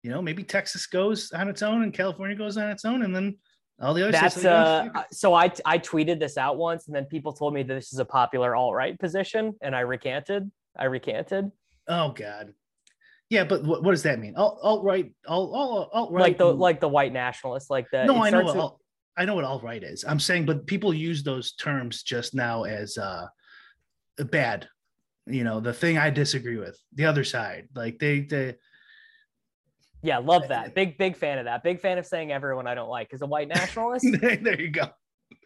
[0.03, 3.15] you know maybe texas goes on its own and california goes on its own and
[3.15, 3.37] then
[3.81, 4.89] All the other That's states, uh.
[5.11, 7.99] So I I tweeted this out once, and then people told me that this is
[7.99, 10.51] a popular alt right position, and I recanted.
[10.79, 11.51] I recanted.
[11.89, 12.55] oh god.
[13.33, 14.37] Yeah, but what, what does that mean?
[14.37, 16.21] Alt, alt right, alt, alt, alt right.
[16.21, 18.05] like the like the white nationalists, like the.
[18.05, 18.81] no, I know what alt,
[19.17, 20.05] I know what alt right is.
[20.07, 23.27] I'm saying, but people use those terms just now as uh
[24.31, 24.69] bad.
[25.25, 28.57] You know, the thing I disagree with, the other side, like they they
[30.03, 30.75] Yeah, love that.
[30.75, 31.63] Big big fan of that.
[31.63, 34.05] Big fan of saying everyone I don't like is a white nationalist.
[34.21, 34.91] there you go.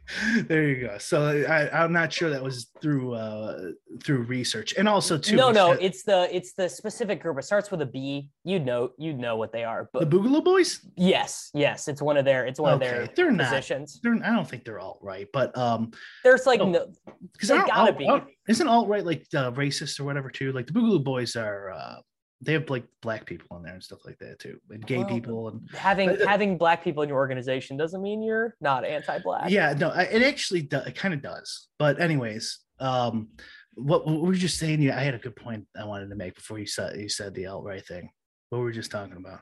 [0.49, 0.99] There you go.
[0.99, 3.71] So I, I'm not sure that was through uh
[4.05, 5.37] through research, and also too.
[5.37, 7.39] no, no, it's the it's the specific group.
[7.39, 8.31] It starts with a B.
[8.45, 9.89] You'd know you'd know what they are.
[9.93, 10.81] But the Boogaloo Boys.
[10.97, 13.49] yes, yes, it's one of their it's one of their Okay, they're not.
[13.49, 14.01] positions.
[14.03, 15.91] They're, I don't think they're alt right, but um,
[16.25, 16.67] There's like No.
[16.71, 16.87] no,
[17.33, 18.09] because They gotta be.
[18.49, 20.53] Isn't alt right like uh, racist or whatever too?
[20.53, 21.71] Like the Boogaloo Boys are.
[21.73, 21.97] uh
[22.43, 25.07] They have like black people in there and stuff like that too, and gay Well,
[25.09, 29.51] people and having But- having black people in your organization doesn't mean you're not anti-black.
[29.51, 31.69] yeah, no, I, it actually it kind of does.
[31.79, 33.29] But anyways, um,
[33.75, 34.83] what, what were you just saying?
[34.83, 37.35] Yeah, I had a good point I wanted to make before you said you said
[37.35, 38.11] the alt right thing.
[38.51, 39.41] What were we just talking about?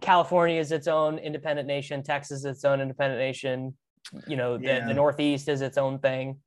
[0.00, 2.02] California is its own independent nation.
[2.02, 3.76] Texas is its own independent nation.
[4.26, 4.86] You know, the, Yeah.
[4.86, 6.40] the Northeast is its own thing.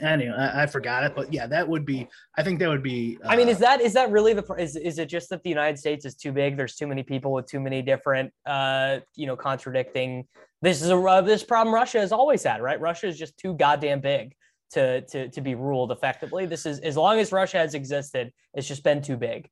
[0.00, 2.08] Anyway, I, I forgot it, but yeah, that would be.
[2.36, 3.18] I think that would be.
[3.24, 5.48] I mean, uh, is that is that really the is is it just that the
[5.48, 6.56] United States is too big?
[6.56, 10.26] There's too many people with too many different, uh, you know, contradicting.
[10.62, 12.80] This is a uh, this problem Russia has always had, right?
[12.80, 14.34] Russia is just too goddamn big
[14.70, 16.46] to to to be ruled effectively.
[16.46, 19.48] This is as long as Russia has existed, it's just been too big.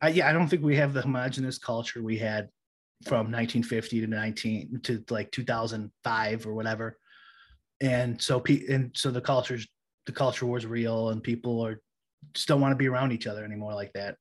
[0.00, 2.48] I, yeah, I don't think we have the homogenous culture we had
[3.04, 6.98] from 1950 to 19 to like 2005 or whatever.
[7.80, 9.66] And so, pe- and so the cultures,
[10.06, 11.80] the culture was real, and people are
[12.32, 14.16] just don't want to be around each other anymore like that.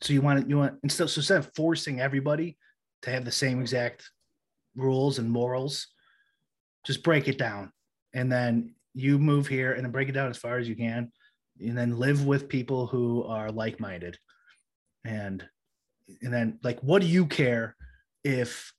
[0.00, 2.56] So you want to, you want instead, so instead of forcing everybody
[3.02, 4.08] to have the same exact
[4.74, 5.88] rules and morals,
[6.86, 7.72] just break it down,
[8.14, 11.10] and then you move here and then break it down as far as you can,
[11.60, 14.18] and then live with people who are like-minded.
[15.04, 15.44] And
[16.22, 17.76] and then like what do you care
[18.24, 18.72] if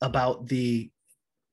[0.00, 0.90] about the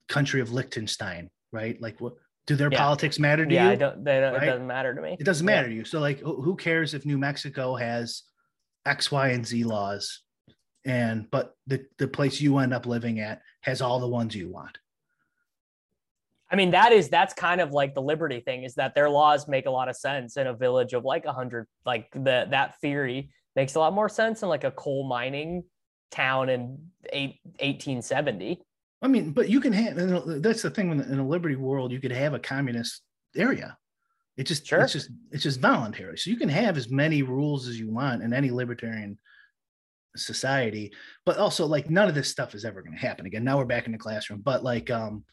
[0.08, 2.14] country of liechtenstein right like what
[2.46, 2.78] do their Yeah.
[2.78, 4.04] politics matter to Yeah, you I don't.
[4.04, 4.44] They don't right?
[4.44, 5.18] It doesn't matter to me.
[5.20, 5.56] it doesn't Yeah.
[5.56, 8.24] matter to you so like who who cares if new mexico has
[8.86, 10.22] x y and z laws
[10.86, 14.50] and but the the place you end up living at has all the ones you
[14.52, 14.78] want
[16.52, 19.48] I mean, that is that's kind of like the liberty thing is that their laws
[19.48, 21.66] make a lot of sense in a village of like a hundred.
[21.88, 25.64] Like the that theory makes a lot more sense in like a coal mining
[26.12, 26.78] town in
[27.12, 28.62] eight, 1870.
[29.06, 31.92] I mean, but you can have and that's the thing in in a liberty world,
[31.92, 33.02] you could have a communist
[33.36, 33.78] area.
[34.36, 34.82] It just Sure.
[34.82, 36.18] it's just it's just voluntary.
[36.18, 39.20] So you can have as many rules as you want in any libertarian
[40.16, 40.92] society,
[41.26, 43.44] but also like none of this stuff is ever going to happen again.
[43.44, 45.24] Now we're back in the classroom, but like um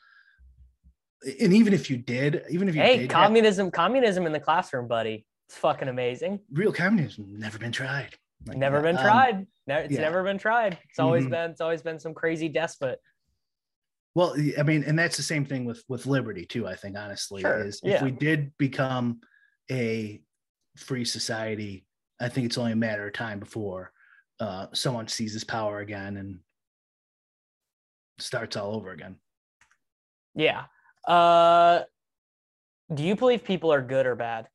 [1.40, 4.40] and even if you did, even if you Hey, did have- communism, communism in the
[4.40, 5.24] classroom, buddy.
[5.49, 6.40] It's fucking amazing.
[6.53, 8.11] real communism never been tried.
[8.47, 9.47] Like, Never been um, tried.
[9.69, 10.01] No, it's yeah.
[10.01, 10.78] never been tried.
[10.90, 11.31] It's always Mhm.
[11.31, 11.51] been.
[11.53, 12.99] It's always been some crazy despot.
[14.14, 16.66] Well, I mean, and that's the same thing with with liberty too.
[16.66, 17.97] I think honestly Sure, is yeah.
[17.97, 19.20] if we did become
[19.70, 20.20] a
[20.76, 21.86] free society,
[22.20, 23.93] I think it's only a matter of time before
[24.40, 26.40] uh, someone seizes power again and
[28.18, 29.16] starts all over again.
[30.34, 30.64] Yeah.
[31.06, 31.82] Uh,
[32.93, 34.47] do you believe people are good or bad?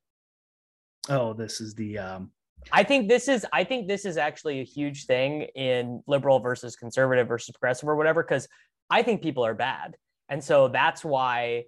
[1.08, 2.30] Oh, this is the um,
[2.72, 6.76] I think this is I think this is actually a huge thing in liberal versus
[6.76, 8.46] conservative versus progressive or whatever because
[8.90, 9.96] I think people are bad.
[10.28, 11.64] And so that's why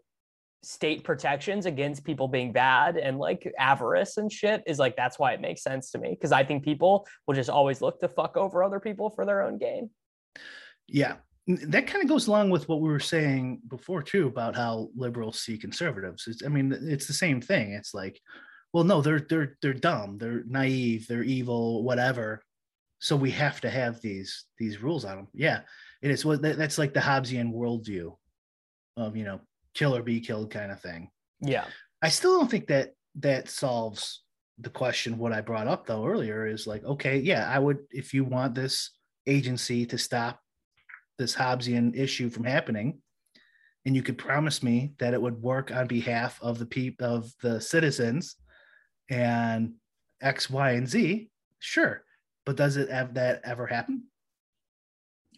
[0.62, 5.32] state protections against people being bad and like avarice and shit is like that's why
[5.32, 8.36] it makes sense to me because I think people will just always look to fuck
[8.36, 9.90] over other people for their own gain.
[10.86, 11.16] yeah.
[11.46, 15.40] That kind of goes along with what we were saying before too about how liberals
[15.40, 16.28] see conservatives.
[16.28, 17.72] It's, I mean, it's the same thing.
[17.72, 18.20] It's like,
[18.72, 22.42] well, no, they're they're they're dumb, they're naive, they're evil, whatever.
[23.00, 25.28] So we have to have these these rules on them.
[25.32, 25.62] Yeah,
[26.02, 26.24] it is.
[26.24, 28.16] What that's like the Hobbesian worldview
[28.96, 29.40] of you know
[29.74, 31.10] kill or be killed kind of thing.
[31.40, 31.64] Yeah.
[32.02, 34.22] I still don't think that that solves
[34.58, 35.18] the question.
[35.18, 38.54] What I brought up though earlier is like, okay, yeah, I would if you want
[38.54, 38.90] this
[39.26, 40.40] agency to stop
[41.18, 43.00] this Hobbesian issue from happening,
[43.84, 47.32] and you could promise me that it would work on behalf of the people of
[47.42, 48.36] the citizens
[49.10, 49.74] and
[50.20, 52.04] X, Y, and Z, sure.
[52.46, 54.04] But does it have that ever happen?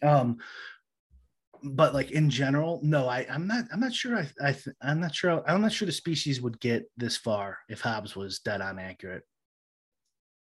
[0.03, 0.37] Um,
[1.63, 3.65] but like in general, no, I, I'm not.
[3.71, 4.17] I'm not sure.
[4.17, 5.43] I, I I'm not sure.
[5.49, 9.23] I'm not sure the species would get this far if Hobbes was dead on accurate.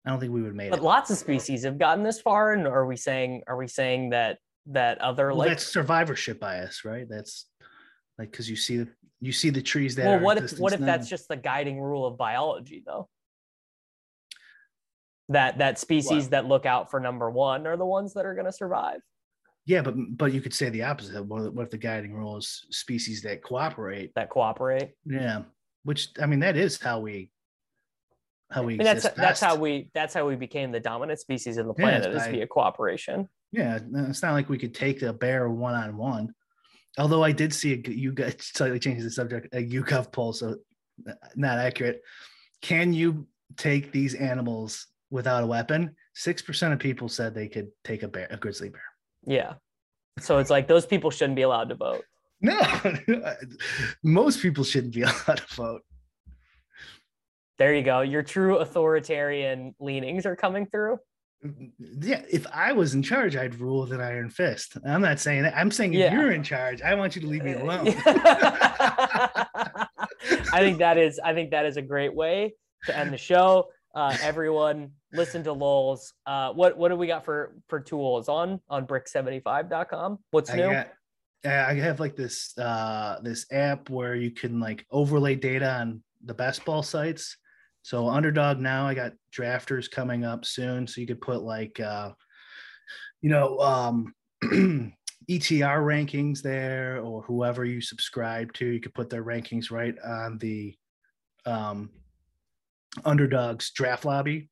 [0.05, 0.71] I don't think we would have made it.
[0.71, 4.11] But lots of species have gotten this far and are we saying are we saying
[4.11, 7.07] that that other Well, like that's survivorship bias, right?
[7.09, 7.47] That's
[8.17, 8.87] like because you see the
[9.19, 10.05] you see the trees that.
[10.05, 13.07] well what if what if existence that's just the guiding rule of biology though
[15.29, 16.31] that that species What?
[16.31, 19.01] that look out for number one are the ones that are going to survive
[19.65, 21.23] Yeah, but but you could say the opposite.
[21.23, 24.11] What if- what if the guiding rule is species that cooperate?
[24.15, 25.43] that cooperate Yeah,
[25.83, 27.31] which I mean that is how we
[28.49, 29.43] how we I mean, that's exist that's best.
[29.43, 32.31] how we that's how we became the dominant species in the Yeah, planet is by-
[32.31, 33.79] via cooperation Yeah,
[34.09, 36.33] it's not like we could take a bear one on one.
[36.97, 40.55] Although I did see a you guys slightly changes the subject a YouGov poll, so
[41.07, 42.01] uh, not accurate.
[42.61, 43.27] Can you
[43.57, 45.95] take these animals without a weapon?
[46.15, 48.83] Six percent of people said they could take a bear, a grizzly bear.
[49.25, 49.53] Yeah
[50.19, 52.03] so it's like those people shouldn't be allowed to vote
[52.41, 52.59] No,
[54.03, 55.81] most people shouldn't be allowed to vote.
[57.57, 60.97] there you go your true authoritarian leanings are coming through
[62.01, 64.77] Yeah, if I was in charge, I'd rule with an iron fist.
[64.85, 65.57] I'm not saying that.
[65.57, 66.13] I'm saying if Yeah.
[66.13, 67.87] you're in charge, I want you to leave me alone.
[70.53, 72.53] I think that is I think that is a great way
[72.85, 73.69] to end the show.
[73.95, 76.13] Uh, everyone listen to Lowell's.
[76.25, 80.19] Uh, what what do we got for for tools on on brick75.com?
[80.31, 80.71] What's I new?
[80.71, 80.87] got,
[81.45, 86.33] I have like this uh this app where you can like overlay data on the
[86.33, 87.37] best ball sites.
[87.83, 90.87] So underdog now I got drafters coming up soon.
[90.87, 92.11] So you could put like uh
[93.21, 94.13] you know um
[95.29, 100.37] ETR rankings there or whoever you subscribe to, you could put their rankings right on
[100.37, 100.75] the
[101.45, 101.89] um
[103.05, 104.49] underdogs draft lobby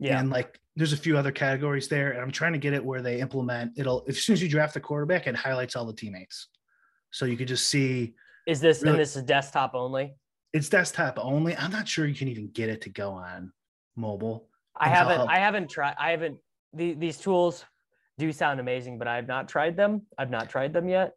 [0.00, 0.18] yeah.
[0.18, 3.02] and like there's a few other categories there and i'm trying to get it where
[3.02, 6.48] they implement it'll as soon as you draft the quarterback it highlights all the teammates
[7.10, 8.14] so you could just see
[8.46, 10.14] Is this really- and this is desktop only?
[10.52, 13.52] it's desktop only i'm not sure you can even get it to go on
[13.96, 14.48] mobile
[14.82, 15.28] I haven't.
[15.28, 16.38] I haven't tried I haven't
[16.72, 17.64] the, these tools
[18.18, 20.02] do sound amazing, but I have not tried them.
[20.16, 21.12] I've not tried them yet.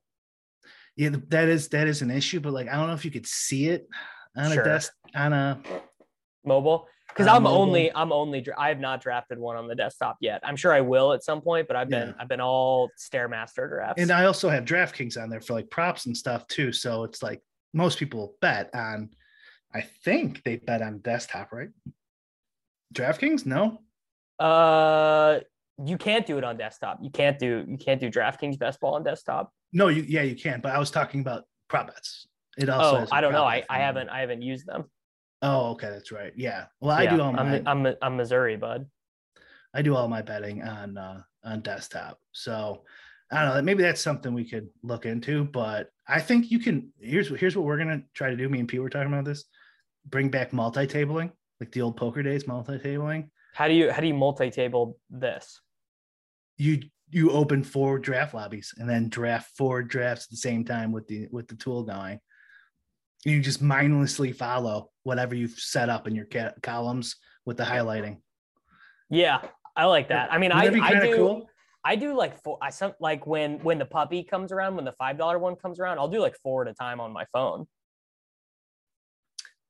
[0.98, 3.28] yeah that is that is an issue but like i don't know if you could
[3.28, 3.88] see it
[4.36, 4.62] on Sure.
[4.64, 5.62] a desk on a
[6.44, 6.88] Mobile.
[7.14, 10.42] Because I'm only I'm only I have not drafted one on the desktop yet.
[10.44, 12.14] I'm sure I will at some point, but I've been Yeah.
[12.20, 14.02] I've been all stairmaster drafts.
[14.02, 17.22] and i also have draftkings on there for like props and stuff too so it's
[17.22, 17.42] like
[17.74, 19.10] most people bet on
[19.74, 21.70] i think they bet on desktop right
[22.94, 23.80] draftkings no
[24.40, 25.40] Uh,
[25.84, 27.00] you can't do it on desktop.
[27.02, 29.52] You can't do you can't do DraftKings best ball on desktop.
[29.72, 30.60] No, you yeah, you can.
[30.62, 32.28] But I was talking about prop bets.
[32.58, 33.44] It also Oh, I don't know.
[33.46, 34.86] I, I haven't I haven't used them.
[35.44, 36.32] Oh, okay, that's right.
[36.38, 36.66] Yeah.
[36.80, 38.88] Well, I Yeah, do all my I'm, I'm I'm Missouri, bud.
[39.74, 42.18] I do all my betting on uh on desktop.
[42.32, 42.84] So
[43.30, 43.62] I don't know.
[43.62, 45.44] Maybe that's something we could look into.
[45.44, 46.94] But I think you can.
[47.00, 48.48] Here's here's what we're gonna try to do.
[48.48, 49.44] Me and Pete were talking about this.
[50.06, 53.30] Bring back multi-tabling, like the old poker days, multi-tabling.
[53.54, 55.60] How do you how do you multi-table this?
[56.58, 60.94] You you open four draft lobbies and then draft four drafts at the same time
[60.94, 62.20] with the with the tool going.
[63.26, 68.18] You just mindlessly follow whatever you've set up in your ca- columns with the highlighting.
[69.10, 69.42] Yeah,
[69.76, 70.32] I like that.
[70.32, 71.50] I mean, I, Wouldn't that be I do cool?
[71.86, 72.58] I do like four.
[72.62, 75.80] I some like when when the puppy comes around, when the five dollar one comes
[75.80, 77.68] around, I'll do like four at a time on my phone.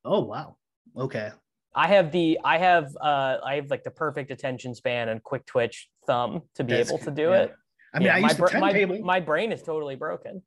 [0.06, 0.58] Oh wow.
[0.98, 1.32] Okay.
[1.76, 5.46] I have the I have uh I have like the perfect attention span and quick
[5.46, 7.42] twitch thumb to be That's able to do yeah.
[7.42, 7.56] it.
[7.94, 10.44] I mean, Yeah, I my, bra- my, my brain is totally broken.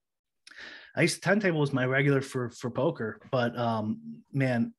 [0.97, 4.01] I used to ten table was my regular for for poker, but um,
[4.33, 4.73] man,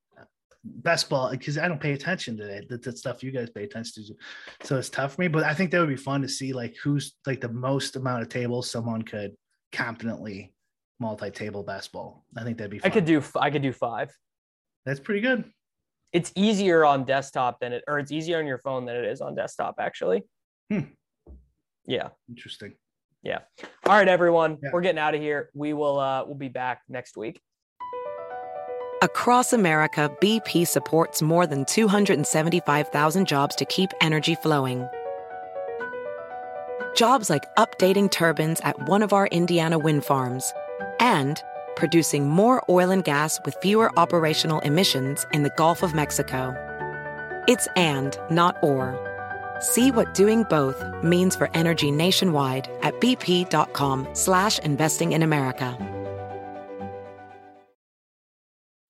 [0.63, 2.69] best ball because I don't pay attention to that.
[2.69, 4.15] That's the stuff you guys pay attention to,
[4.65, 5.27] so it's tough for me.
[5.27, 8.23] But I think that would be fun to see like who's like the most amount
[8.23, 9.35] of tables someone could
[9.71, 10.53] confidently
[10.99, 12.25] multi-table best ball.
[12.35, 12.79] I think that'd be.
[12.79, 12.91] Fun.
[12.91, 14.11] I could do I could do five.
[14.85, 15.45] That's pretty good.
[16.13, 19.21] It's easier on desktop than it or it's easier on your phone than it is
[19.21, 20.23] on desktop actually.
[20.71, 20.79] Hmm.
[21.85, 22.09] Yeah.
[22.27, 22.73] Interesting.
[23.27, 23.39] Yeah.
[23.85, 24.57] All right, everyone.
[24.63, 24.69] Yeah.
[24.71, 25.49] We're getting out of here.
[25.53, 27.41] We will uh we'll be back next week.
[29.01, 34.87] Across America, BP supports more than 275,000 jobs to keep energy flowing.
[36.95, 40.51] Jobs like updating turbines at one of our Indiana wind farms
[40.99, 41.43] and
[41.75, 46.55] producing more oil and gas with fewer operational emissions in the Gulf of Mexico.
[47.47, 49.16] It's and, not or.
[49.59, 55.77] See what doing both means for energy nationwide at bp.com slash investing in America.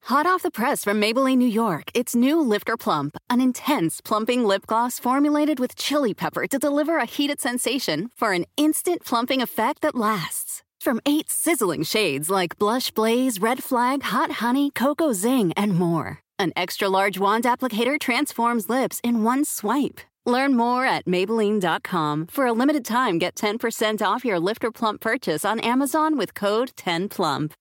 [0.08, 4.46] Hot off the press from Maybelline, New York, it's new Lifter Plump, an intense plumping
[4.46, 9.42] lip gloss formulated with chili pepper to deliver a heated sensation for an instant plumping
[9.42, 10.64] effect that lasts.
[10.80, 16.20] From eight sizzling shades like Blush Blaze, Red Flag, Hot Honey, Cocoa Zing, and more.
[16.40, 20.00] An extra large wand applicator transforms lips in one swipe.
[20.28, 22.28] Learn more at Maybelline.com.
[22.28, 26.74] For a limited time, get 10% off your Lifter Plump purchase on Amazon with code
[26.76, 27.54] 10PLUMP.